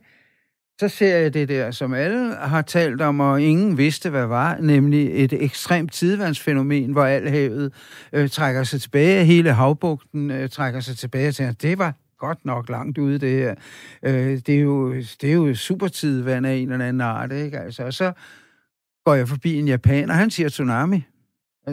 så 0.82 0.88
ser 0.88 1.18
jeg 1.18 1.34
det 1.34 1.50
der, 1.50 1.72
som 1.72 1.94
alle 1.94 2.36
har 2.36 2.62
talt 2.62 3.02
om, 3.02 3.20
og 3.20 3.42
ingen 3.42 3.78
vidste, 3.78 4.10
hvad 4.10 4.26
var, 4.26 4.58
nemlig 4.58 5.24
et 5.24 5.34
ekstremt 5.34 5.94
tidevandsfænomen, 5.94 6.92
hvor 6.92 7.06
al 7.06 7.30
havet 7.30 7.74
øh, 8.14 8.30
trækker 8.30 8.64
sig 8.64 8.82
tilbage, 8.82 9.26
hele 9.26 9.54
havbugten 9.54 10.32
øh, 10.32 10.50
trækker 10.50 10.80
sig 10.80 10.98
tilbage, 10.98 11.50
og 11.50 11.62
det 11.62 11.78
var 11.78 11.94
godt 12.18 12.46
nok 12.46 12.70
langt 12.70 12.98
ude, 12.98 13.18
det 13.18 13.32
her. 13.32 13.56
Øh, 14.04 14.40
det, 14.48 14.50
er 14.50 14.60
jo, 14.60 14.94
det 14.94 15.24
er 15.24 15.34
jo 15.34 15.56
supertidvand 15.56 16.46
af 16.46 16.54
en 16.54 16.72
eller 16.72 16.86
anden 16.86 17.02
art, 17.02 17.32
ikke? 17.32 17.60
Altså, 17.60 17.84
og 17.84 17.94
så 17.94 18.14
går 19.06 19.14
jeg 19.14 19.28
forbi 19.28 19.60
en 19.60 19.68
japaner, 19.68 20.14
han 20.14 20.32
siger 20.32 20.50
tsunami. 20.50 21.04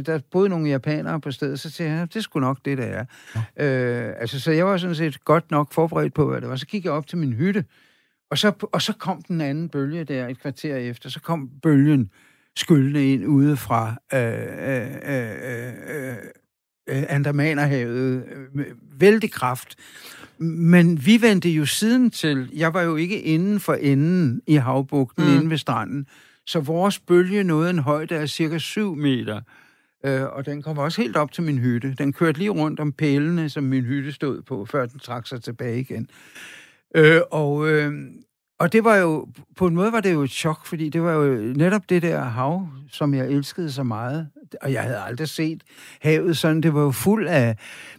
Der 0.06 0.20
boede 0.30 0.48
nogle 0.48 0.68
japanere 0.68 1.20
på 1.20 1.30
stedet, 1.30 1.60
så 1.60 1.70
siger 1.70 1.90
jeg, 1.90 2.14
det 2.14 2.24
skulle 2.24 2.46
nok 2.46 2.58
det, 2.64 2.78
der 2.78 2.84
er. 2.84 3.04
Ja. 3.56 3.64
Øh, 3.64 4.14
altså, 4.20 4.40
så 4.40 4.52
jeg 4.52 4.66
var 4.66 4.76
sådan 4.76 4.94
set 4.94 5.24
godt 5.24 5.50
nok 5.50 5.72
forberedt 5.72 6.14
på, 6.14 6.30
hvad 6.30 6.40
det 6.40 6.48
var. 6.48 6.56
Så 6.56 6.66
kiggede 6.66 6.92
jeg 6.92 6.98
op 6.98 7.06
til 7.06 7.18
min 7.18 7.32
hytte, 7.32 7.64
og 8.30 8.38
så, 8.38 8.52
og 8.72 8.82
så 8.82 8.92
kom 8.92 9.22
den 9.22 9.40
anden 9.40 9.68
bølge 9.68 10.04
der 10.04 10.28
et 10.28 10.40
kvarter 10.40 10.76
efter. 10.76 11.08
Så 11.08 11.20
kom 11.20 11.50
bølgen 11.62 12.10
skyldende 12.56 13.12
ind 13.12 13.26
ude 13.26 13.56
fra 13.56 13.96
øh, 14.14 14.20
øh, 14.68 15.16
øh, 15.16 15.72
øh, 15.96 16.16
øh 16.88 17.04
Andamanerhavet. 17.08 18.24
Øh, 18.54 18.64
vældig 19.00 19.32
kraft. 19.32 19.76
Men 20.38 21.06
vi 21.06 21.22
vendte 21.22 21.50
jo 21.50 21.66
siden 21.66 22.10
til, 22.10 22.50
jeg 22.54 22.74
var 22.74 22.82
jo 22.82 22.96
ikke 22.96 23.20
inden 23.20 23.60
for 23.60 23.74
enden 23.74 24.42
i 24.46 24.54
havbugten, 24.54 25.24
mm. 25.24 25.34
inde 25.34 25.50
ved 25.50 25.58
stranden, 25.58 26.06
så 26.46 26.60
vores 26.60 26.98
bølge 26.98 27.44
nåede 27.44 27.70
en 27.70 27.78
højde 27.78 28.16
af 28.16 28.28
cirka 28.28 28.58
7 28.58 28.94
meter. 28.94 29.40
Øh, 30.04 30.22
og 30.22 30.46
den 30.46 30.62
kom 30.62 30.78
også 30.78 31.02
helt 31.02 31.16
op 31.16 31.32
til 31.32 31.42
min 31.42 31.58
hytte. 31.58 31.94
Den 31.98 32.12
kørte 32.12 32.38
lige 32.38 32.50
rundt 32.50 32.80
om 32.80 32.92
pælene, 32.92 33.48
som 33.48 33.64
min 33.64 33.84
hytte 33.84 34.12
stod 34.12 34.42
på, 34.42 34.64
før 34.64 34.86
den 34.86 34.98
trak 34.98 35.26
sig 35.26 35.42
tilbage 35.42 35.80
igen. 35.80 36.08
Øh, 36.96 37.20
og, 37.30 37.68
øh, 37.68 37.92
og 38.60 38.72
det 38.72 38.84
var 38.84 38.96
jo, 38.96 39.26
på 39.56 39.66
en 39.66 39.74
måde 39.74 39.92
var 39.92 40.00
det 40.00 40.12
jo 40.12 40.22
et 40.22 40.30
chok, 40.30 40.66
fordi 40.66 40.88
det 40.88 41.02
var 41.02 41.12
jo 41.12 41.34
netop 41.56 41.82
det 41.88 42.02
der 42.02 42.24
hav, 42.24 42.68
som 42.92 43.14
jeg 43.14 43.26
elskede 43.28 43.72
så 43.72 43.82
meget, 43.82 44.28
og 44.62 44.72
jeg 44.72 44.82
havde 44.82 44.98
aldrig 44.98 45.28
set 45.28 45.62
havet 46.00 46.36
sådan. 46.36 46.60
Det 46.60 46.74
var 46.74 46.82
jo 46.82 46.90
fuld 46.90 47.28
af 47.28 47.56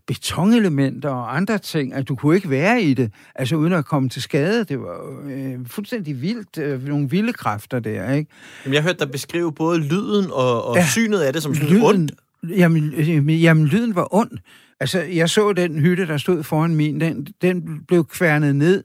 betonelementer 0.08 1.10
og 1.10 1.36
andre 1.36 1.58
ting, 1.58 1.94
at 1.94 2.08
du 2.08 2.16
kunne 2.16 2.36
ikke 2.36 2.50
være 2.50 2.82
i 2.82 2.94
det, 2.94 3.12
altså 3.36 3.56
uden 3.56 3.74
at 3.74 3.86
komme 3.86 4.10
til 4.10 4.22
skade. 4.22 4.64
Det 4.64 4.80
var 4.80 4.94
jo 4.94 5.30
øh, 5.30 5.60
fuldstændig 5.68 6.22
vildt, 6.22 6.58
øh, 6.58 6.88
nogle 6.88 7.10
vilde 7.10 7.34
kræfter 7.34 7.80
der, 7.80 8.14
ikke? 8.14 8.32
Jamen, 8.66 8.74
jeg 8.74 8.84
hørte 8.84 9.00
dig 9.00 9.12
beskrive 9.12 9.54
både 9.54 9.80
lyden 9.80 10.26
og, 10.32 10.66
og 10.66 10.76
ja, 10.76 10.86
synet 10.86 11.20
af 11.20 11.34
det 11.34 11.44
som 11.44 11.56
sådan 11.56 11.70
lyden, 11.70 11.86
ondt. 11.86 12.12
Jamen, 12.50 12.94
jamen, 12.94 13.30
jamen, 13.30 13.66
lyden 13.66 13.96
var 13.96 14.08
ond. 14.12 14.32
Altså, 14.80 15.00
jeg 15.02 15.30
så 15.30 15.54
den 15.54 15.80
hytte, 15.80 16.08
der 16.08 16.18
stod 16.18 16.44
foran 16.44 16.76
min, 16.76 17.02
den, 17.02 17.28
den 17.42 17.86
blev 17.88 18.06
kværnet 18.06 18.56
ned, 18.56 18.84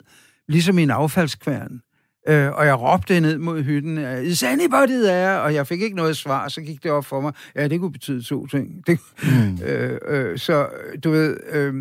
ligesom 0.49 0.79
en 0.79 0.91
affaldskværn. 0.91 1.81
Øh, 2.29 2.53
og 2.53 2.67
jeg 2.67 2.81
råbte 2.81 3.21
ned 3.21 3.39
mod 3.39 3.63
hytten, 3.63 3.99
is 4.25 4.43
anybody 4.43 5.03
there? 5.05 5.41
Og 5.41 5.55
jeg 5.55 5.67
fik 5.67 5.83
ikke 5.83 5.97
noget 5.97 6.17
svar, 6.17 6.49
så 6.49 6.61
gik 6.61 6.83
det 6.83 6.91
op 6.91 7.05
for 7.05 7.21
mig. 7.21 7.33
Ja, 7.57 7.69
det 7.69 7.81
kunne 7.81 7.93
betyde 7.93 8.23
to 8.23 8.47
ting. 8.47 8.69
Det, 8.87 9.01
mm. 9.23 9.59
øh, 9.67 9.99
øh, 10.09 10.39
så 10.39 10.69
du 11.05 11.11
ved, 11.11 11.37
øh, 11.53 11.75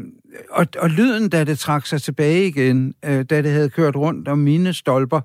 og, 0.51 0.68
og 0.80 0.89
lyden, 0.89 1.30
da 1.30 1.43
det 1.43 1.59
trak 1.59 1.86
sig 1.86 2.01
tilbage 2.01 2.47
igen, 2.47 2.93
øh, 3.05 3.26
da 3.30 3.41
det 3.41 3.51
havde 3.51 3.70
kørt 3.70 3.95
rundt 3.95 4.28
om 4.28 4.38
mine 4.38 4.74
stolper, 4.74 5.22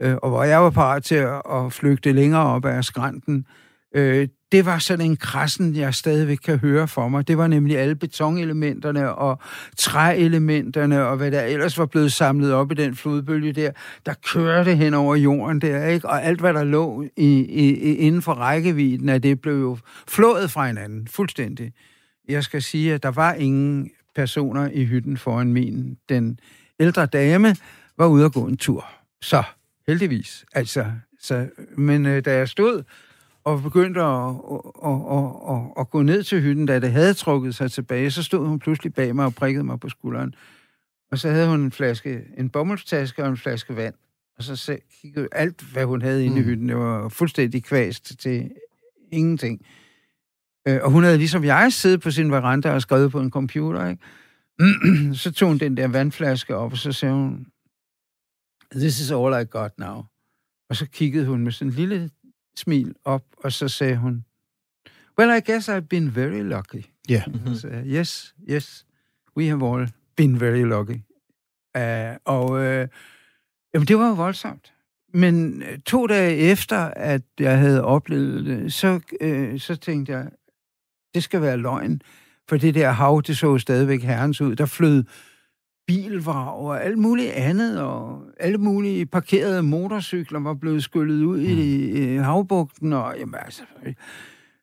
øh, 0.00 0.16
og 0.22 0.30
hvor 0.30 0.44
jeg 0.44 0.62
var 0.62 0.70
parat 0.70 1.04
til 1.04 1.14
at, 1.14 1.42
at 1.50 1.72
flygte 1.72 2.12
længere 2.12 2.46
op 2.46 2.64
ad 2.64 2.82
skrænten, 2.82 3.46
øh, 3.94 4.28
det 4.52 4.66
var 4.66 4.78
sådan 4.78 5.10
en 5.10 5.16
krassen, 5.16 5.76
jeg 5.76 5.94
stadigvæk 5.94 6.36
kan 6.36 6.58
høre 6.58 6.88
for 6.88 7.08
mig. 7.08 7.28
Det 7.28 7.38
var 7.38 7.46
nemlig 7.46 7.78
alle 7.78 7.94
betonelementerne 7.94 9.14
og 9.14 9.38
træelementerne 9.76 11.04
og 11.04 11.16
hvad 11.16 11.30
der 11.30 11.42
ellers 11.42 11.78
var 11.78 11.86
blevet 11.86 12.12
samlet 12.12 12.52
op 12.52 12.72
i 12.72 12.74
den 12.74 12.94
flodbølge 12.96 13.52
der, 13.52 13.70
der 14.06 14.14
kørte 14.32 14.74
hen 14.74 14.94
over 14.94 15.16
jorden 15.16 15.60
der, 15.60 15.86
ikke? 15.86 16.08
Og 16.08 16.24
alt, 16.24 16.40
hvad 16.40 16.54
der 16.54 16.64
lå 16.64 17.04
i, 17.16 17.38
i, 17.38 17.94
inden 17.94 18.22
for 18.22 18.32
rækkevidden 18.32 19.08
af 19.08 19.22
det, 19.22 19.40
blev 19.40 19.60
jo 19.60 19.78
flået 20.08 20.50
fra 20.50 20.66
hinanden 20.66 21.08
fuldstændig. 21.08 21.72
Jeg 22.28 22.44
skal 22.44 22.62
sige, 22.62 22.94
at 22.94 23.02
der 23.02 23.10
var 23.10 23.32
ingen 23.32 23.90
personer 24.14 24.68
i 24.72 24.84
hytten 24.84 25.16
foran 25.16 25.52
min. 25.52 25.96
Den 26.08 26.40
ældre 26.80 27.06
dame 27.06 27.56
var 27.98 28.06
ude 28.06 28.24
at 28.24 28.32
gå 28.32 28.46
en 28.46 28.56
tur. 28.56 28.86
Så, 29.22 29.42
heldigvis. 29.86 30.44
Altså, 30.52 30.86
så, 31.20 31.48
men 31.76 32.06
øh, 32.06 32.24
da 32.24 32.36
jeg 32.36 32.48
stod 32.48 32.82
og 33.44 33.62
begyndte 33.62 34.00
at, 34.00 34.28
at, 34.84 35.00
at, 35.10 35.32
at, 35.50 35.62
at 35.80 35.90
gå 35.90 36.02
ned 36.02 36.22
til 36.22 36.40
hytten, 36.40 36.66
da 36.66 36.78
det 36.78 36.92
havde 36.92 37.14
trukket 37.14 37.54
sig 37.54 37.70
tilbage, 37.70 38.10
så 38.10 38.22
stod 38.22 38.46
hun 38.46 38.58
pludselig 38.58 38.94
bag 38.94 39.16
mig 39.16 39.24
og 39.24 39.34
prikkede 39.34 39.64
mig 39.64 39.80
på 39.80 39.88
skulderen. 39.88 40.34
Og 41.10 41.18
så 41.18 41.30
havde 41.30 41.48
hun 41.48 41.60
en 41.60 41.72
flaske, 41.72 42.24
en 42.38 42.50
bomuldstaske 42.50 43.22
og 43.22 43.28
en 43.28 43.36
flaske 43.36 43.76
vand. 43.76 43.94
Og 44.38 44.44
så 44.44 44.78
kiggede 45.00 45.28
alt, 45.32 45.62
hvad 45.72 45.84
hun 45.84 46.02
havde 46.02 46.24
inde 46.24 46.36
mm. 46.36 46.42
i 46.42 46.44
hytten, 46.44 46.68
det 46.68 46.76
var 46.76 47.08
fuldstændig 47.08 47.64
kvæst 47.64 48.18
til 48.18 48.50
ingenting. 49.12 49.66
Øh, 50.68 50.78
og 50.82 50.90
hun 50.90 51.02
havde 51.02 51.18
ligesom 51.18 51.44
jeg 51.44 51.72
siddet 51.72 52.00
på 52.00 52.10
sin 52.10 52.30
veranda 52.30 52.70
og 52.70 52.82
skrevet 52.82 53.12
på 53.12 53.20
en 53.20 53.30
computer, 53.30 53.88
ikke? 53.88 55.14
så 55.22 55.32
tog 55.32 55.48
hun 55.48 55.58
den 55.58 55.76
der 55.76 55.88
vandflaske 55.88 56.56
op, 56.56 56.72
og 56.72 56.78
så 56.78 56.92
sagde 56.92 57.14
hun, 57.14 57.46
This 58.72 59.00
is 59.00 59.10
all 59.10 59.42
I 59.42 59.44
got 59.50 59.78
now. 59.78 60.04
Og 60.70 60.76
så 60.76 60.86
kiggede 60.86 61.26
hun 61.26 61.40
med 61.40 61.52
sådan 61.52 61.72
en 61.72 61.74
lille 61.74 62.10
smil 62.58 62.94
op, 63.04 63.24
og 63.44 63.52
så 63.52 63.68
sagde 63.68 63.96
hun, 63.96 64.24
Well, 65.18 65.38
I 65.38 65.40
guess 65.40 65.68
I've 65.68 65.88
been 65.88 66.14
very 66.14 66.42
lucky. 66.42 66.84
Ja. 67.08 67.14
Yeah. 67.14 67.22
Mm-hmm. 67.26 67.54
Så, 67.54 67.68
yes, 67.86 68.34
yes, 68.50 68.86
we 69.36 69.46
have 69.46 69.62
all 69.62 69.88
been 70.16 70.40
very 70.40 70.62
lucky. 70.62 71.00
Uh, 71.78 72.16
og 72.24 72.50
uh, 72.50 72.88
jamen, 73.74 73.88
det 73.88 73.98
var 73.98 74.08
jo 74.08 74.14
voldsomt. 74.14 74.74
Men 75.14 75.62
uh, 75.62 75.78
to 75.86 76.06
dage 76.06 76.36
efter, 76.36 76.78
at 76.78 77.22
jeg 77.40 77.58
havde 77.58 77.84
oplevet 77.84 78.44
det, 78.46 78.72
så, 78.72 79.00
uh, 79.20 79.60
så 79.60 79.76
tænkte 79.76 80.12
jeg, 80.12 80.28
det 81.14 81.22
skal 81.22 81.42
være 81.42 81.56
løgn. 81.56 82.02
For 82.48 82.56
det 82.56 82.74
der 82.74 82.90
hav, 82.90 83.22
det 83.26 83.38
så 83.38 83.58
stadigvæk 83.58 84.02
herrens 84.02 84.40
ud. 84.40 84.56
Der 84.56 84.66
flød 84.66 85.04
bilvrag 85.88 86.58
og 86.58 86.84
alt 86.84 86.98
muligt 86.98 87.30
andet, 87.30 87.82
og 87.82 88.22
alle 88.40 88.58
mulige 88.58 89.06
parkerede 89.06 89.62
motorcykler 89.62 90.40
var 90.40 90.54
blevet 90.54 90.82
skyllet 90.82 91.24
ud 91.24 91.38
mm. 91.38 91.46
i, 91.46 92.14
i 92.14 92.16
havbugten, 92.16 92.92
og 92.92 93.14
jamen, 93.18 93.34
altså, 93.44 93.62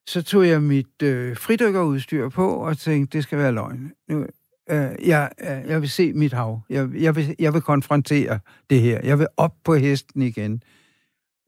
så 0.07 0.23
tog 0.23 0.47
jeg 0.47 0.61
mit 0.61 1.01
øh, 1.03 1.38
fridykkerudstyr 1.38 2.30
på 2.30 2.49
og 2.49 2.78
tænkte, 2.78 3.17
det 3.17 3.23
skal 3.23 3.38
være 3.38 3.51
løgn. 3.51 3.91
Nu, 4.09 4.26
øh, 4.69 5.07
jeg, 5.07 5.30
øh, 5.41 5.69
jeg 5.69 5.82
vil 5.82 5.89
se 5.89 6.13
mit 6.13 6.34
hav. 6.34 6.61
Jeg, 6.69 6.89
jeg, 6.99 7.15
vil, 7.15 7.36
jeg 7.39 7.53
vil 7.53 7.61
konfrontere 7.61 8.39
det 8.69 8.82
her. 8.82 8.99
Jeg 9.03 9.19
vil 9.19 9.28
op 9.38 9.53
på 9.63 9.76
hesten 9.76 10.21
igen. 10.21 10.63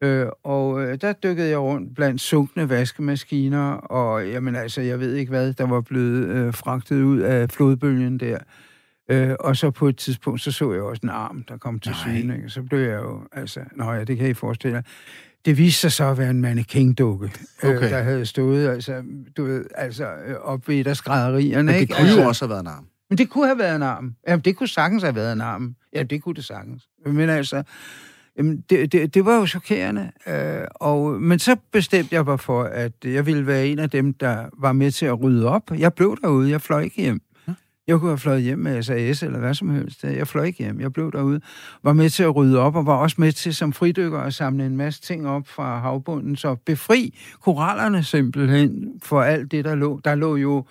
Øh, 0.03 0.27
og 0.43 0.81
øh, 0.81 0.97
der 1.01 1.13
dykkede 1.13 1.49
jeg 1.49 1.59
rundt 1.59 1.95
blandt 1.95 2.21
sunkne 2.21 2.69
vaskemaskiner, 2.69 3.71
og 3.73 4.27
jamen 4.27 4.55
altså, 4.55 4.81
jeg 4.81 4.99
ved 4.99 5.15
ikke 5.15 5.29
hvad, 5.29 5.53
der 5.53 5.67
var 5.67 5.81
blevet 5.81 6.27
øh, 6.27 6.53
fragtet 6.53 7.03
ud 7.03 7.19
af 7.19 7.49
flodbølgen 7.49 8.19
der. 8.19 8.37
Øh, 9.09 9.35
og 9.39 9.57
så 9.57 9.71
på 9.71 9.87
et 9.87 9.97
tidspunkt, 9.97 10.41
så 10.41 10.51
så 10.51 10.73
jeg 10.73 10.81
også 10.81 10.99
en 11.03 11.09
arm, 11.09 11.43
der 11.43 11.57
kom 11.57 11.79
til 11.79 11.95
syne. 11.95 12.43
Så 12.47 12.63
blev 12.63 12.79
jeg 12.79 13.01
jo, 13.01 13.21
altså, 13.31 13.59
nå 13.75 13.91
ja, 13.91 14.03
det 14.03 14.17
kan 14.17 14.29
I 14.29 14.33
forestille 14.33 14.75
jer. 14.75 14.81
Det 15.45 15.57
viste 15.57 15.81
sig 15.81 15.91
så 15.91 16.05
at 16.05 16.17
være 16.17 16.29
en 16.29 16.41
mannequin-dukke, 16.41 17.31
øh, 17.63 17.69
okay. 17.69 17.85
øh, 17.85 17.89
der 17.89 18.03
havde 18.03 18.25
stået, 18.25 18.67
altså, 18.67 19.03
du 19.37 19.43
ved, 19.43 19.65
altså, 19.75 20.05
øh, 20.05 20.35
op 20.35 20.67
ved 20.67 20.83
der 20.83 20.93
skrædderierne. 20.93 21.63
Men 21.63 21.73
det 21.73 21.81
ikke? 21.81 21.93
kunne 21.93 22.07
altså, 22.07 22.21
jo 22.21 22.27
også 22.27 22.45
have 22.45 22.49
været 22.49 22.61
en 22.61 22.67
arm. 22.67 22.85
Men 23.09 23.17
det 23.17 23.29
kunne 23.29 23.45
have 23.45 23.57
været 23.57 23.75
en 23.75 23.83
arm. 23.83 24.15
Jamen, 24.27 24.41
det 24.45 24.55
kunne 24.55 24.67
sagtens 24.67 25.03
have 25.03 25.15
været 25.15 25.33
en 25.33 25.41
arm. 25.41 25.75
Ja, 25.93 26.03
det 26.03 26.23
kunne 26.23 26.35
det 26.35 26.45
sagtens. 26.45 26.83
Men 27.05 27.29
altså, 27.29 27.63
jamen, 28.37 28.63
det, 28.69 28.91
det, 28.91 29.13
det 29.13 29.25
var 29.25 29.35
jo 29.35 29.45
chokerende. 29.45 30.11
Øh, 30.27 30.65
og, 30.75 31.21
men 31.21 31.39
så 31.39 31.55
bestemte 31.71 32.15
jeg 32.15 32.25
mig 32.25 32.39
for, 32.39 32.63
at 32.63 32.91
jeg 33.03 33.25
ville 33.25 33.47
være 33.47 33.67
en 33.67 33.79
af 33.79 33.89
dem, 33.89 34.13
der 34.13 34.49
var 34.57 34.73
med 34.73 34.91
til 34.91 35.05
at 35.05 35.21
rydde 35.23 35.47
op. 35.47 35.71
Jeg 35.77 35.93
blev 35.93 36.17
derude, 36.21 36.49
jeg 36.49 36.61
fløj 36.61 36.81
ikke 36.81 37.01
hjem. 37.01 37.21
Jeg 37.87 37.99
kunne 37.99 38.09
have 38.09 38.17
fløjet 38.17 38.41
hjem 38.41 38.59
med 38.59 38.83
SAS 38.83 39.23
eller 39.23 39.39
hvad 39.39 39.53
som 39.53 39.69
helst. 39.69 40.03
Jeg 40.03 40.27
fløj 40.27 40.43
ikke 40.43 40.63
hjem. 40.63 40.81
Jeg 40.81 40.93
blev 40.93 41.11
derude. 41.11 41.41
Var 41.83 41.93
med 41.93 42.09
til 42.09 42.23
at 42.23 42.35
rydde 42.35 42.59
op, 42.59 42.75
og 42.75 42.85
var 42.85 42.95
også 42.95 43.15
med 43.19 43.31
til 43.31 43.55
som 43.55 43.73
fridykker 43.73 44.19
at 44.19 44.33
samle 44.33 44.65
en 44.65 44.77
masse 44.77 45.01
ting 45.01 45.27
op 45.27 45.47
fra 45.47 45.79
havbunden. 45.79 46.35
Så 46.35 46.55
befri 46.55 47.17
korallerne 47.41 48.03
simpelthen 48.03 48.99
for 49.03 49.21
alt 49.21 49.51
det, 49.51 49.65
der 49.65 49.75
lå. 49.75 49.99
Der 50.05 50.15
lå 50.15 50.35
jo 50.35 50.65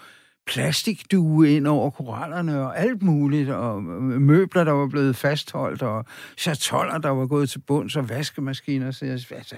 plastikdue 0.47 1.51
ind 1.51 1.67
over 1.67 1.91
korallerne 1.91 2.61
og 2.61 2.79
alt 2.79 3.03
muligt, 3.03 3.51
og 3.51 3.83
møbler, 3.83 4.65
der 4.65 4.73
var 4.73 4.87
blevet 4.87 5.17
fastholdt, 5.17 5.83
og 5.83 6.05
chatoller, 6.39 6.99
der 6.99 7.11
var 7.11 7.27
gået 7.27 7.51
til 7.51 7.59
bunds, 7.59 7.97
og 7.97 8.09
vaskemaskiner. 8.09 8.91
Så 8.91 9.07
jeg, 9.07 9.13
altså, 9.13 9.57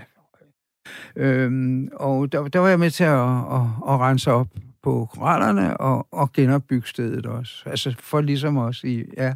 øhm, 1.17 1.89
og 1.93 2.33
der, 2.33 2.49
der 2.49 2.59
var 2.59 2.69
jeg 2.69 2.79
med 2.79 2.91
til 2.91 3.05
at, 3.05 3.21
at, 3.21 3.67
at 3.89 4.01
rense 4.01 4.33
op 4.33 4.49
på 4.83 5.09
korallerne 5.15 5.77
og, 5.77 6.07
og 6.13 6.33
genopbygge 6.33 6.89
stedet 6.89 7.27
også. 7.27 7.63
Altså 7.67 7.95
for 8.01 8.21
ligesom 8.21 8.57
også 8.57 8.87
i, 8.87 9.05
ja, 9.17 9.35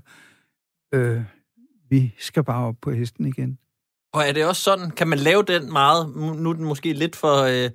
øh, 0.94 1.22
vi 1.90 2.14
skal 2.18 2.44
bare 2.44 2.66
op 2.66 2.76
på 2.82 2.90
hesten 2.90 3.26
igen. 3.26 3.58
Og 4.12 4.22
er 4.28 4.32
det 4.32 4.46
også 4.46 4.62
sådan, 4.62 4.90
kan 4.90 5.08
man 5.08 5.18
lave 5.18 5.42
den 5.42 5.72
meget, 5.72 6.16
nu 6.16 6.50
er 6.50 6.54
den 6.54 6.64
måske 6.64 6.92
lidt 6.92 7.16
for, 7.16 7.42
øh, 7.42 7.70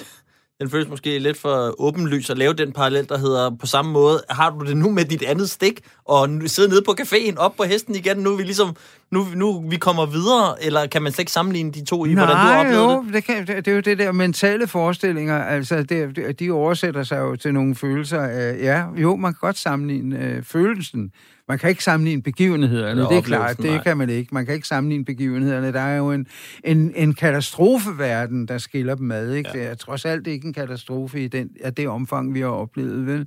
den 0.60 0.70
føles 0.70 0.88
måske 0.88 1.18
lidt 1.18 1.36
for 1.36 1.74
åbenlys 1.78 2.30
at 2.30 2.38
lave 2.38 2.52
den 2.52 2.72
parallel, 2.72 3.08
der 3.08 3.18
hedder 3.18 3.56
på 3.56 3.66
samme 3.66 3.92
måde, 3.92 4.22
har 4.30 4.50
du 4.50 4.66
det 4.66 4.76
nu 4.76 4.90
med 4.90 5.04
dit 5.04 5.22
andet 5.22 5.50
stik, 5.50 5.80
og 6.04 6.28
sidde 6.46 6.68
nede 6.68 6.82
på 6.82 6.94
caféen, 7.00 7.36
op 7.36 7.56
på 7.56 7.64
hesten 7.64 7.94
igen, 7.94 8.16
nu 8.16 8.32
er 8.32 8.36
vi 8.36 8.42
ligesom, 8.42 8.76
nu, 9.10 9.26
nu 9.34 9.68
vi 9.68 9.76
kommer 9.76 10.06
videre, 10.06 10.64
eller 10.64 10.86
kan 10.86 11.02
man 11.02 11.12
slet 11.12 11.18
ikke 11.18 11.32
sammenligne 11.32 11.72
de 11.72 11.84
to 11.84 12.04
i, 12.04 12.14
Nej, 12.14 12.24
hvordan 12.24 12.36
du 12.36 12.48
har 12.48 12.60
oplevet 12.60 12.94
jo, 12.94 13.04
det? 13.04 13.14
Det, 13.14 13.24
kan, 13.24 13.46
det, 13.46 13.56
det 13.64 13.68
er 13.68 13.74
jo 13.74 13.80
det 13.80 13.98
der 13.98 14.12
mentale 14.12 14.66
forestillinger, 14.66 15.38
altså 15.38 15.82
det, 15.82 16.40
de 16.40 16.50
oversætter 16.50 17.02
sig 17.02 17.18
jo 17.18 17.36
til 17.36 17.54
nogle 17.54 17.74
følelser 17.74 18.20
af, 18.20 18.58
ja, 18.62 18.84
jo, 18.96 19.16
man 19.16 19.32
kan 19.32 19.38
godt 19.40 19.58
sammenligne 19.58 20.24
øh, 20.24 20.42
følelsen, 20.42 21.12
man 21.48 21.58
kan 21.58 21.70
ikke 21.70 21.84
sammenligne 21.84 22.22
begivenhederne, 22.22 23.02
det 23.02 23.16
er 23.16 23.20
klart, 23.20 23.58
det 23.58 23.82
kan 23.82 23.96
man 23.96 24.10
ikke. 24.10 24.34
Man 24.34 24.46
kan 24.46 24.54
ikke 24.54 24.68
sammenligne 24.68 25.04
begivenhederne. 25.04 25.72
Der 25.72 25.80
er 25.80 25.96
jo 25.96 26.12
en, 26.12 26.26
en, 26.64 26.92
en 26.96 27.14
katastrofeverden, 27.14 28.48
der 28.48 28.58
skiller 28.58 28.94
dem 28.94 29.10
ad. 29.10 29.32
Ikke? 29.32 29.50
Ja. 29.54 29.58
Det 29.58 29.70
er 29.70 29.74
trods 29.74 30.04
alt 30.04 30.26
ikke 30.26 30.46
en 30.46 30.52
katastrofe 30.52 31.24
i 31.24 31.28
den, 31.28 31.50
af 31.64 31.74
det 31.74 31.88
omfang, 31.88 32.34
vi 32.34 32.40
har 32.40 32.48
oplevet. 32.48 33.06
Vel? 33.06 33.26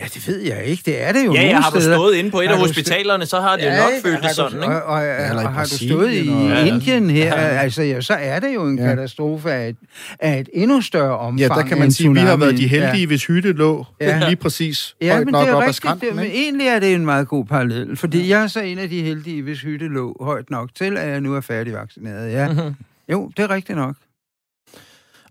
Ja, 0.00 0.04
det 0.04 0.28
ved 0.28 0.40
jeg 0.40 0.64
ikke. 0.64 0.82
Det 0.86 1.02
er 1.02 1.12
det 1.12 1.26
jo 1.26 1.34
Ja, 1.34 1.46
jeg 1.46 1.58
har 1.58 1.70
du 1.70 1.80
stået 1.80 2.14
inde 2.14 2.30
på 2.30 2.40
et 2.40 2.48
af 2.48 2.58
hospitalerne, 2.58 3.26
så 3.26 3.40
har 3.40 3.56
det 3.56 3.62
ja, 3.62 3.76
nok 3.76 3.90
følt 4.02 4.22
det 4.22 4.30
sådan, 4.30 4.62
ikke? 4.62 4.82
Og, 4.82 4.82
og, 4.82 5.08
og, 5.30 5.44
og 5.44 5.52
har 5.52 5.64
du 5.64 5.70
stået 5.70 6.14
i 6.14 6.28
og, 6.28 6.66
Indien 6.66 7.10
her, 7.10 7.40
ja. 7.40 7.46
altså 7.46 7.82
ja, 7.82 8.00
så 8.00 8.14
er 8.14 8.40
det 8.40 8.54
jo 8.54 8.66
en 8.66 8.78
ja. 8.78 8.84
katastrofe 8.84 9.52
af 9.52 9.68
et, 9.68 9.76
af 10.20 10.40
et 10.40 10.48
endnu 10.52 10.80
større 10.80 11.18
omfang 11.18 11.40
Ja, 11.40 11.48
der 11.48 11.62
kan 11.62 11.78
man 11.78 11.92
sige, 11.92 12.08
at 12.10 12.14
vi 12.14 12.20
har 12.20 12.36
været 12.36 12.58
de 12.58 12.68
heldige, 12.68 13.00
ja. 13.00 13.06
hvis 13.06 13.26
hytte 13.26 13.52
lå 13.52 13.86
ja. 14.00 14.26
lige 14.26 14.36
præcis 14.36 14.94
ja, 15.00 15.12
højt 15.12 15.24
men 15.26 15.32
nok 15.32 15.46
det 15.46 15.50
er 15.50 15.54
op 15.54 15.60
rigtigt, 15.60 15.68
ad 15.68 15.74
skrænten. 15.74 16.08
Det, 16.08 16.16
men 16.16 16.24
egentlig 16.24 16.66
er 16.66 16.78
det 16.78 16.94
en 16.94 17.04
meget 17.04 17.28
god 17.28 17.44
parallel, 17.44 17.96
fordi 17.96 18.28
ja. 18.28 18.36
jeg 18.36 18.44
er 18.44 18.48
så 18.48 18.60
en 18.60 18.78
af 18.78 18.88
de 18.88 19.02
heldige, 19.02 19.42
hvis 19.42 19.60
hytte 19.60 19.88
lå 19.88 20.16
højt 20.20 20.50
nok 20.50 20.68
til, 20.74 20.96
at 20.96 21.08
jeg 21.08 21.20
nu 21.20 21.34
er 21.34 21.40
færdigvaccineret. 21.40 22.32
Ja. 22.32 22.48
Mm-hmm. 22.48 22.74
Jo, 23.12 23.30
det 23.36 23.42
er 23.42 23.50
rigtigt 23.50 23.78
nok. 23.78 23.94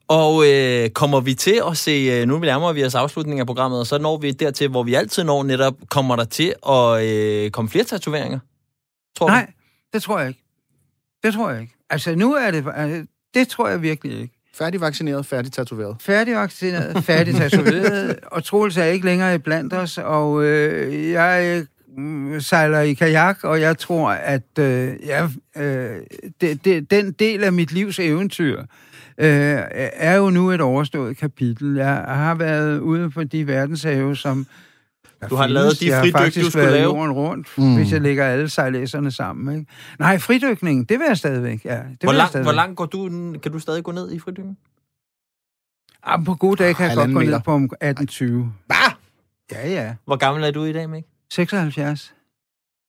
Og 0.07 0.47
øh, 0.47 0.89
kommer 0.89 1.19
vi 1.19 1.33
til 1.33 1.61
at 1.71 1.77
se, 1.77 1.91
øh, 1.91 2.27
nu 2.27 2.39
nærmer 2.39 2.73
vi 2.73 2.83
os 2.83 2.95
afslutningen 2.95 3.39
af 3.39 3.45
programmet, 3.45 3.79
og 3.79 3.87
så 3.87 3.97
når 3.97 4.17
vi 4.17 4.31
dertil, 4.31 4.69
hvor 4.69 4.83
vi 4.83 4.93
altid 4.93 5.23
når 5.23 5.43
netop, 5.43 5.75
kommer 5.89 6.15
der 6.15 6.25
til 6.25 6.53
at 6.69 7.05
øh, 7.05 7.51
komme 7.51 7.69
flere 7.69 7.83
tatoveringer? 7.83 8.39
Tror 9.17 9.27
Nej, 9.27 9.45
du? 9.45 9.51
det 9.93 10.03
tror 10.03 10.19
jeg 10.19 10.27
ikke. 10.27 10.43
Det 11.23 11.33
tror 11.33 11.49
jeg 11.49 11.61
ikke. 11.61 11.73
Altså 11.89 12.15
nu 12.15 12.33
er 12.33 12.51
det, 12.51 12.65
altså, 12.75 13.05
det 13.33 13.47
tror 13.47 13.67
jeg 13.67 13.81
virkelig 13.81 14.21
ikke. 14.21 14.33
Færdig 14.55 14.81
vaccineret, 14.81 15.25
færdig 15.25 15.51
tatoveret. 15.51 15.95
Færdig 15.99 16.35
vaccineret, 16.35 17.03
færdig 17.11 17.35
tatoveret, 17.35 18.19
og 18.23 18.43
Troels 18.43 18.77
er 18.77 18.85
ikke 18.85 19.05
længere 19.05 19.39
blandt 19.39 19.73
os, 19.73 19.97
og 19.97 20.43
øh, 20.43 21.11
jeg 21.11 21.65
øh, 21.97 22.41
sejler 22.41 22.79
i 22.79 22.93
kajak, 22.93 23.43
og 23.43 23.61
jeg 23.61 23.77
tror, 23.77 24.09
at 24.09 24.59
øh, 24.59 24.95
jeg, 25.05 25.29
øh, 25.57 25.97
det, 26.41 26.65
det, 26.65 26.91
den 26.91 27.11
del 27.11 27.43
af 27.43 27.53
mit 27.53 27.71
livs 27.71 27.99
eventyr 27.99 28.59
øh, 28.61 28.65
er 29.17 30.15
jo 30.15 30.29
nu 30.29 30.51
et 30.51 30.61
overstået 30.61 31.17
kapitel. 31.17 31.75
Jeg 31.75 31.95
har 32.07 32.35
været 32.35 32.79
ude 32.79 33.09
på 33.09 33.23
de 33.23 33.47
verdenshave, 33.47 34.15
som 34.15 34.45
Du 35.29 35.35
har 35.35 35.43
findes. 35.43 35.53
lavet 35.53 35.79
de 35.79 35.87
jeg 35.87 35.95
har 35.95 36.03
fridyk, 36.03 36.15
faktisk 36.17 36.45
du 36.45 36.49
skulle 36.51 36.63
været 36.65 36.77
lave. 36.79 36.83
jorden 36.95 37.11
rundt, 37.11 37.47
Mm. 37.57 37.75
hvis 37.75 37.91
jeg 37.91 38.01
lægger 38.01 38.25
alle 38.25 38.49
sejlæserne 38.49 39.11
sammen. 39.11 39.55
Ikke? 39.59 39.71
Nej, 39.99 40.17
fridykning, 40.17 40.89
det 40.89 40.99
vil 40.99 41.05
jeg 41.07 41.17
stadigvæk. 41.17 41.65
Ja, 41.65 41.75
det 41.75 41.97
Hvor, 42.03 42.11
lang, 42.11 42.29
stadigvæk. 42.29 42.45
hvor 42.45 42.55
langt 42.55 42.77
går 42.77 42.85
du, 42.85 43.09
kan 43.43 43.51
du 43.51 43.59
stadig 43.59 43.83
gå 43.83 43.91
ned 43.91 44.11
i 44.11 44.19
fridykning? 44.19 44.57
Ah, 46.03 46.25
på 46.25 46.35
gode 46.35 46.63
dage 46.63 46.73
kan 46.73 46.87
jeg 46.87 46.95
godt 46.95 47.13
gå 47.13 47.19
ned 47.21 47.39
på 47.45 47.51
om 47.53 47.63
1820. 47.63 48.53
Hvad? 48.65 48.75
Ja, 49.51 49.69
ja. 49.69 49.95
Hvor 50.05 50.15
gammel 50.15 50.43
er 50.43 50.51
du 50.51 50.63
i 50.63 50.73
dag, 50.73 50.89
Mik? 50.89 51.03
76. 51.31 52.13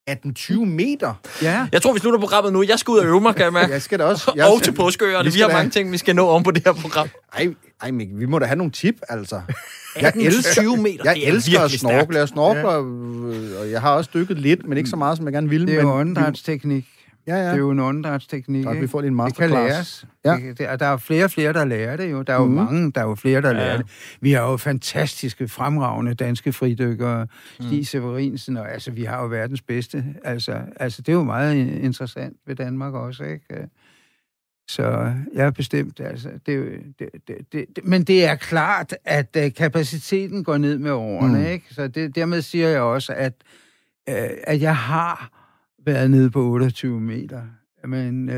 18-20 0.08 0.64
meter? 0.64 1.14
Ja. 1.42 1.66
Jeg 1.72 1.82
tror, 1.82 1.92
vi 1.92 1.98
slutter 1.98 2.20
programmet 2.20 2.52
nu. 2.52 2.62
Jeg 2.68 2.78
skal 2.78 2.92
ud 2.92 2.98
og 2.98 3.04
øve 3.06 3.20
mig, 3.20 3.34
kan 3.34 3.44
jeg 3.44 3.52
mærke. 3.52 3.72
Jeg 3.72 3.82
skal 3.82 3.98
da 3.98 4.04
også... 4.04 4.32
Jeg, 4.36 4.46
Og 4.46 4.62
til 4.62 4.72
påskeøerne. 4.72 5.32
Vi 5.32 5.40
har 5.40 5.48
da- 5.48 5.52
mange 5.54 5.70
ting, 5.70 5.92
vi 5.92 5.98
skal 5.98 6.16
nå 6.16 6.28
om 6.28 6.42
på 6.42 6.50
det 6.50 6.62
her 6.66 6.72
program. 6.72 7.08
Ej, 7.38 7.48
ej 7.82 7.90
Mikkel, 7.90 8.20
vi 8.20 8.26
må 8.26 8.38
da 8.38 8.46
have 8.46 8.56
nogle 8.56 8.72
tip, 8.72 8.94
altså. 9.08 9.40
Jeg 10.00 10.12
18-20 10.16 10.20
elsker, 10.26 10.76
meter, 10.76 11.02
jeg 11.04 11.14
det 11.14 11.28
er 11.28 11.32
elsker 11.32 11.60
at 11.60 11.70
snorkle. 11.70 12.18
Jeg 12.18 12.28
snorkler, 12.28 12.78
øh, 12.78 13.60
og 13.60 13.70
jeg 13.70 13.80
har 13.80 13.90
også 13.92 14.10
dykket 14.14 14.38
lidt, 14.38 14.66
men 14.68 14.78
ikke 14.78 14.90
så 14.90 14.96
meget, 14.96 15.16
som 15.16 15.26
jeg 15.26 15.32
gerne 15.32 15.48
ville. 15.48 15.66
Det 15.66 15.74
er 15.74 15.78
men 15.82 15.86
jo 15.86 15.94
åndedrætsteknik. 16.00 16.84
Ja, 17.28 17.36
ja. 17.36 17.44
Det 17.46 17.52
er 17.52 17.56
jo 17.56 17.70
en 17.70 17.78
åndedrætsteknik. 17.80 18.64
Godt, 18.64 18.80
vi 18.80 18.86
får 18.86 19.00
lige 19.00 19.08
en 19.10 19.18
Det 19.18 19.36
kan 19.36 19.50
masterclass. 19.50 19.74
læres. 19.74 20.06
Ja. 20.24 20.46
Ja. 20.46 20.52
Det, 20.52 20.68
og 20.68 20.80
der 20.80 20.86
er 20.86 20.96
flere 20.96 21.24
og 21.24 21.30
flere, 21.30 21.52
der 21.52 21.64
lærer 21.64 21.96
det 21.96 22.10
jo. 22.10 22.22
Der 22.22 22.32
er 22.32 22.36
jo 22.36 22.44
Mhm. 22.44 22.50
mm. 22.54 22.64
mange, 22.64 22.92
der 22.92 23.00
er 23.00 23.04
jo 23.04 23.14
flere, 23.14 23.42
der 23.42 23.48
Ja. 23.48 23.54
lærer 23.54 23.76
det. 23.76 23.86
Vi 24.20 24.32
har 24.32 24.50
jo 24.50 24.56
fantastiske, 24.56 25.48
fremragende 25.48 26.14
danske 26.14 26.52
fridykkere. 26.52 27.26
Stig 27.60 27.86
Severinsen, 27.86 28.56
og 28.56 28.72
altså, 28.72 28.90
vi 28.90 29.04
har 29.04 29.22
jo 29.22 29.28
verdens 29.28 29.62
bedste. 29.62 30.04
Altså, 30.24 30.60
altså, 30.76 31.02
det 31.02 31.08
er 31.08 31.16
jo 31.16 31.22
meget 31.24 31.54
interessant 31.56 32.36
ved 32.46 32.56
Danmark 32.56 32.94
også, 32.94 33.24
ikke? 33.24 33.68
Så 34.70 35.12
jeg 35.34 35.46
er 35.46 35.50
bestemt, 35.50 36.00
altså, 36.00 36.28
det, 36.46 36.54
er 36.54 36.58
jo- 36.58 36.64
det, 36.98 37.08
det, 37.28 37.36
det, 37.52 37.66
det, 37.76 37.84
men 37.84 38.02
det 38.04 38.24
er 38.24 38.34
klart, 38.34 38.94
at 39.04 39.36
uh, 39.38 39.42
kapaciteten 39.56 40.44
går 40.44 40.56
ned 40.58 40.78
med 40.78 40.90
årene, 40.90 41.38
Mm. 41.38 41.44
mm. 41.44 41.50
ikke? 41.50 41.74
Så 41.74 41.88
det, 41.88 42.14
dermed 42.14 42.42
siger 42.42 42.68
jeg 42.68 42.80
også, 42.80 43.12
at, 43.12 43.32
uh, 44.10 44.14
at 44.46 44.60
jeg 44.60 44.76
har 44.76 45.37
været 45.92 46.10
nede 46.10 46.30
på 46.30 46.42
28 46.42 47.00
meter, 47.00 47.42
men 47.84 48.28
uh, 48.28 48.36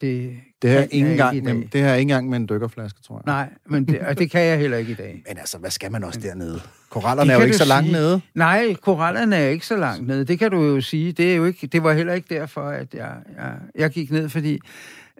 det, 0.00 0.36
Det 0.62 0.70
her, 0.70 0.80
kan 0.80 0.88
ikke 0.90 1.10
engang, 1.10 1.44
med, 1.44 1.54
det 1.54 1.80
her 1.80 1.88
er 1.88 1.94
ikke 1.94 2.02
engang 2.02 2.28
med 2.28 2.36
en 2.36 2.48
dykkerflaske, 2.48 3.02
tror 3.02 3.16
jeg. 3.16 3.22
Nej, 3.26 3.48
men 3.66 3.84
det, 3.84 4.00
og 4.00 4.18
det 4.18 4.30
kan 4.30 4.40
jeg 4.40 4.58
heller 4.58 4.76
ikke 4.76 4.92
i 4.92 4.94
dag. 4.94 5.22
Men 5.28 5.38
altså, 5.38 5.58
hvad 5.58 5.70
skal 5.70 5.92
man 5.92 6.04
også 6.04 6.20
dernede? 6.20 6.60
Korallerne 6.90 7.32
er 7.32 7.36
jo 7.36 7.42
ikke 7.42 7.56
så 7.56 7.64
langt 7.64 7.86
sige. 7.86 7.92
nede. 7.92 8.20
Nej, 8.34 8.74
korallerne 8.74 9.36
er 9.36 9.48
ikke 9.48 9.66
så 9.66 9.76
langt 9.76 10.06
nede. 10.06 10.24
Det 10.24 10.38
kan 10.38 10.50
du 10.50 10.62
jo 10.62 10.80
sige. 10.80 11.12
Det, 11.12 11.32
er 11.32 11.36
jo 11.36 11.44
ikke, 11.44 11.66
det 11.66 11.82
var 11.82 11.92
heller 11.92 12.12
ikke 12.12 12.34
derfor, 12.34 12.62
at 12.62 12.94
jeg, 12.94 13.16
jeg, 13.36 13.54
jeg 13.74 13.90
gik 13.90 14.10
ned, 14.10 14.28
fordi 14.28 14.58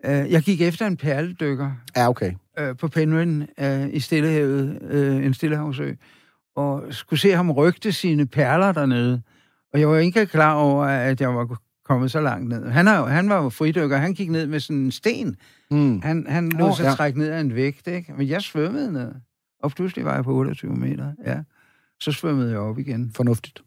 øh, 0.04 0.32
jeg 0.32 0.42
gik 0.42 0.60
efter 0.60 0.86
en 0.86 0.96
perledykker 0.96 1.70
Ja, 1.96 2.08
okay. 2.08 2.32
øh, 2.58 2.76
på 2.76 2.88
Penryn 2.88 3.42
øh, 3.60 3.88
i 3.92 4.00
Stillehavet, 4.00 4.78
øh, 4.90 5.26
en 5.26 5.34
stillehavsø, 5.34 5.92
og 6.56 6.82
skulle 6.90 7.20
se 7.20 7.30
ham 7.30 7.50
rygte 7.50 7.92
sine 7.92 8.26
perler 8.26 8.72
dernede. 8.72 9.22
Og 9.72 9.80
jeg 9.80 9.88
var 9.88 9.96
ikke 9.96 10.26
klar 10.26 10.54
over, 10.54 10.84
at 10.84 11.20
jeg 11.20 11.34
var 11.34 11.58
kommet 11.84 12.10
så 12.10 12.20
langt 12.20 12.48
ned. 12.48 12.66
Han, 12.68 12.88
jo- 12.88 13.04
han 13.04 13.28
var 13.28 13.42
jo 13.42 13.48
fridykker, 13.48 13.96
han 13.96 14.14
gik 14.14 14.30
ned 14.30 14.46
med 14.46 14.60
sådan 14.60 14.76
en 14.76 14.92
sten. 14.92 15.36
Mm. 15.70 16.00
Han, 16.02 16.26
han 16.28 16.48
lod 16.48 16.68
Åh, 16.68 16.76
sig 16.76 16.84
ja. 16.84 16.90
trække 16.90 17.18
ned 17.18 17.28
af 17.30 17.40
en 17.40 17.54
vægt, 17.54 17.86
ikke? 17.86 18.12
Men 18.16 18.28
jeg 18.28 18.42
svømmede 18.42 18.92
ned. 18.92 19.12
Og 19.62 19.70
pludselig 19.70 20.04
var 20.04 20.14
jeg 20.14 20.24
på 20.24 20.32
28 20.34 20.72
meter, 20.76 21.12
ja. 21.26 21.38
Så 22.00 22.12
svømmede 22.12 22.50
jeg 22.50 22.58
op 22.58 22.78
igen. 22.78 23.12
Fornuftigt. 23.16 23.62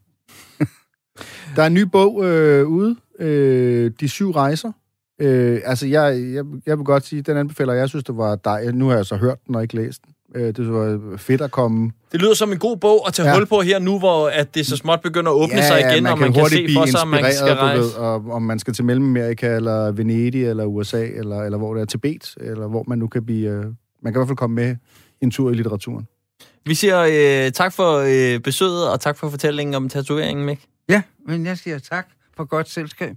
Der 1.56 1.62
er 1.62 1.66
en 1.66 1.74
ny 1.74 1.82
bog 1.82 2.24
øh, 2.24 2.66
ude, 2.66 2.96
øh, 3.18 3.90
De 4.00 4.08
syv 4.08 4.30
rejser. 4.30 4.72
Øh, 5.20 5.60
altså, 5.64 5.86
jeg, 5.86 6.20
jeg, 6.34 6.44
jeg 6.66 6.78
vil 6.78 6.84
godt 6.84 7.04
sige, 7.04 7.22
den 7.22 7.36
anbefaler 7.36 7.72
jeg. 7.72 7.80
Jeg 7.80 7.88
synes, 7.88 8.04
det 8.04 8.16
var 8.16 8.36
dejligt. 8.36 8.76
Nu 8.76 8.88
har 8.88 8.96
jeg 8.96 9.06
så 9.06 9.16
hørt 9.16 9.38
den 9.46 9.54
og 9.54 9.62
ikke 9.62 9.76
læst 9.76 10.04
den. 10.06 10.13
Øh, 10.34 10.46
det 10.56 10.72
var 10.72 11.16
fedt 11.16 11.40
at 11.40 11.50
komme. 11.50 11.90
Det 12.12 12.20
lyder 12.20 12.34
som 12.34 12.52
en 12.52 12.58
god 12.58 12.76
bog 12.76 13.06
at 13.08 13.14
tage 13.14 13.26
Ja. 13.28 13.32
ja. 13.32 13.38
hul 13.38 13.46
på 13.46 13.60
her 13.60 13.78
nu, 13.78 13.98
hvor 13.98 14.28
at 14.28 14.54
det 14.54 14.66
så 14.66 14.76
småt 14.76 15.00
begynder 15.02 15.30
at 15.30 15.34
åbne 15.34 15.62
sig 15.62 15.80
igen, 15.80 16.06
og 16.06 16.18
man 16.18 16.32
kan 16.32 16.48
se 16.48 16.66
for 16.74 16.86
sig, 16.86 17.00
om 17.00 17.08
man 17.08 17.32
skal 17.32 17.52
rejse. 17.54 17.80
ved, 17.82 17.92
og, 17.92 18.14
om 18.30 18.42
man 18.42 18.58
skal 18.58 18.74
til 18.74 18.84
Mellemamerika, 18.84 19.54
eller 19.56 19.92
Venedig, 19.92 20.46
eller 20.46 20.64
USA, 20.64 21.06
eller, 21.06 21.42
eller 21.42 21.58
hvor 21.58 21.74
det 21.74 21.80
er 21.80 21.84
Tibet, 21.86 22.34
eller 22.40 22.66
hvor 22.68 22.84
man 22.88 22.98
nu 22.98 23.06
kan 23.08 23.24
blive... 23.26 23.48
Øh, 23.50 23.64
man 24.02 24.12
kan 24.12 24.14
i 24.14 24.18
hvert 24.18 24.28
fald 24.28 24.36
komme 24.36 24.54
med 24.56 24.76
en 25.20 25.30
tur 25.30 25.50
i 25.50 25.54
litteraturen. 25.54 26.06
Vi 26.66 26.74
siger 26.74 27.00
øh, 27.46 27.52
tak 27.52 27.72
for 27.72 28.04
øh, 28.34 28.40
besøget, 28.40 28.88
og 28.90 29.00
tak 29.00 29.16
for 29.18 29.28
fortællingen 29.30 29.74
om 29.74 29.88
tatoveringen, 29.88 30.46
Mik. 30.46 30.60
Ja, 30.88 31.02
men 31.28 31.46
jeg 31.46 31.58
siger 31.58 31.78
tak 31.78 32.06
for 32.36 32.44
godt 32.44 32.70
selskab. 32.70 33.16